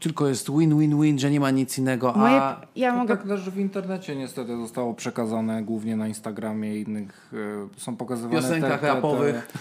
[0.00, 2.14] tylko jest win-win-win, że nie ma nic innego.
[2.14, 2.18] A...
[2.18, 2.40] Moje,
[2.76, 3.16] ja mogę...
[3.16, 7.32] Tak też w internecie niestety zostało przekazane, głównie na Instagramie i innych,
[7.76, 9.46] y, są pokazywane piosenkach te, rapowych.
[9.52, 9.58] Te...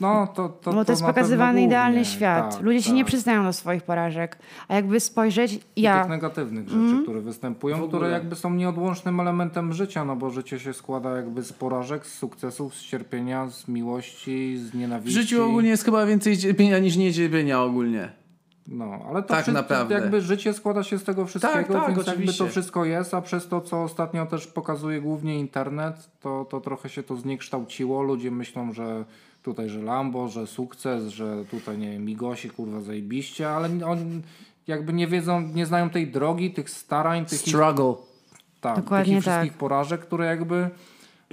[0.00, 2.54] No, to, to, Bo to, to jest pokazywany idealny świat.
[2.54, 2.86] Tak, Ludzie tak.
[2.86, 3.08] się nie tak.
[3.08, 4.38] przyznają do swoich porażek.
[4.68, 5.98] A jakby spojrzeć, ja...
[5.98, 7.02] I tych negatywnych rzeczy, mm.
[7.02, 11.52] które występują, które jakby są nieodłącznym elementem życia, no bo życie się składa jakby z
[11.52, 15.18] porażek, z sukcesów, z cierpienia, z miłości, z nienawiści.
[15.18, 18.12] W życiu ogólnie jest chyba więcej cierpienia niż niecierpienia ogólnie.
[18.68, 19.94] No, ale to tak wszystko, naprawdę.
[19.94, 22.10] jakby życie składa się z tego wszystkiego, tak, tak, więc oczywiście.
[22.10, 26.60] jakby to wszystko jest, a przez to, co ostatnio też pokazuje głównie internet, to, to
[26.60, 28.02] trochę się to zniekształciło.
[28.02, 29.04] Ludzie myślą, że
[29.42, 34.22] tutaj, że Lambo, że sukces, że tutaj, nie wiem, migosi, kurwa, zajebiście, ale oni
[34.66, 37.38] jakby nie wiedzą, nie znają tej drogi, tych starań, tych...
[37.38, 37.90] Struggle.
[37.90, 39.58] Ich, tak, Dokładnie tych wszystkich tak.
[39.58, 40.70] porażek, które jakby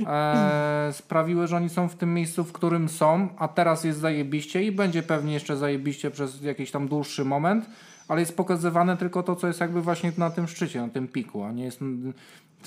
[0.07, 4.63] e, sprawiły, że oni są w tym miejscu, w którym są, a teraz jest zajebiście
[4.63, 7.65] i będzie pewnie jeszcze zajebiście przez jakiś tam dłuższy moment,
[8.07, 11.43] ale jest pokazywane tylko to, co jest jakby właśnie na tym szczycie, na tym piku,
[11.43, 11.79] a nie jest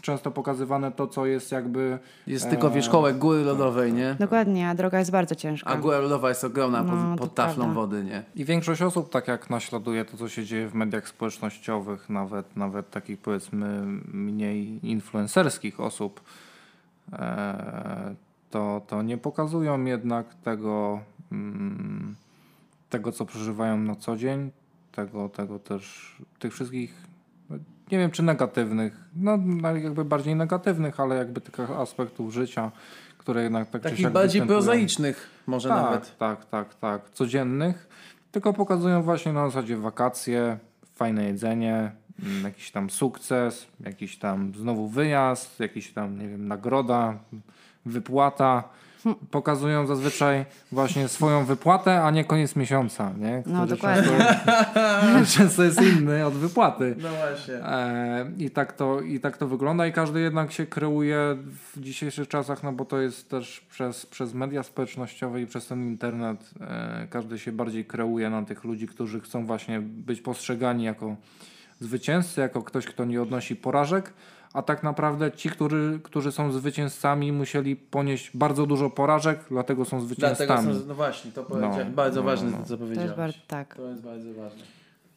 [0.01, 1.99] często pokazywane to, co jest jakby...
[2.27, 2.51] Jest e...
[2.51, 4.17] tylko wierzchołek góry lodowej, nie?
[4.19, 5.71] Dokładnie, a droga jest bardzo ciężka.
[5.71, 7.81] A góra lodowa jest ogromna no, pod, pod taflą prawda.
[7.81, 8.23] wody, nie?
[8.35, 12.91] I większość osób tak jak naśladuje to, co się dzieje w mediach społecznościowych, nawet, nawet
[12.91, 16.21] takich powiedzmy mniej influencerskich osób,
[18.51, 21.01] to, to nie pokazują jednak tego,
[21.33, 22.17] mm,
[22.91, 24.51] tego, co przeżywają na co dzień,
[24.93, 27.09] tego, tego też, tych wszystkich
[27.93, 29.39] nie wiem czy negatywnych, no
[29.83, 32.73] jakby bardziej negatywnych, ale jakby tych aspektów życia,
[33.19, 36.19] które jednak tak Takich bardziej prozaicznych może tak, nawet.
[36.19, 37.89] Tak, tak, tak, codziennych,
[38.33, 40.59] tylko pokazują właśnie na zasadzie wakacje,
[40.95, 41.93] fajne jedzenie,
[42.45, 47.19] jakiś tam sukces, jakiś tam znowu wyjazd, jakiś tam, nie wiem, nagroda,
[47.87, 48.65] wypłata
[49.31, 53.41] pokazują zazwyczaj właśnie swoją wypłatę, a nie koniec miesiąca, nie?
[53.41, 54.03] Który no dokładnie.
[54.03, 56.97] Często, często jest inny od wypłaty.
[56.99, 57.55] No właśnie.
[57.55, 61.37] E, i, tak to, I tak to wygląda i każdy jednak się kreuje
[61.75, 65.83] w dzisiejszych czasach, no bo to jest też przez, przez media społecznościowe i przez ten
[65.83, 71.17] internet e, każdy się bardziej kreuje na tych ludzi, którzy chcą właśnie być postrzegani jako
[71.81, 74.13] zwycięzcy, jako ktoś, kto nie odnosi porażek,
[74.53, 80.01] a tak naprawdę ci, którzy, którzy są zwycięzcami, musieli ponieść bardzo dużo porażek, dlatego są
[80.01, 80.47] zwycięzcami.
[80.47, 82.65] Dlatego są, no właśnie, to no, bardzo no, ważne, no.
[82.65, 83.13] co powiedziałeś.
[83.17, 83.75] To jest, tak.
[83.75, 84.63] to jest bardzo ważne.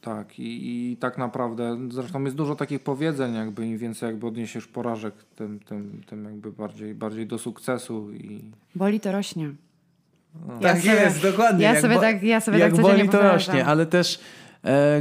[0.01, 4.67] Tak, i, i tak naprawdę, zresztą jest dużo takich powiedzeń, jakby im więcej jakby odniesiesz
[4.67, 8.11] porażek, tym, tym, tym jakby bardziej, bardziej do sukcesu.
[8.11, 8.41] I...
[8.75, 9.51] Boli to rośnie.
[10.47, 10.53] No.
[10.53, 11.63] Ja tak sobie, jest, dokładnie.
[11.63, 14.19] Ja sobie tak, ja sobie jak tak boli to rośnie, ale też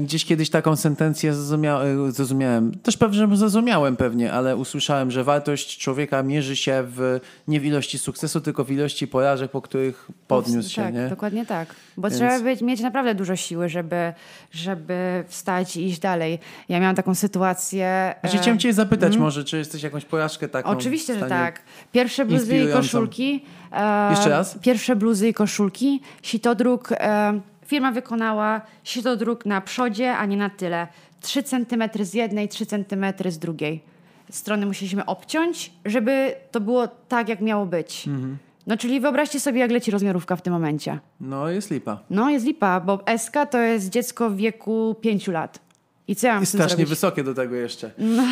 [0.02, 5.78] gdzieś kiedyś taką sentencję zrozumia, e, zrozumiałem, też pewnie zrozumiałem pewnie, ale usłyszałem, że wartość
[5.78, 10.70] człowieka mierzy się w, nie w ilości sukcesu, tylko w ilości porażek, po których podniósł
[10.70, 10.82] się.
[10.82, 11.08] Tak, nie?
[11.08, 11.74] dokładnie tak.
[11.96, 12.20] Bo Więc...
[12.20, 14.12] trzeba być, mieć naprawdę dużo siły, żeby,
[14.52, 16.38] żeby wstać i iść dalej.
[16.68, 18.14] Ja miałam taką sytuację...
[18.20, 19.24] Znaczy, chciałem cię zapytać mm?
[19.24, 20.70] może, czy jesteś jakąś porażkę taką?
[20.70, 21.62] Oczywiście, że tak.
[21.92, 23.44] Pierwsze bluzy i koszulki.
[23.72, 24.58] E, Jeszcze raz?
[24.62, 26.00] Pierwsze bluzy i koszulki.
[26.22, 26.92] Sitodruk...
[26.92, 27.40] E,
[27.70, 30.86] Firma wykonała sitodruk na przodzie, a nie na tyle.
[31.20, 33.82] 3 cm z jednej, 3 cm z drugiej.
[34.30, 38.08] Strony musieliśmy obciąć, żeby to było tak, jak miało być.
[38.08, 38.38] Mhm.
[38.66, 40.98] No czyli wyobraźcie sobie, jak leci rozmiarówka w tym momencie.
[41.20, 42.00] No jest lipa.
[42.10, 45.60] No jest lipa, bo SK to jest dziecko w wieku 5 lat.
[46.08, 46.88] I co ja mam I strasznie zrobić?
[46.88, 47.90] wysokie do tego jeszcze.
[47.98, 48.22] No,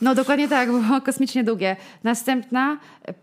[0.00, 1.76] no dokładnie tak, było kosmicznie długie.
[2.04, 2.78] Następna,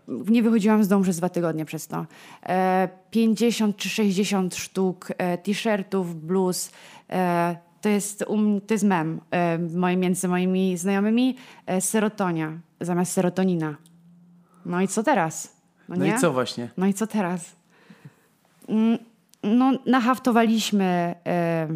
[0.08, 2.06] nie wychodziłam z domu przez dwa tygodnie przez to.
[2.46, 6.70] E, 50 czy 60 sztuk e, t-shirtów, bluz.
[7.10, 11.36] E, to, jest, um, to jest mem e, moi, między moimi znajomymi.
[11.66, 13.76] E, serotonia zamiast serotonina.
[14.66, 15.56] No i co teraz?
[15.88, 16.68] No, no i co właśnie?
[16.76, 17.56] No i co teraz?
[18.68, 18.98] Mm,
[19.42, 21.68] no, nahaftowaliśmy e,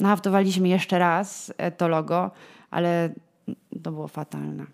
[0.00, 2.30] Nahaftowaliśmy jeszcze raz e, to logo,
[2.70, 3.10] ale
[3.82, 4.64] to było fatalne.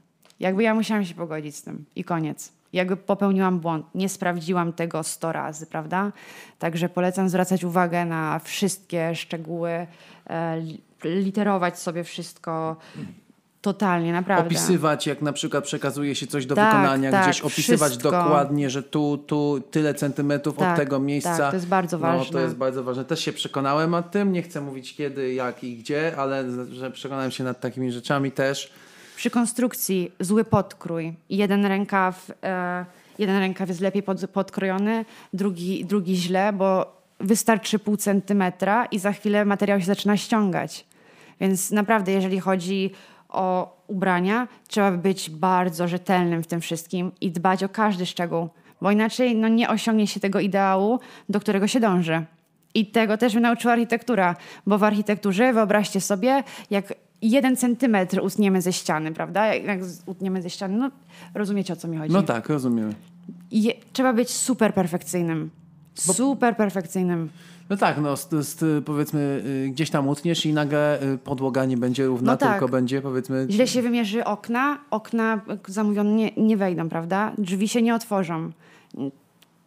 [0.41, 2.53] Jakby ja musiałam się pogodzić z tym i koniec.
[2.73, 6.13] Jakby popełniłam błąd, nie sprawdziłam tego 100 razy, prawda?
[6.59, 9.87] Także polecam zwracać uwagę na wszystkie szczegóły,
[10.27, 10.63] e,
[11.05, 12.77] literować sobie wszystko,
[13.63, 14.47] Totalnie, naprawdę.
[14.47, 18.11] Opisywać, jak na przykład przekazuje się coś do tak, wykonania, tak, gdzieś opisywać wszystko.
[18.11, 21.37] dokładnie, że tu, tu tyle centymetrów tak, od tego miejsca.
[21.37, 22.27] Tak, to jest bardzo ważne.
[22.27, 23.05] No, to jest bardzo ważne.
[23.05, 27.31] Też się przekonałem o tym, nie chcę mówić kiedy, jak i gdzie, ale że przekonałem
[27.31, 28.73] się nad takimi rzeczami też.
[29.17, 31.15] Przy konstrukcji zły podkrój.
[31.31, 32.85] Jeden rękaw, e,
[33.19, 39.13] jeden rękaw jest lepiej pod, podkrojony, drugi, drugi źle, bo wystarczy pół centymetra i za
[39.13, 40.87] chwilę materiał się zaczyna ściągać.
[41.41, 42.91] Więc naprawdę, jeżeli chodzi
[43.33, 48.49] o ubrania, trzeba być bardzo rzetelnym w tym wszystkim i dbać o każdy szczegół,
[48.81, 52.25] bo inaczej no, nie osiągnie się tego ideału, do którego się dąży.
[52.75, 58.63] I tego też mnie nauczyła architektura, bo w architekturze wyobraźcie sobie, jak jeden centymetr utniemy
[58.63, 59.55] ze ściany, prawda?
[59.55, 60.91] Jak utniemy ze ściany, no
[61.35, 62.13] rozumiecie o co mi chodzi.
[62.13, 62.95] No tak, rozumiemy.
[63.51, 65.51] I trzeba być super perfekcyjnym.
[66.01, 67.29] Super perfekcyjnym.
[67.71, 71.77] No tak, no z, z, powiedzmy y, gdzieś tam utniesz i nagle y, podłoga nie
[71.77, 72.51] będzie równa, no tak.
[72.51, 73.47] tylko będzie powiedzmy...
[73.51, 77.33] Źle się wymierzy okna, okna zamówione nie, nie wejdą, prawda?
[77.39, 78.51] Drzwi się nie otworzą.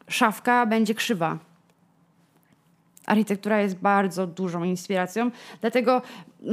[0.08, 1.38] Szafka będzie krzywa.
[3.06, 5.32] Architektura jest bardzo dużą inspiracją,
[5.62, 6.02] dlatego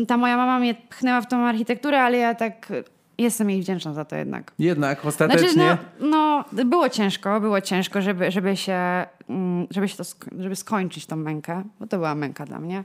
[0.09, 2.73] ta moja mama mnie pchnęła w tą architekturę, ale ja tak
[3.21, 4.53] Jestem jej wdzięczna za to jednak.
[4.59, 5.49] Jednak, ostatecznie?
[5.49, 10.05] Znaczy, no, no, było ciężko, było ciężko, żeby, żeby się, mm, żeby się to,
[10.39, 12.85] żeby skończyć tą mękę, bo to była męka dla mnie.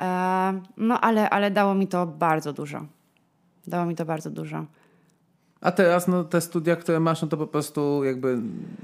[0.00, 2.86] E, no, ale, ale dało mi to bardzo dużo.
[3.66, 4.64] Dało mi to bardzo dużo.
[5.60, 8.38] A teraz no, te studia, które masz, no to po prostu jakby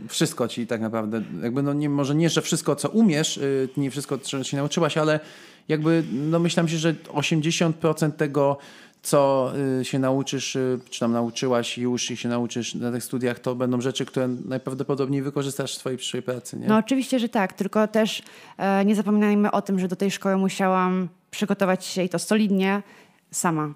[0.08, 3.90] wszystko ci tak naprawdę, jakby no nie, może nie, że wszystko co umiesz, yy, nie
[3.90, 5.20] wszystko czego się nauczyłaś, ale
[5.68, 8.58] jakby no myślałem się, że 80% tego
[9.02, 13.38] co y, się nauczysz, y, czy tam nauczyłaś już i się nauczysz na tych studiach,
[13.38, 16.68] to będą rzeczy, które najprawdopodobniej wykorzystasz w swojej przyszłej pracy, nie?
[16.68, 18.22] No oczywiście, że tak, tylko też
[18.58, 22.82] e, nie zapominajmy o tym, że do tej szkoły musiałam przygotować się i to solidnie
[23.30, 23.74] sama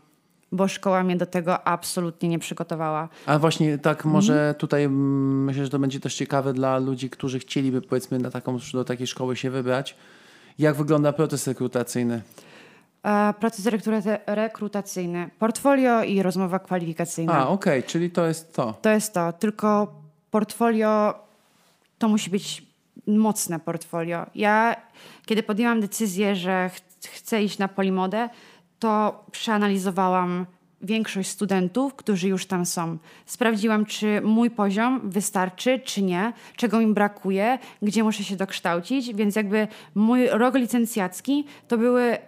[0.53, 3.09] bo szkoła mnie do tego absolutnie nie przygotowała.
[3.27, 4.55] A właśnie tak może mhm.
[4.55, 8.59] tutaj mm, myślę, że to będzie też ciekawe dla ludzi, którzy chcieliby powiedzmy na taką,
[8.73, 9.97] do takiej szkoły się wybrać.
[10.59, 12.23] Jak wygląda proces rekrutacyjny?
[13.41, 13.69] Proces
[14.27, 17.33] rekrutacyjny, portfolio i rozmowa kwalifikacyjna.
[17.33, 18.75] A, okej, okay, czyli to jest to.
[18.83, 19.95] To jest to, tylko
[20.31, 21.15] portfolio
[21.99, 22.67] to musi być
[23.07, 24.27] mocne portfolio.
[24.35, 24.77] Ja,
[25.27, 28.29] kiedy podjęłam decyzję, że ch chcę iść na polimodę,
[28.79, 30.47] to przeanalizowałam
[30.83, 32.99] większość studentów, którzy już tam są.
[33.27, 39.37] Sprawdziłam, czy mój poziom wystarczy, czy nie, czego mi brakuje, gdzie muszę się dokształcić, więc
[39.37, 42.19] jakby mój rok licencjacki to były,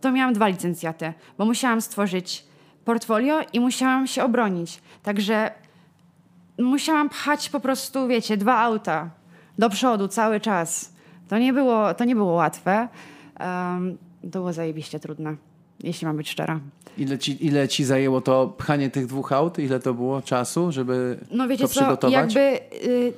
[0.00, 2.44] to miałam dwa licencjaty, bo musiałam stworzyć
[2.84, 4.82] portfolio i musiałam się obronić.
[5.02, 5.50] Także
[6.58, 9.10] musiałam pchać po prostu, wiecie, dwa auta
[9.58, 10.92] do przodu cały czas.
[11.28, 12.88] To nie było, to nie było łatwe.
[13.40, 15.36] Um, to było zajebiście trudne
[15.82, 16.60] jeśli mam być szczera.
[16.98, 19.58] Ile ci, ile ci zajęło to pchanie tych dwóch aut?
[19.58, 22.34] Ile to było czasu, żeby no wiecie to co, przygotować?
[22.34, 22.40] Jakby,
[22.86, 23.12] y,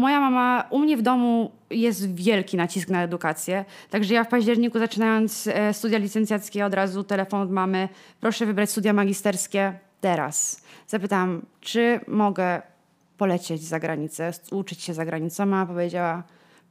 [0.00, 4.78] moja mama, u mnie w domu jest wielki nacisk na edukację, także ja w październiku
[4.78, 7.88] zaczynając e, studia licencjackie od razu telefon od mamy,
[8.20, 10.64] proszę wybrać studia magisterskie teraz.
[10.86, 12.62] Zapytałam, czy mogę
[13.18, 15.46] polecieć za granicę, uczyć się za granicą.
[15.46, 16.22] Mama powiedziała,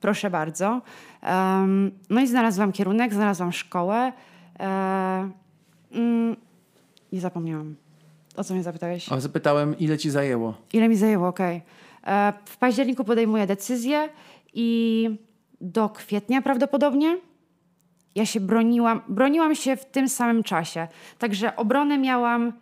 [0.02, 0.82] proszę bardzo.
[1.24, 4.14] Um, no i znalazłam kierunek, znalazłam szkołę.
[4.60, 5.30] E,
[5.92, 6.36] mm,
[7.12, 7.76] nie zapomniałam.
[8.36, 9.12] O co mnie zapytałeś?
[9.12, 10.54] O, zapytałem, ile ci zajęło?
[10.74, 11.58] Ile mi zajęło, okej.
[11.58, 11.89] Okay.
[12.08, 14.10] E, w październiku podejmuję decyzję
[14.54, 15.10] i
[15.62, 17.18] do kwietnia prawdopodobnie
[18.16, 19.02] ja się broniłam.
[19.08, 20.88] Broniłam się w tym samym czasie.
[21.20, 22.54] Także obronę miałam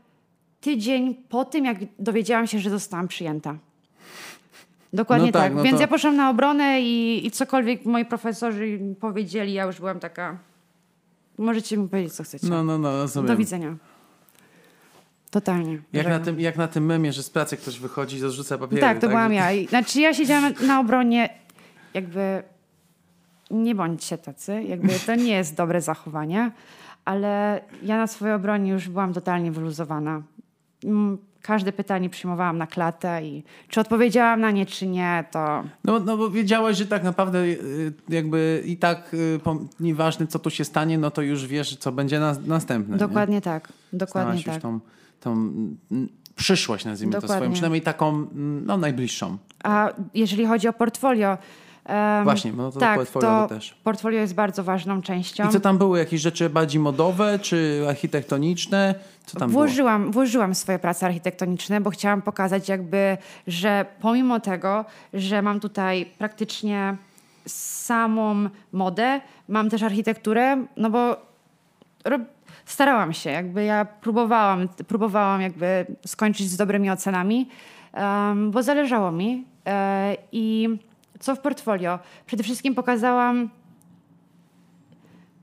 [0.61, 3.57] tydzień po tym, jak dowiedziałam się, że zostałam przyjęta.
[4.93, 5.43] Dokładnie no tak.
[5.43, 5.53] tak.
[5.55, 5.81] No Więc to...
[5.81, 10.37] ja poszłam na obronę i, i cokolwiek moi profesorzy powiedzieli, ja już byłam taka
[11.37, 12.47] Możecie mi powiedzieć, co chcecie.
[12.49, 13.27] No, no, no, rozumiem.
[13.27, 13.75] Do widzenia.
[15.31, 15.79] Totalnie.
[15.93, 18.81] Jak na, tym, jak na tym memie, że z pracy ktoś wychodzi, zarzuca papiery.
[18.81, 19.09] Tak, to tak?
[19.09, 19.47] byłam ja.
[19.69, 21.29] Znaczy ja siedziałam na obronie,
[21.93, 22.43] jakby
[23.51, 26.51] nie bądźcie tacy, jakby to nie jest dobre zachowanie,
[27.05, 30.21] ale ja na swojej obronie już byłam totalnie wyluzowana.
[30.83, 35.63] Mm, każde pytanie przyjmowałam na klatę i czy odpowiedziałam na nie, czy nie, to...
[35.83, 39.39] No, no bo wiedziałaś, że tak naprawdę y, jakby i tak y,
[39.79, 42.97] nieważne, co tu się stanie, no to już wiesz, co będzie na, następne.
[42.97, 43.41] Dokładnie nie?
[43.41, 43.73] tak.
[43.93, 44.53] Dokładnie Znałaś tak.
[44.53, 44.79] już tą,
[45.19, 45.77] tą mm,
[46.35, 47.33] przyszłość, nazwijmy Dokładnie.
[47.33, 49.37] to swoją, przynajmniej taką mm, no, najbliższą.
[49.63, 51.37] A jeżeli chodzi o portfolio,
[51.89, 53.75] Um, Właśnie, no to tak, portfolio to też.
[53.83, 55.49] Portfolio jest bardzo ważną częścią.
[55.49, 55.99] I co tam były?
[55.99, 58.95] Jakieś rzeczy bardziej modowe czy architektoniczne?
[59.25, 60.13] Co tam włożyłam, było?
[60.13, 66.97] włożyłam swoje prace architektoniczne, bo chciałam pokazać jakby, że pomimo tego, że mam tutaj praktycznie
[67.47, 71.17] samą modę, mam też architekturę, no bo
[72.67, 77.49] starałam się, jakby ja próbowałam, próbowałam jakby skończyć z dobrymi ocenami,
[77.93, 80.69] um, bo zależało mi e, i
[81.19, 81.99] co w portfolio?
[82.25, 83.49] Przede wszystkim pokazałam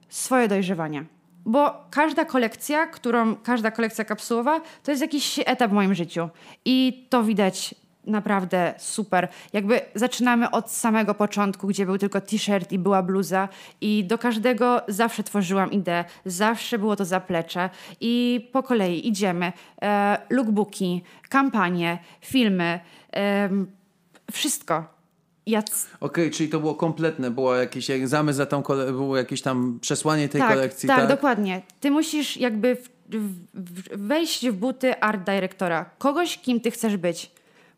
[0.08, 1.04] swoje dojrzewanie.
[1.46, 6.28] Bo każda kolekcja, którą, każda kolekcja kapsułowa, to jest jakiś etap w moim życiu.
[6.64, 7.74] I to widać
[8.06, 9.28] naprawdę super.
[9.52, 13.48] Jakby zaczynamy od samego początku, gdzie był tylko t-shirt i była bluza
[13.80, 19.52] i do każdego zawsze tworzyłam ideę, zawsze było to zaplecze i po kolei idziemy.
[19.82, 22.80] E, lookbooki, kampanie, filmy,
[23.16, 23.50] e,
[24.32, 24.94] wszystko.
[25.46, 25.58] Ja...
[25.58, 28.92] Okej, okay, czyli to było kompletne, było jakiś zamysł za tą kole...
[28.92, 30.86] było jakieś tam przesłanie tej tak, kolekcji.
[30.86, 31.62] Tak, tak, dokładnie.
[31.80, 32.88] Ty musisz jakby w,
[33.54, 37.30] w, wejść w buty art dyrektora, kogoś, kim ty chcesz być.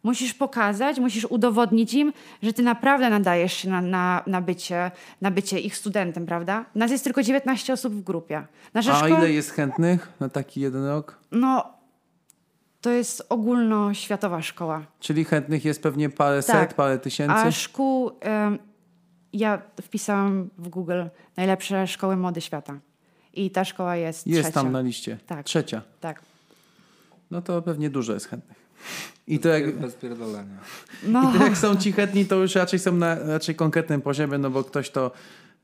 [0.07, 4.91] Musisz pokazać, musisz udowodnić im, że ty naprawdę nadajesz się na, na, na, bycie,
[5.21, 6.65] na bycie ich studentem, prawda?
[6.75, 8.47] Nas jest tylko 19 osób w grupie.
[8.75, 9.19] Nasza A szkoła...
[9.19, 11.19] ile jest chętnych na taki jeden rok?
[11.33, 11.73] No,
[12.81, 14.83] to jest ogólnoświatowa szkoła.
[15.01, 16.69] Czyli chętnych jest pewnie parę tak.
[16.69, 17.35] set, parę tysięcy?
[17.35, 18.11] A szkół,
[19.33, 21.03] ja wpisałam w Google
[21.37, 22.79] najlepsze szkoły mody świata.
[23.33, 24.61] I ta szkoła jest Jest trzecia.
[24.61, 25.19] tam na liście.
[25.27, 25.47] Tak.
[25.47, 25.83] Trzecia.
[26.01, 26.23] Tak.
[27.31, 28.66] No to pewnie dużo jest chętnych.
[29.27, 30.59] I to jak, bez pierdolenia.
[31.07, 31.31] No.
[31.31, 34.51] I to jak są ci chętni, to już raczej są na raczej konkretnym poziomie, no
[34.51, 35.11] bo ktoś to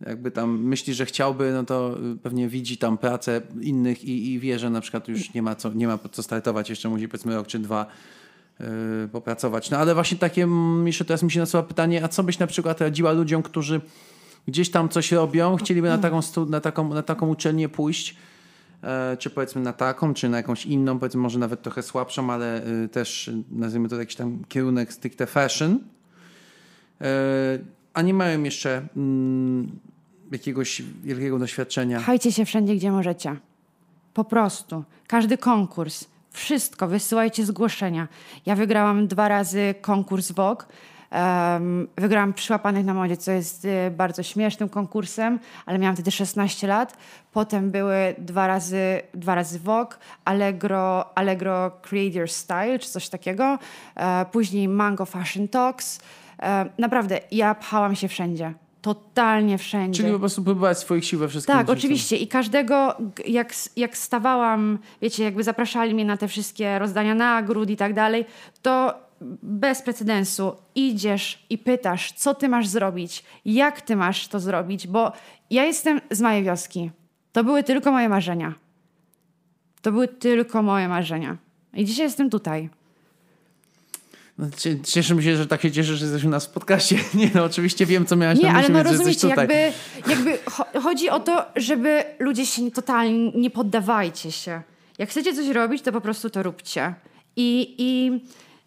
[0.07, 4.59] jakby tam myśli, że chciałby, no to pewnie widzi tam pracę innych i, i wie,
[4.59, 7.47] że na przykład już nie ma co, nie ma co startować, jeszcze musi powiedzmy rok
[7.47, 7.87] czy dwa
[8.61, 8.67] yy,
[9.13, 9.71] popracować.
[9.71, 10.49] No ale właśnie takie,
[10.85, 13.81] jeszcze teraz mi się nasuwa pytanie, a co byś na przykład radziła ludziom, którzy
[14.49, 18.17] gdzieś tam coś robią, chcieliby na taką, na taką, na taką uczelnię pójść,
[19.19, 22.89] czy powiedzmy na taką, czy na jakąś inną, powiedzmy może nawet trochę słabszą, ale y,
[22.89, 25.79] też nazwijmy to jakiś tam kierunek stricte fashion.
[27.01, 27.07] E,
[27.95, 29.71] a nie mają jeszcze mm,
[30.33, 32.01] jakiegoś wielkiego doświadczenia.
[32.01, 33.37] Chajcie się wszędzie, gdzie możecie.
[34.15, 34.85] Po prostu.
[35.07, 36.05] Każdy konkurs.
[36.31, 36.89] Wszystko.
[36.89, 38.09] Wysyłajcie zgłoszenia.
[38.47, 40.63] Ja wygrałam dwa razy konkurs Vogue.
[41.13, 46.67] Um, wygrałam Przyłapanych na modzie, co jest y, bardzo śmiesznym konkursem, ale miałam wtedy 16
[46.67, 46.97] lat.
[47.33, 49.93] Potem były dwa razy, dwa razy Vogue,
[50.25, 53.59] Allegro, Allegro Create Your Style, czy coś takiego.
[53.97, 56.01] E, później Mango Fashion Talks.
[56.43, 58.53] E, naprawdę, ja pchałam się wszędzie.
[58.83, 60.03] Totalnie wszędzie.
[60.03, 61.55] Czyli po prostu próbować swoich sił we wszystkim.
[61.55, 62.17] Tak, oczywiście.
[62.17, 62.97] I każdego,
[63.27, 68.25] jak, jak stawałam, wiecie, jakby zapraszali mnie na te wszystkie rozdania nagród i tak dalej,
[68.63, 68.95] to
[69.43, 75.13] bez precedensu idziesz i pytasz, co ty masz zrobić, jak ty masz to zrobić, bo
[75.51, 76.91] ja jestem z mojej wioski.
[77.33, 78.55] To były tylko moje marzenia.
[79.83, 81.37] To były tylko moje marzenia.
[81.75, 82.69] I dzisiaj jestem tutaj.
[84.39, 84.47] No,
[84.85, 86.99] cieszę się, że tak się cieszę, że jesteś u nas w podcaście.
[87.15, 89.73] Nie, no oczywiście wiem, co miałaś nie, na myśli, ale no rozumiecie, jakby,
[90.07, 90.39] jakby
[90.81, 94.63] chodzi o to, żeby ludzie się totalnie nie poddawajcie się.
[94.99, 96.95] Jak chcecie coś robić, to po prostu to róbcie.
[97.37, 98.21] I, i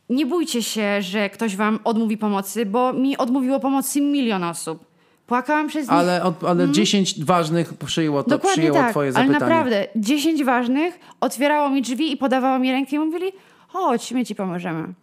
[0.09, 4.85] nie bójcie się, że ktoś wam odmówi pomocy, bo mi odmówiło pomocy milion osób.
[5.27, 5.93] Płakałam przez nich.
[5.93, 6.73] Ale, od, ale mm.
[6.73, 9.37] 10 ważnych przyjęło, to, Dokładnie przyjęło tak, twoje zapytanie.
[9.37, 13.31] Ale naprawdę, 10 ważnych otwierało mi drzwi i podawało mi rękę i mówili,
[13.67, 14.93] chodź, my ci pomożemy.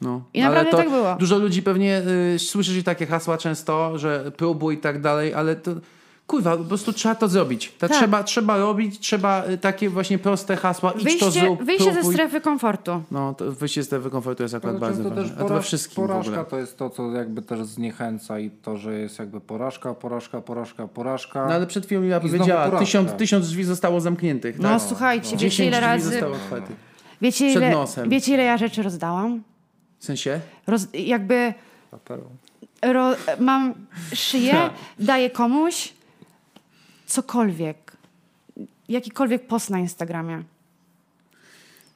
[0.00, 1.14] No, I naprawdę tak było.
[1.14, 2.02] Dużo ludzi pewnie
[2.34, 5.70] y, słyszy takie hasła często, że próbuj i tak dalej, ale to
[6.30, 7.72] kurwa, po prostu trzeba to zrobić.
[7.78, 7.96] To tak.
[7.96, 12.02] trzeba, trzeba robić, trzeba y, takie właśnie proste hasła, idź wyjście, to zrób, Wyjście próbuj.
[12.02, 13.02] ze strefy komfortu.
[13.10, 15.48] No, to wyjście ze strefy komfortu jest akurat bardzo to ważne.
[15.48, 19.40] Też wszystkim porażka to jest to, co jakby też zniechęca i to, że jest jakby
[19.40, 21.46] porażka, porażka, porażka, porażka.
[21.46, 24.58] No ale przed chwilą ja powiedziała, tysiąc, tysiąc drzwi zostało zamkniętych.
[24.58, 24.82] No, tak?
[24.82, 25.42] słuchajcie, no.
[25.42, 26.10] wiecie ile razy...
[26.10, 26.76] zostało otwartych.
[27.22, 29.42] Wiecie ile, wiecie ile ja rzeczy rozdałam?
[29.98, 30.40] W sensie?
[30.66, 31.54] Roz, jakby
[32.82, 33.74] ro, mam
[34.14, 35.99] szyję, daję komuś
[37.10, 37.92] cokolwiek.
[38.88, 40.42] Jakikolwiek post na Instagramie.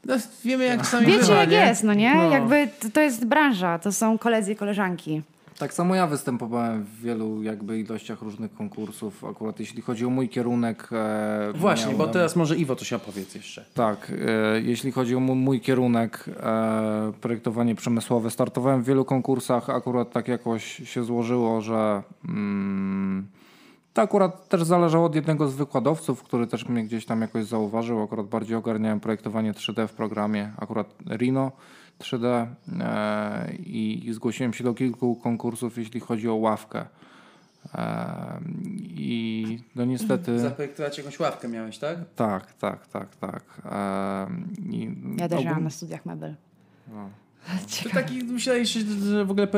[0.05, 1.57] No, wiemy jak czasami Wiecie bywa, jak nie?
[1.57, 2.15] jest, no nie?
[2.15, 2.31] No.
[2.31, 5.23] Jakby to, to jest branża, to są koledzy i koleżanki.
[5.59, 10.29] Tak samo ja występowałem w wielu jakby ilościach różnych konkursów, akurat jeśli chodzi o mój
[10.29, 10.89] kierunek.
[10.93, 11.99] E, Właśnie, miałem...
[11.99, 13.65] bo teraz może Iwo coś opowiedz jeszcze.
[13.75, 20.12] Tak, e, jeśli chodzi o mój kierunek, e, projektowanie przemysłowe, startowałem w wielu konkursach, akurat
[20.12, 23.27] tak jakoś się złożyło, że mm,
[23.95, 28.03] to akurat też zależało od jednego z wykładowców, który też mnie gdzieś tam jakoś zauważył,
[28.03, 31.53] akurat bardziej ogarniałem projektowanie 3D w programie, akurat Rhino.
[31.99, 32.47] 3D
[32.80, 36.86] e, i, zgłosiłem się do kilku konkursów, jeśli chodzi o ławkę.
[37.74, 38.40] E,
[38.80, 40.38] I no niestety.
[40.40, 41.99] Zaprojektować jakąś ławkę miałeś, tak?
[42.16, 43.42] Tak, tak, tak, tak.
[43.64, 44.26] E,
[44.70, 45.61] I, ja też ogólnie...
[45.61, 46.34] na studiach mebel.
[46.88, 47.09] No.
[47.84, 49.49] To taki, myślałeś, że w ogóle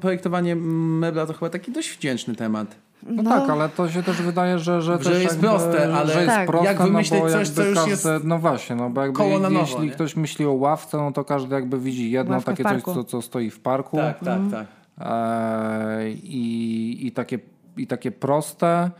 [0.00, 2.76] projektowanie mebla to chyba taki dość wdzięczny temat.
[3.06, 6.12] No, no, tak, ale to się też wydaje, że, że, że jest jakby, proste, ale
[6.12, 6.46] że jest tak.
[6.46, 9.38] proste, jak wymyślić no coś, co już każdy, jest No właśnie, no bo jakby koło
[9.38, 9.90] na nowo, jeśli nie?
[9.90, 13.22] ktoś myśli o ławce, no to każdy jakby widzi jedno Ławka takie coś, co, co
[13.22, 13.96] stoi w parku.
[13.96, 14.50] Tak, tak, mhm.
[14.50, 14.66] tak.
[14.98, 17.38] E, i, i, takie,
[17.76, 18.90] I takie proste.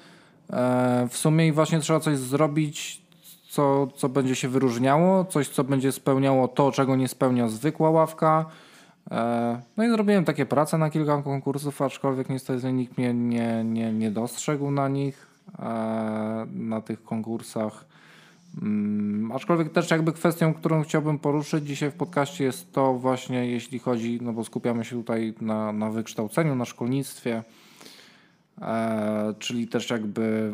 [0.53, 3.03] E, w sumie i właśnie trzeba coś zrobić,
[3.49, 8.47] co, co będzie się wyróżniało, coś, co będzie spełniało to, czego nie spełnia zwykła ławka.
[9.11, 13.93] E, no i zrobiłem takie prace na kilka konkursów, aczkolwiek niestety nikt mnie nie, nie,
[13.93, 15.27] nie dostrzegł na nich,
[15.59, 17.85] e, na tych konkursach.
[18.63, 23.79] Mm, aczkolwiek też jakby kwestią, którą chciałbym poruszyć dzisiaj w podcaście jest to właśnie, jeśli
[23.79, 27.43] chodzi, no bo skupiamy się tutaj na, na wykształceniu, na szkolnictwie,
[28.61, 30.53] e, czyli też jakby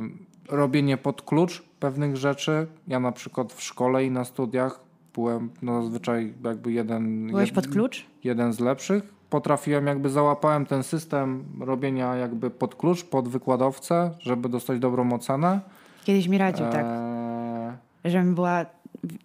[0.49, 2.67] robienie pod klucz pewnych rzeczy.
[2.89, 7.27] Ja na przykład w szkole i na studiach byłem no, zazwyczaj jakby jeden...
[7.27, 8.07] Byłeś pod klucz?
[8.25, 9.15] Jeden z lepszych.
[9.31, 15.61] Potrafiłem, jakby załapałem ten system robienia jakby pod klucz, pod wykładowcę, żeby dostać dobrą ocenę.
[16.05, 16.75] Kiedyś mi radził, tak.
[16.75, 17.73] eee...
[18.03, 18.13] tak.
[18.13, 18.67] Żebym była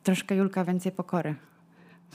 [0.03, 1.35] troszkę Julka więcej pokory.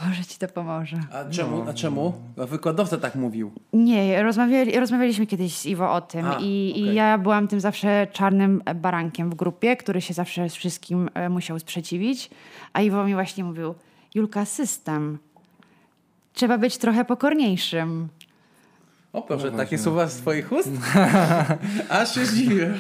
[0.07, 1.01] Może ci to pomoże.
[1.13, 1.69] A czemu?
[1.69, 2.13] A czemu?
[2.37, 3.53] Wykładowca tak mówił.
[3.73, 6.93] Nie, rozmawiali, rozmawialiśmy kiedyś z Iwo o tym A, i, okay.
[6.93, 11.29] i, ja byłam tym zawsze czarnym barankiem w grupie, który się zawsze z wszystkim e,
[11.29, 12.31] musiał sprzeciwić.
[12.73, 13.75] A Iwo mi właśnie mówił,
[14.15, 15.19] Julka, system.
[16.33, 18.09] Trzeba być trochę pokorniejszym.
[19.13, 20.71] O proszę, no takie słowa z twoich ust?
[21.89, 22.79] Aż się zdziwiłem.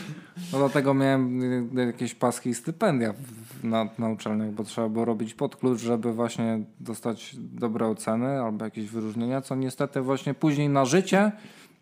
[0.52, 1.42] No dlatego miałem
[1.78, 3.14] y, jakieś paski i stypendia
[3.62, 8.64] na, na uczelniach, bo trzeba było robić pod klucz, żeby właśnie dostać dobre oceny albo
[8.64, 11.32] jakieś wyróżnienia, co niestety właśnie później na życie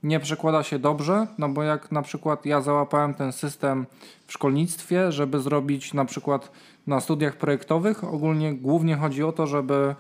[0.03, 3.87] nie przekłada się dobrze, no bo jak na przykład ja załapałem ten system
[4.27, 6.53] w szkolnictwie, żeby zrobić na przykład
[6.87, 9.95] na studiach projektowych, ogólnie głównie chodzi o to, żeby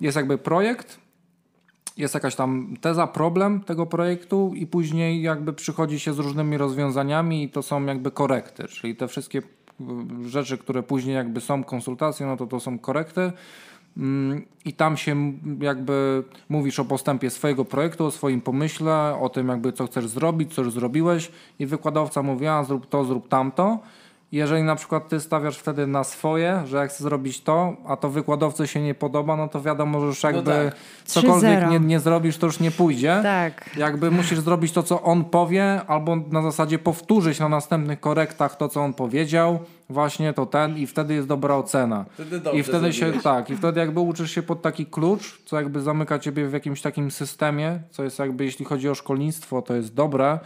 [0.00, 0.98] jest jakby projekt,
[1.96, 7.44] jest jakaś tam teza, problem tego projektu i później jakby przychodzi się z różnymi rozwiązaniami
[7.44, 9.42] i to są jakby korekty, czyli te wszystkie
[10.26, 13.32] rzeczy, które później jakby są konsultacje, no to to są korekty.
[13.96, 19.48] Mm, i tam się jakby mówisz o postępie swojego projektu, o swoim pomyśle, o tym
[19.48, 23.78] jakby co chcesz zrobić, co już zrobiłeś i wykładowca mówi, a zrób to, zrób tamto
[24.34, 28.10] jeżeli na przykład ty stawiasz wtedy na swoje, że jak chcesz zrobić to, a to
[28.10, 30.76] wykładowcy się nie podoba, no to wiadomo, że już no jakby no tak.
[31.04, 33.20] cokolwiek nie, nie zrobisz, to już nie pójdzie.
[33.22, 33.70] Tak.
[33.76, 38.68] Jakby musisz zrobić to, co on powie, albo na zasadzie powtórzyć na następnych korektach to,
[38.68, 39.58] co on powiedział,
[39.88, 42.04] właśnie to ten i wtedy jest dobra ocena.
[42.14, 45.80] Wtedy I wtedy się, tak, i wtedy jakby uczysz się pod taki klucz, co jakby
[45.80, 49.94] zamyka ciebie w jakimś takim systemie, co jest jakby, jeśli chodzi o szkolnictwo, to jest
[49.94, 50.38] dobre,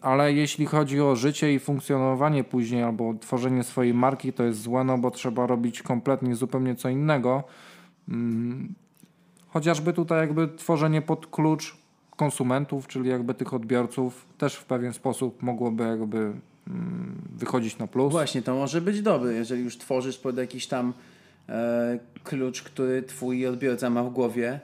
[0.00, 4.84] ale jeśli chodzi o życie i funkcjonowanie później albo tworzenie swojej marki, to jest złe,
[4.84, 7.44] no bo trzeba robić kompletnie zupełnie co innego.
[8.08, 8.74] Mm,
[9.48, 11.76] chociażby tutaj jakby tworzenie pod klucz
[12.16, 18.12] konsumentów, czyli jakby tych odbiorców też w pewien sposób mogłoby jakby mm, wychodzić na plus.
[18.12, 20.92] Właśnie, to może być dobre, jeżeli już tworzysz pod jakiś tam
[21.48, 24.60] e, klucz, który twój odbiorca ma w głowie,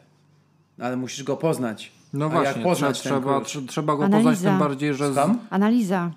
[0.79, 1.93] ale musisz go poznać.
[2.19, 4.31] No właśnie, jak poznać trzeba, trzeba go Analiza.
[4.31, 5.13] poznać tym bardziej, że...
[5.13, 5.19] Z...
[5.51, 6.11] Analiza.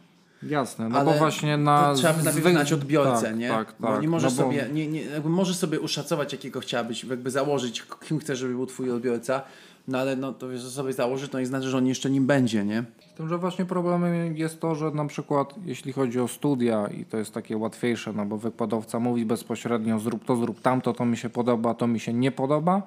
[0.44, 1.94] Jasne, no Ale bo właśnie na...
[1.96, 3.50] Trzeba najpierw znać odbiorcę, tak, nie?
[3.50, 3.82] Tak, tak.
[3.82, 4.50] Bo nie możesz no bo...
[4.50, 8.66] sobie, nie, nie, jakby możesz sobie uszacować, jakiego chciałabyś, jakby założyć, kim chcesz, żeby był
[8.66, 9.42] twój odbiorca,
[9.88, 12.26] no ale no to wiesz, że sobie założyć, to nie znaczy, że on jeszcze nim
[12.26, 12.84] będzie, nie?
[13.14, 17.06] Z tym, że właśnie problemem jest to, że na przykład jeśli chodzi o studia i
[17.06, 21.18] to jest takie łatwiejsze, no bo wykładowca mówi bezpośrednio zrób to, zrób tamto, to mi
[21.18, 22.82] się podoba, to mi się nie podoba,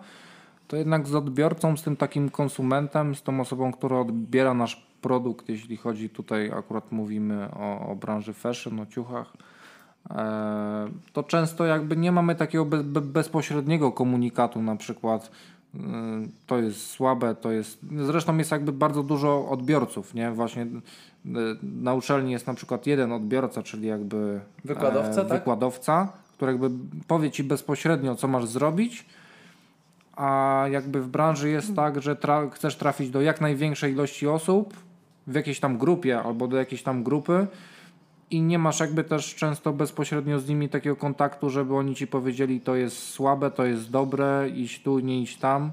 [0.72, 5.48] to jednak z odbiorcą, z tym takim konsumentem, z tą osobą, która odbiera nasz produkt,
[5.48, 9.32] jeśli chodzi tutaj akurat mówimy o, o branży fashion, o ciuchach,
[10.10, 15.30] e, to często jakby nie mamy takiego be, be, bezpośredniego komunikatu, na przykład
[15.74, 15.78] e,
[16.46, 17.78] to jest słabe, to jest.
[17.96, 20.30] Zresztą jest jakby bardzo dużo odbiorców, nie?
[20.30, 20.68] Właśnie e,
[21.62, 25.38] na uczelni jest na przykład jeden odbiorca, czyli jakby wykładowca, e, tak?
[25.38, 26.70] wykładowca który jakby
[27.06, 29.06] powie ci bezpośrednio, co masz zrobić
[30.16, 34.74] a jakby w branży jest tak, że tra chcesz trafić do jak największej ilości osób
[35.26, 37.46] w jakiejś tam grupie albo do jakiejś tam grupy
[38.30, 42.60] i nie masz jakby też często bezpośrednio z nimi takiego kontaktu, żeby oni ci powiedzieli
[42.60, 45.72] to jest słabe, to jest dobre, iść tu, nie iść tam.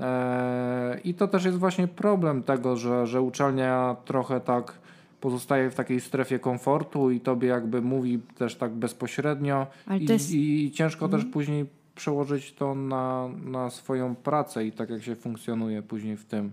[0.00, 4.78] Eee, I to też jest właśnie problem tego, że, że uczelnia trochę tak
[5.20, 9.66] pozostaje w takiej strefie komfortu i tobie jakby mówi też tak bezpośrednio
[10.00, 10.32] i, jest...
[10.32, 11.22] i, ciężko mhm.
[11.22, 16.24] też później przełożyć to na, na swoją pracę i tak jak się funkcjonuje później w
[16.24, 16.52] tym.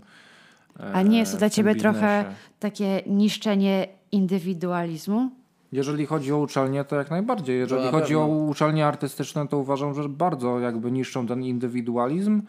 [0.93, 1.93] A nie jest to dla ciebie biznesie.
[1.93, 2.25] trochę
[2.59, 5.31] takie niszczenie indywidualizmu?
[5.71, 7.59] Jeżeli chodzi o uczelnie, to jak najbardziej.
[7.59, 8.23] Jeżeli chodzi pewno.
[8.23, 12.41] o uczelnie artystyczne, to uważam, że bardzo jakby niszczą ten indywidualizm.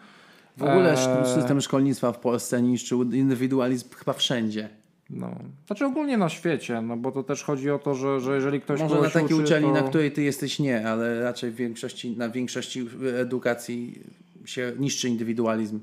[0.57, 1.25] W ogóle e...
[1.25, 4.69] system szkolnictwa w Polsce niszczył indywidualizm chyba wszędzie.
[5.09, 5.35] No.
[5.67, 8.81] Znaczy ogólnie na świecie, no bo to też chodzi o to, że, że jeżeli ktoś
[8.81, 9.73] Może na takiej uczelni, to...
[9.73, 12.89] na której ty jesteś nie, ale raczej w większości, na większości
[13.19, 13.99] edukacji
[14.45, 15.79] się niszczy indywidualizm.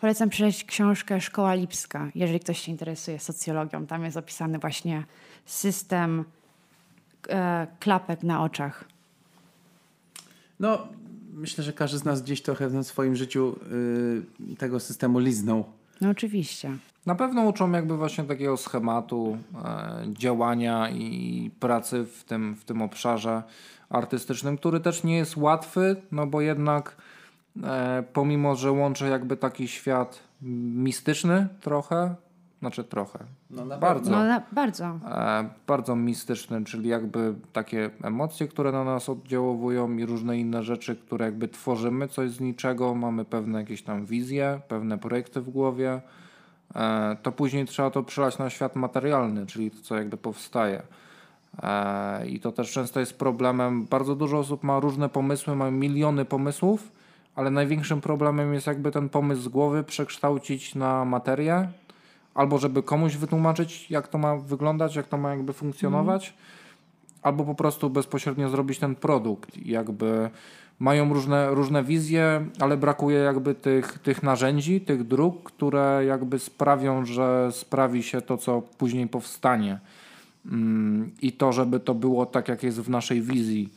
[0.00, 3.86] Polecam przeczytać książkę Szkoła Lipska, jeżeli ktoś się interesuje socjologią.
[3.86, 5.04] Tam jest opisany właśnie
[5.46, 6.24] system
[7.28, 8.84] e, klapek na oczach.
[10.60, 10.88] No,
[11.32, 13.56] myślę, że każdy z nas gdzieś trochę w swoim życiu
[14.52, 15.64] y, tego systemu liznął.
[16.00, 16.76] No oczywiście.
[17.06, 22.82] Na pewno uczą jakby właśnie takiego schematu e, działania i pracy w tym, w tym
[22.82, 23.42] obszarze
[23.90, 26.96] artystycznym, który też nie jest łatwy, no bo jednak
[27.64, 30.20] e, pomimo, że łączy jakby taki świat
[30.74, 32.14] mistyczny trochę,
[32.60, 33.18] znaczy trochę,
[33.50, 34.84] no bardzo, no, na, bardzo.
[34.84, 40.96] E, bardzo mistyczny, czyli jakby takie emocje, które na nas oddziałowują i różne inne rzeczy,
[40.96, 46.00] które jakby tworzymy coś z niczego, mamy pewne jakieś tam wizje, pewne projekty w głowie,
[47.22, 50.82] to później trzeba to przelać na świat materialny, czyli to, co jakby powstaje.
[51.62, 53.84] E, I to też często jest problemem.
[53.84, 56.92] Bardzo dużo osób ma różne pomysły, ma miliony pomysłów,
[57.34, 61.68] ale największym problemem jest jakby ten pomysł z głowy przekształcić na materię,
[62.34, 66.40] albo żeby komuś wytłumaczyć, jak to ma wyglądać, jak to ma jakby funkcjonować, mm.
[67.22, 69.56] albo po prostu bezpośrednio zrobić ten produkt.
[69.56, 70.30] I jakby
[70.84, 77.04] mają różne, różne wizje, ale brakuje jakby tych, tych narzędzi, tych dróg, które jakby sprawią,
[77.04, 79.80] że sprawi się to, co później powstanie.
[80.46, 83.68] mm, i to, żeby to było tak, jak jest w naszej wizji.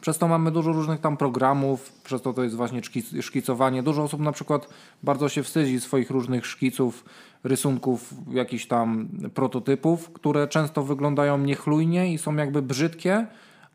[0.00, 2.80] Przez to mamy dużo różnych tam programów, przez to to jest właśnie
[3.20, 3.82] szkicowanie.
[3.82, 4.68] Dużo osób na przykład
[5.02, 7.04] bardzo się wstydzi swoich różnych szkiców,
[7.44, 13.26] rysunków, jakichś tam prototypów, które często wyglądają niechlujnie i są jakby brzydkie,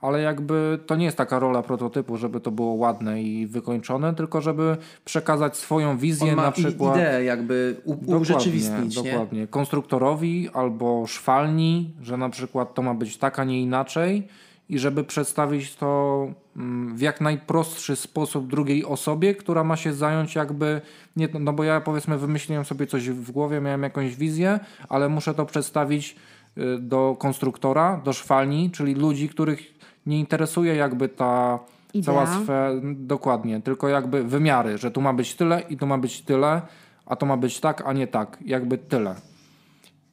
[0.06, 4.42] ale jakby to nie jest taka rola prototypu, żeby to było ładne i wykończone, tylko
[4.42, 6.96] żeby przekazać swoją wizję On ma na przykład.
[6.96, 7.76] ideę jakby
[8.06, 8.96] urzeczywistnić.
[8.96, 9.48] Dokładnie, dokładnie.
[9.48, 14.28] Konstruktorowi albo szwalni, że na przykład to ma być tak, a nie inaczej
[14.70, 20.36] i żeby przedstawić to mm, w jak najprostszy sposób drugiej osobie, która ma się zająć
[20.36, 20.82] jakby,
[21.16, 25.34] nie, no bo ja powiedzmy wymyśliłem sobie coś w głowie, miałem jakąś wizję, ale muszę
[25.34, 26.16] to przedstawić
[26.58, 29.75] y, do konstruktora, do szwalni, czyli ludzi, których
[30.06, 31.60] nie interesuje jakby ta
[31.94, 32.06] Idea.
[32.06, 36.22] cała sfera, dokładnie, tylko jakby wymiary, że tu ma być tyle i tu ma być
[36.22, 36.62] tyle,
[37.06, 39.16] a to ma być tak, a nie tak, jakby tyle.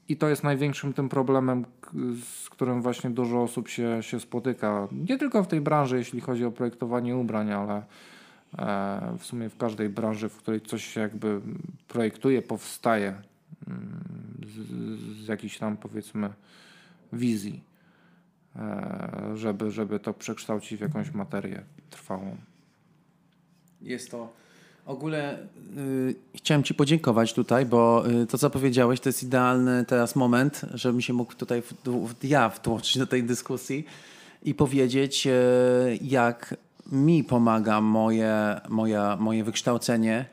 [0.08, 1.64] I to jest największym tym problemem,
[2.24, 4.88] z którym właśnie dużo osób się, się spotyka.
[4.92, 7.82] Nie tylko w tej branży, jeśli chodzi o projektowanie ubrań, ale
[8.58, 11.40] e, w sumie w każdej branży, w której coś się jakby
[11.88, 13.14] projektuje, powstaje
[13.68, 14.04] mm,
[14.46, 16.30] z, z jakiejś tam powiedzmy
[17.12, 17.71] wizji.
[18.56, 22.36] E, żeby, żeby to przekształcić w jakąś materię trwałą.
[23.82, 24.42] Jest to.
[24.86, 25.38] Ogóle
[25.76, 30.60] yy, chciałem Ci podziękować tutaj, bo yy, to, co powiedziałeś, to jest idealny teraz moment,
[30.74, 33.86] żebym się mógł tutaj w, w, ja wtłoczyć do tej dyskusji
[34.42, 35.32] i powiedzieć, yy,
[36.02, 36.56] jak
[36.92, 40.24] mi pomaga moje, moja, moje wykształcenie,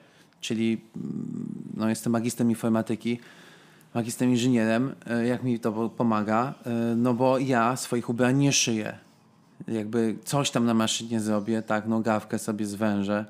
[0.42, 3.20] czyli mm, no, jestem magistrem informatyki
[3.94, 8.98] magistrem inżynierem, e, jak mi to pomaga, e, no bo ja swoich ubrań nie szyję.
[9.68, 13.26] Jakby coś tam na maszynie zrobię, tak, nogawkę sobie zwężę,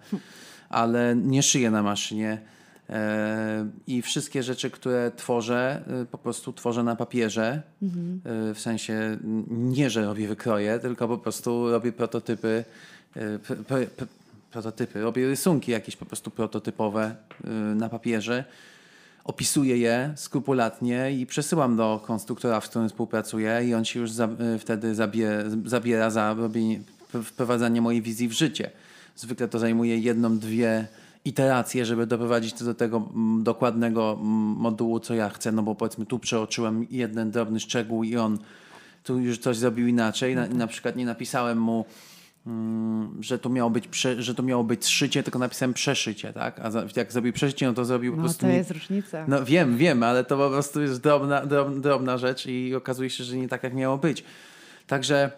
[0.70, 2.41] ale nie szyję na maszynie.
[2.89, 7.62] E, I wszystkie rzeczy, które tworzę, po prostu tworzę na papierze.
[7.82, 8.22] Mhm.
[8.55, 9.18] W sensie
[9.49, 12.64] nie, że robię wykroje, tylko po prostu robię prototypy,
[14.51, 17.16] prototypy, robię rysunki jakieś po prostu prototypowe
[17.76, 18.43] na papierze
[19.30, 24.30] opisuję je skrupulatnie i przesyłam do konstruktora, z którym współpracuję i on się już za,
[24.56, 25.30] y, wtedy zabie,
[25.66, 26.80] zabiera za robienie,
[27.24, 28.72] wprowadzanie mojej wizji w życie.
[29.16, 30.88] Zwykle to zajmuje jedną, dwie
[31.26, 33.10] iteracje, żeby doprowadzić to do tego
[33.44, 34.18] dokładnego
[34.58, 38.38] modułu, co ja chcę, no bo powiedzmy tu przeoczyłem jeden drobny szczegół i on
[39.04, 40.36] tu już coś zrobił inaczej.
[40.36, 41.86] Na, na przykład nie napisałem mu
[43.20, 46.60] że to miało być, prze, że to miało być szycie, tylko napisałem przeszycie, tak?
[46.60, 48.41] A jak zrobił przeszycie, no to zrobił no, po prostu...
[48.41, 49.26] to jest różnica.
[49.28, 53.24] No wiem, wiem, ale to po prostu jest drobna, drobna, drobna rzecz i okazuje się,
[53.24, 54.24] że nie tak, jak miało być.
[54.88, 55.32] Także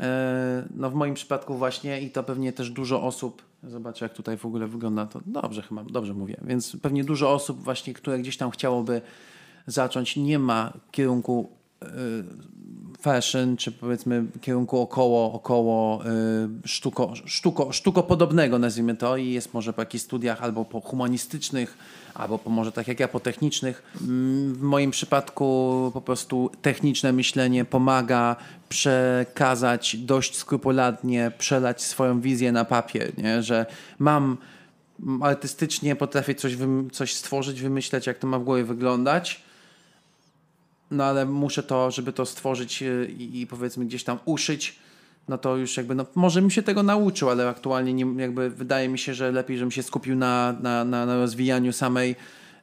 [0.00, 4.36] e, no w moim przypadku właśnie i to pewnie też dużo osób, zobaczę jak tutaj
[4.36, 8.36] w ogóle wygląda, to dobrze chyba, dobrze mówię, więc pewnie dużo osób właśnie, które gdzieś
[8.36, 9.02] tam chciałoby
[9.66, 11.50] zacząć, nie ma kierunku
[11.82, 11.86] e,
[13.02, 16.04] fashion, czy powiedzmy kierunku około, około
[16.64, 20.80] y, sztuko, sztuko, sztuko podobnego, nazwijmy to, i jest może po jakichś studiach albo po
[20.80, 21.78] humanistycznych,
[22.14, 23.82] albo po może tak jak ja, po technicznych.
[24.00, 28.36] Mm, w moim przypadku po prostu techniczne myślenie pomaga
[28.68, 33.42] przekazać dość skrupulatnie, przelać swoją wizję na papier, nie?
[33.42, 33.66] że
[33.98, 34.36] mam
[35.22, 36.56] artystycznie potrafię coś,
[36.92, 39.51] coś stworzyć, wymyśleć, jak to ma w głowie wyglądać
[40.92, 44.78] no ale muszę to, żeby to stworzyć e, i, i, powiedzmy gdzieś tam uszyć,
[45.28, 48.88] no to już jakby, no może mi się tego nauczył, ale aktualnie nie, jakby wydaje
[48.88, 52.16] mi się, że lepiej, żebym się skupił na, na, na, na rozwijaniu samej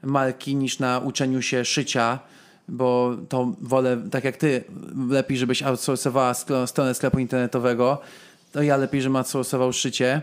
[0.03, 2.19] marki niż na uczeniu się szycia,
[2.67, 4.63] bo to wolę, tak jak ty,
[5.09, 6.33] lepiej, żebyś outsourcowała
[6.65, 8.01] stronę sklepu internetowego,
[8.51, 10.21] to ja lepiej, żebym outsourcował szycie,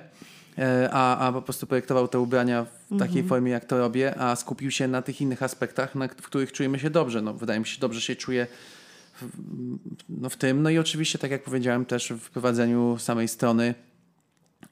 [0.90, 3.28] a, a po prostu projektował te ubrania w takiej mhm.
[3.28, 6.78] formie, jak to robię, a skupił się na tych innych aspektach, na, w których czujemy
[6.78, 7.22] się dobrze.
[7.22, 8.46] No, wydaje mi się, dobrze się czuję
[9.22, 9.28] w,
[10.08, 10.62] no, w tym.
[10.62, 13.74] No i oczywiście, tak jak powiedziałem, też w prowadzeniu samej strony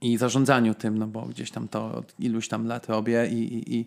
[0.01, 3.74] i zarządzaniu tym, no bo gdzieś tam to od iluś tam lat robię i, i,
[3.76, 3.87] i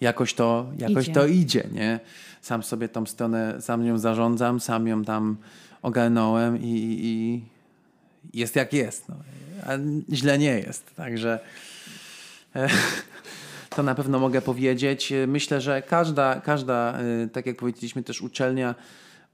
[0.00, 1.14] jakoś, to, jakoś idzie.
[1.14, 2.00] to idzie, nie?
[2.42, 5.36] Sam sobie tą stronę, sam ją zarządzam, sam ją tam
[5.82, 7.42] ogarnąłem i, i
[8.34, 9.08] jest jak jest.
[9.08, 9.16] No
[9.66, 9.72] a
[10.12, 10.94] źle nie jest.
[10.96, 11.40] Także
[12.56, 12.68] e,
[13.76, 15.12] to na pewno mogę powiedzieć.
[15.26, 18.74] Myślę, że każda, każda e, tak jak powiedzieliśmy, też uczelnia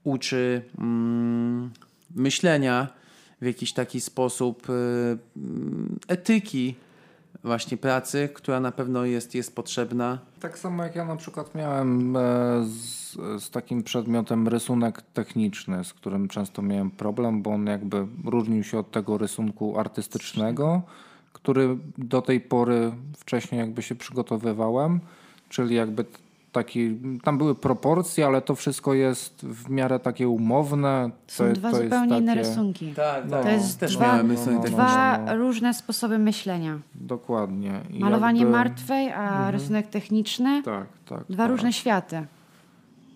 [0.03, 1.71] uczy mm,
[2.15, 2.87] myślenia
[3.41, 4.73] w jakiś taki sposób e,
[6.07, 6.75] etyki
[7.43, 10.19] właśnie pracy, która na pewno jest, jest potrzebna.
[10.39, 12.17] Tak samo jak ja na przykład miałem
[12.63, 13.11] z,
[13.43, 18.79] z, takim przedmiotem rysunek techniczny, z którym często miałem problem, bo on jakby różnił się
[18.79, 20.81] od tego rysunku artystycznego,
[21.33, 24.99] który do tej pory wcześniej jakby się przygotowywałem,
[25.49, 26.05] czyli jakby
[26.51, 31.09] taki, tam były proporcje, ale to wszystko jest w miarę takie umowne.
[31.27, 32.21] To, Są dwa to zupełnie takie...
[32.21, 32.93] inne rysunki.
[32.93, 34.73] Tak, No, To jest też dwa, no, taki.
[34.73, 35.35] dwa no.
[35.35, 36.79] różne sposoby myślenia.
[36.95, 37.81] Dokładnie.
[37.89, 40.63] I Malowanie jakby- martwej, a rysunek techniczny.
[40.63, 41.23] Tak, tak.
[41.29, 41.51] Dwa tak.
[41.51, 42.25] różne światy.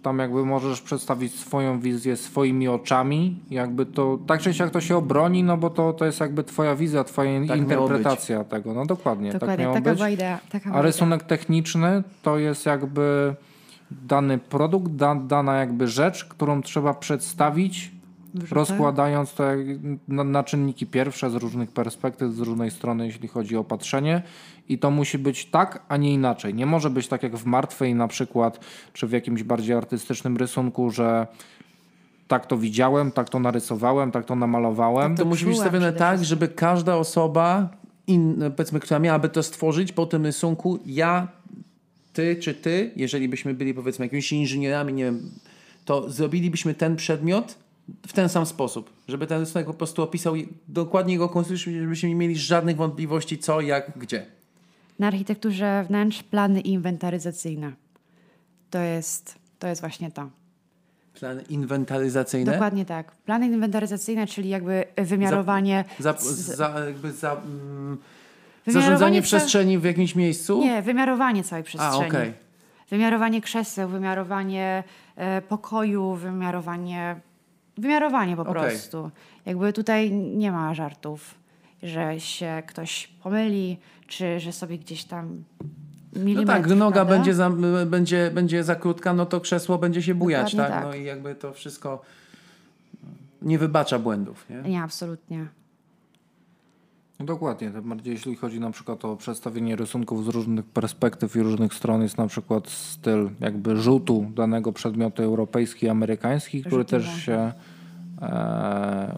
[0.06, 4.98] Tam jakby możesz przedstawić swoją wizję swoimi oczami, jakby to, tak czy siak to się
[4.98, 9.32] obroni, no bo to, to jest jakby twoja wizja, twoja Tak interpretacja tego, no dokładnie,
[9.32, 9.98] tak Dokładnie, miało taka być.
[9.98, 10.40] była idea.
[10.52, 13.36] Taka A rysunek techniczny to jest jakby
[13.92, 17.92] dany produkt, da, dana jakby rzecz, którą trzeba przedstawić,
[18.34, 18.56] Wrzucę.
[18.56, 19.44] rozkładając to
[20.08, 24.22] na, na czynniki pierwsze z różnych perspektyw, z różnej strony, jeśli chodzi o patrzenie.
[24.70, 26.54] I to musi być tak, a nie inaczej.
[26.54, 28.60] Nie może być tak jak w martwej na przykład,
[28.94, 31.28] czy w jakimś bardziej artystycznym rysunku, że
[32.28, 35.16] tak to widziałem, tak to narysowałem, tak to namalowałem.
[35.16, 37.70] To musi być stawione tak, żeby każda osoba,
[38.08, 41.28] in, powiedzmy, która miałaby to stworzyć po tym rysunku, ja,
[42.14, 45.32] ty czy ty, jeżeli byśmy byli powiedzmy jakimiś inżynierami, nie wiem,
[45.86, 47.58] to zrobilibyśmy ten przedmiot
[48.08, 50.34] w ten sam sposób, żeby ten rysunek po prostu opisał
[50.68, 54.26] dokładnie jego konstrukcję, żebyśmy nie mieli żadnych wątpliwości co, jak, gdzie.
[55.00, 57.72] Na architekturze wnętrz plany inwentaryzacyjne.
[58.70, 60.30] To jest, to jest właśnie to.
[61.20, 62.52] Plany inwentaryzacyjne.
[62.52, 63.12] Dokładnie tak.
[63.12, 65.86] Plany inwentaryzacyjne, czyli jakby wymiarowanie.
[66.00, 67.98] Za, z- za, jakby za, mm,
[68.68, 70.60] zarządzanie ca- przestrzeni w jakimś miejscu?
[70.60, 72.08] Nie, wymiarowanie całej A, przestrzeni.
[72.08, 72.34] okej.
[72.90, 74.84] Wymiarowanie krzeseł, wymiarowanie
[75.16, 77.16] e, pokoju, wymiarowanie.
[77.78, 78.54] Wymiarowanie po Okej.
[78.54, 79.12] prostu.
[79.46, 81.36] Jakby tutaj nie ma żartów,
[81.86, 85.44] że się ktoś pomyli, czy że sobie gdzieś tam.
[86.14, 87.16] No tak, gdy noga prawda?
[87.16, 87.50] będzie za,
[87.86, 90.70] będzie, będzie za krótka, no to krzesło będzie się bujać, tak?
[90.70, 90.84] Tak.
[90.84, 92.02] No i jakby to wszystko
[93.42, 94.70] nie wybacza błędów, nie?
[94.70, 95.48] Nie, absolutnie.
[97.20, 101.74] Dokładnie, tym bardziej jeśli chodzi na przykład o przedstawienie rysunków z różnych perspektyw i różnych
[101.74, 107.54] stron, jest na przykład styl jakby rzutu danego przedmiotu europejski, amerykański, który też się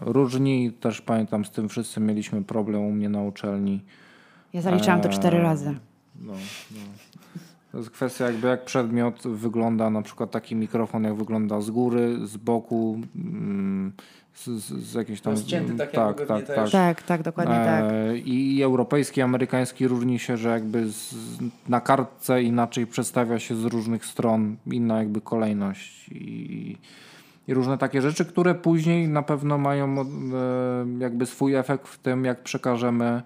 [0.00, 0.72] różni.
[0.72, 3.82] Też pamiętam, z tym wszyscy mieliśmy problem u mnie na uczelni.
[4.52, 5.74] Ja zaliczałam to cztery Eee, razy.
[6.20, 6.32] No,
[6.70, 6.80] no.
[7.72, 12.26] To jest kwestia jakby jak przedmiot wygląda, na przykład taki mikrofon jak wygląda z góry,
[12.26, 13.92] z boku, mm,
[14.34, 15.32] z, z, z jakiejś tam...
[15.32, 16.70] Rozcięty tak tak, tak, tak.
[16.70, 17.84] Tak, tak, dokładnie tak.
[17.84, 21.14] E, I europejski, amerykański różni się, że jakby z,
[21.68, 26.76] na kartce inaczej przedstawia się z różnych stron, inna jakby kolejność i,
[27.48, 30.04] i różne takie rzeczy, które później na pewno mają e,
[30.98, 33.22] jakby swój efekt w tym, jak przekażemy,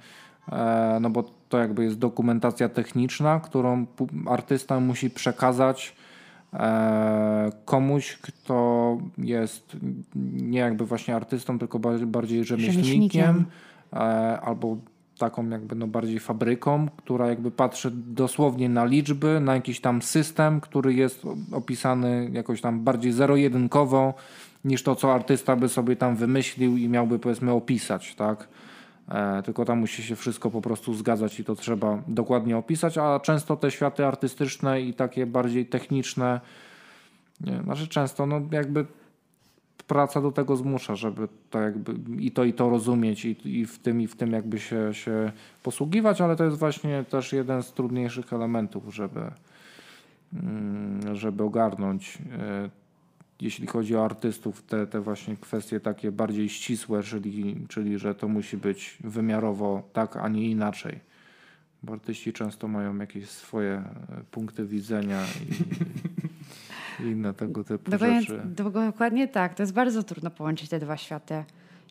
[0.52, 3.86] e, no bo to jakby jest dokumentacja techniczna, którą
[4.26, 5.96] artysta musi przekazać
[6.52, 9.76] e, komuś, kto jest
[10.32, 13.44] nie jakby właśnie artystą, tylko bardziej, rzemieślnikiem, Rzemieślnikiem.
[14.42, 14.76] albo
[15.22, 20.60] taką jakby no bardziej fabryką, która jakby patrzy dosłownie na liczby, na jakiś tam system,
[20.60, 21.22] który jest
[21.52, 24.14] opisany jakoś tam bardziej zero-jedynkowo
[24.64, 28.48] niż to, co artysta by sobie tam wymyślił i miałby powiedzmy opisać, tak?
[29.08, 33.20] E, tylko tam musi się wszystko po prostu zgadzać i to trzeba dokładnie opisać, a
[33.20, 36.40] często te światy artystyczne i takie bardziej techniczne,
[37.40, 38.86] nie, znaczy często no jakby
[39.86, 43.78] praca do tego zmusza, żeby to jakby i to i to rozumieć i, i w
[43.78, 45.32] tym i w tym jakby się, się
[45.62, 49.20] posługiwać, ale to jest właśnie też jeden z trudniejszych elementów, żeby,
[50.32, 52.70] mm, żeby ogarnąć e,
[53.42, 58.28] jeśli chodzi o artystów, te, te właśnie kwestie takie bardziej ścisłe, czyli, czyli że to
[58.28, 61.00] musi być wymiarowo tak, a nie inaczej.
[61.82, 63.84] Bo artyści często mają jakieś swoje e,
[64.30, 65.52] punkty widzenia i,
[67.00, 68.42] i inne tego typu Dokładnie, rzeczy.
[68.44, 69.54] dokładnie tak.
[69.54, 71.44] To jest bardzo trudno połączyć te dwa światy.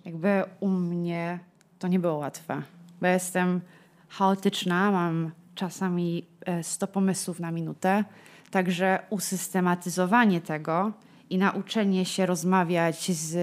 [0.06, 1.40] Jakby u mnie
[1.80, 2.62] to nie było łatwe,
[3.02, 3.62] bo ja jestem
[4.10, 8.04] chaotyczna, mam czasami e, 100 pomysłów na minutę,
[8.52, 10.92] także usystematyzowanie tego
[11.30, 13.36] i nauczenie się rozmawiać z,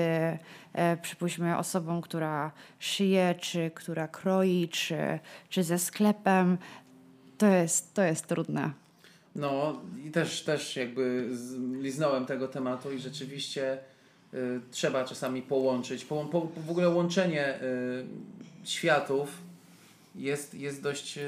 [0.72, 5.18] e, przypuśćmy, osobą, która szyje, czy która kroi, czy,
[5.48, 6.58] czy ze sklepem,
[7.38, 8.70] to jest, to jest trudne.
[9.38, 11.28] No i też, też jakby
[11.80, 13.78] liznąłem tego tematu i rzeczywiście
[14.34, 16.04] y, trzeba czasami połączyć.
[16.04, 18.04] Po, po, w ogóle łączenie y,
[18.64, 19.42] światów
[20.14, 21.22] jest, jest dość, y,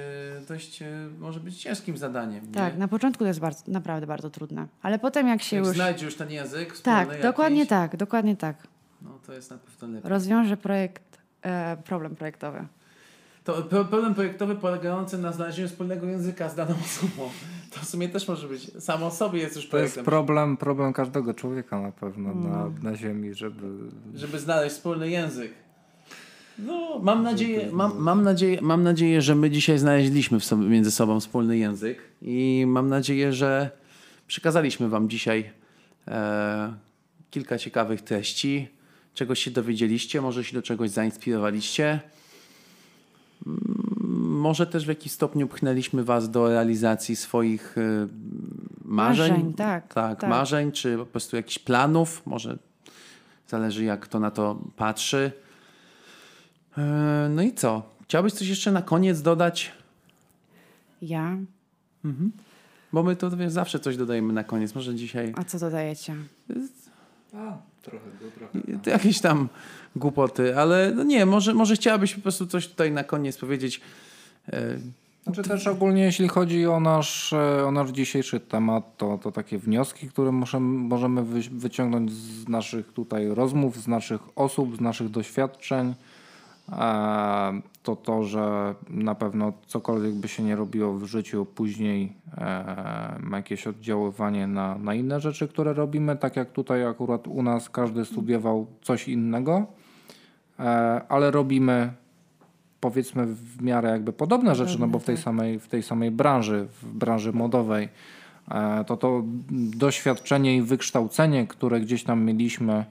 [0.48, 0.86] dość y,
[1.18, 2.46] może być ciężkim zadaniem.
[2.46, 2.52] nie?
[2.54, 5.74] Tak, na początku to jest bardzo, naprawdę bardzo trudne, ale potem jak się Jak już...
[5.74, 8.56] znajdziesz już ten język Tak, dokładnie jakiś, tak, dokładnie tak.
[9.02, 10.10] No to jest na pewno lepiej.
[10.10, 12.66] Rozwiąże projekt, e, problem projektowy.
[13.44, 17.30] To pro- problem projektowy polegający na znalezieniu wspólnego języka z daną osobą.
[17.70, 20.04] To w sumie też może być, samo sobie jest już To jest projektem.
[20.04, 22.48] problem, problem każdego człowieka na pewno No.
[22.48, 23.66] na, na ziemi, żeby...
[24.14, 25.52] żeby znaleźć wspólny język.
[26.58, 31.20] No, mam nadzieję, mam, mam, nadzieję, mam nadzieję, że my dzisiaj znaleźliśmy sobie, między sobą
[31.20, 33.70] wspólny język i mam nadzieję, że
[34.26, 35.50] Przekazaliśmy Wam dzisiaj
[36.08, 36.72] e,
[37.30, 38.68] kilka ciekawych treści.
[39.14, 42.00] Czegoś się dowiedzieliście, może się do czegoś zainspirowaliście.
[44.40, 48.06] Może też w jakiś stopniu pchnęliśmy Was do realizacji swoich e,
[48.84, 49.32] marzeń.
[49.32, 52.22] marzeń tak, tak, tak, marzeń, czy po prostu jakichś planów.
[52.26, 52.58] Może
[53.48, 55.32] zależy, jak kto na to patrzy.
[56.78, 56.82] E,
[57.30, 57.82] no i co?
[58.04, 59.72] Chciałbyś coś jeszcze na koniec dodać?
[61.02, 61.36] Ja.
[62.04, 62.32] Mhm.
[62.92, 64.74] Bo my to wiesz, zawsze coś dodajemy na koniec.
[64.74, 65.32] Może dzisiaj.
[65.36, 66.14] A co dodajecie?
[67.34, 68.90] A, trochę, trochę.
[68.90, 69.48] Jakieś tam
[69.96, 73.80] głupoty, ale no nie, może, może chciałabyś po prostu coś tutaj na koniec powiedzieć.
[74.52, 74.78] E,
[75.24, 79.58] znaczy też ogólnie jeśli chodzi o nasz, e, o nasz dzisiejszy temat, to, to takie
[79.58, 85.94] wnioski, które możemy, możemy wyciągnąć z naszych tutaj rozmów, z naszych osób, z naszych doświadczeń,
[86.72, 92.12] e, to to, że na pewno cokolwiek by się nie robiło w życiu, później
[93.20, 97.68] ma jakieś oddziaływanie na, na inne rzeczy, które robimy, tak jak tutaj akurat u nas
[97.68, 99.66] każdy studiował coś innego,
[101.08, 101.92] ale robimy
[102.80, 105.24] powiedzmy w miarę jakby podobne rzeczy, no bo w tej tak.
[105.24, 107.88] samej, w tej samej branży, w branży modowej,
[108.50, 109.22] e, to to
[109.76, 112.84] doświadczenie i wykształcenie, które gdzieś tam mieliśmy,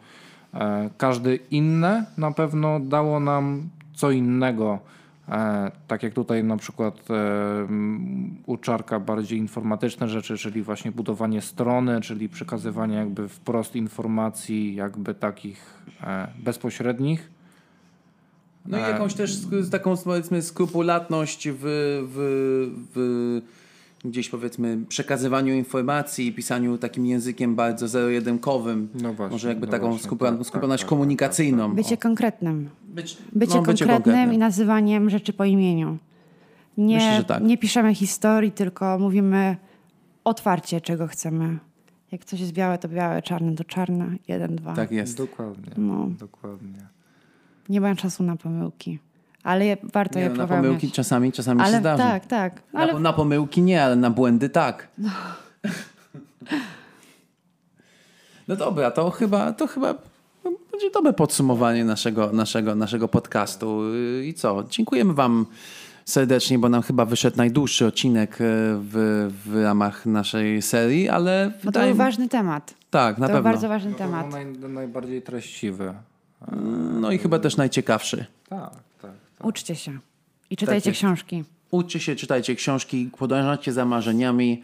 [0.54, 4.80] e, każdy inne na pewno dało nam co innego.
[5.30, 7.08] E, tak jak tutaj na przykład
[8.46, 15.14] u Czarka bardziej informatyczne rzeczy, czyli właśnie budowanie strony, czyli przekazywanie jakby wprost informacji jakby
[15.14, 15.84] takich
[16.44, 17.39] bezpośrednich
[18.66, 19.38] no i jakąś też
[19.72, 21.60] taką powiedzmy skrupulatność w,
[22.14, 23.42] w, w
[24.06, 28.90] gdzieś powiedzmy przekazywaniu informacji i pisaniu takim językiem bardzo zero-jedynkowym.
[29.02, 31.76] No właśnie, Może jakby no taką właśnie, skrupulatność tak, tak, tak, komunikacyjną.
[31.76, 32.70] Bycie konkretnym.
[32.84, 35.98] Być, bycie, no, konkretnym konkretnym i nazywaniem rzeczy po imieniu.
[36.78, 37.44] Nie, Myślę, tak.
[37.44, 39.58] nie piszemy historii, tylko mówimy
[40.24, 41.58] otwarcie, czego chcemy.
[42.12, 44.16] Jak coś jest białe, to białe, czarne to czarne.
[44.28, 44.76] Jeden, dwa.
[44.76, 45.18] Tak jest.
[45.18, 45.72] Dokładnie.
[45.78, 46.10] No.
[46.20, 46.99] Dokładnie
[47.70, 49.00] nie mają czasu na pomyłki.
[49.44, 52.04] Ale warto nie, je no, Na pomyłki czasami, czasami ale, się zdarzy.
[52.04, 52.62] Tak, tak.
[52.74, 52.94] Ale...
[52.94, 54.88] Na, na pomyłki nie, ale na błędy tak.
[54.98, 55.10] No.
[58.48, 59.96] no dobra, to chyba, to chyba
[60.72, 63.82] będzie dobre podsumowanie naszego, naszego, naszego podcastu.
[64.24, 64.64] I co?
[64.70, 65.46] Dziękujemy Wam
[66.06, 68.36] serdecznie, bo nam chyba wyszedł najdłuższy odcinek e,
[68.80, 71.52] w, w ramach naszej serii, ale...
[71.64, 72.74] No to był ważny temat.
[72.90, 73.50] Tak, na to pewno.
[73.50, 74.32] To bardzo ważny temat.
[74.32, 75.94] Naj, najbardziej treściwy.
[77.02, 78.26] No i chyba też najciekawszy.
[78.50, 78.72] Tak,
[79.02, 79.12] tak.
[79.38, 79.48] tak.
[79.48, 80.00] Uczcie się
[80.50, 81.44] i czytajcie tak książki.
[81.72, 84.64] Uczcie się, czytajcie książki, podążajcie za marzeniami.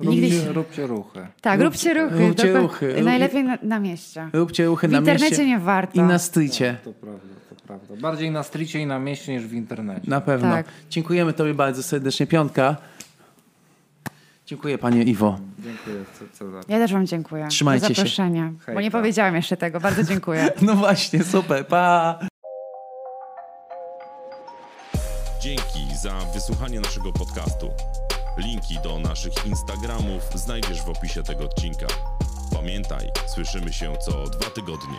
[0.00, 0.52] Róbcie, się...
[0.52, 1.26] róbcie ruchy.
[1.40, 2.28] Tak, róbcie ruchy.
[2.28, 3.02] Róbcie ruchy.
[3.02, 4.30] Najlepiej na, na, mieście.
[4.32, 5.12] Róbcie ruchy na mieście.
[5.12, 6.00] W internecie nie warto.
[6.00, 6.72] I na stricie.
[6.72, 7.96] Tak, to prawda, to prawda.
[7.96, 10.10] Bardziej na stricie i na mieście niż w internecie.
[10.10, 10.50] Na pewno.
[10.50, 10.66] Tak.
[10.90, 12.76] Dziękujemy Tobie bardzo serdecznie, Piątka.
[14.48, 15.38] Dziękuję Panie Iwo.
[15.58, 16.64] Dziękuję Cezar.
[16.68, 18.74] Ja też Wam dziękuję Trzymajcie za zaproszenie, się.
[18.74, 19.80] bo nie powiedziałam jeszcze tego.
[19.80, 20.50] Bardzo dziękuję.
[20.62, 21.66] no właśnie, super.
[21.66, 22.18] Pa!
[25.40, 27.70] Dzięki za wysłuchanie naszego podcastu.
[28.38, 31.86] Linki do naszych Instagramów znajdziesz w opisie tego odcinka.
[32.54, 34.98] Pamiętaj, słyszymy się co dwa tygodnie.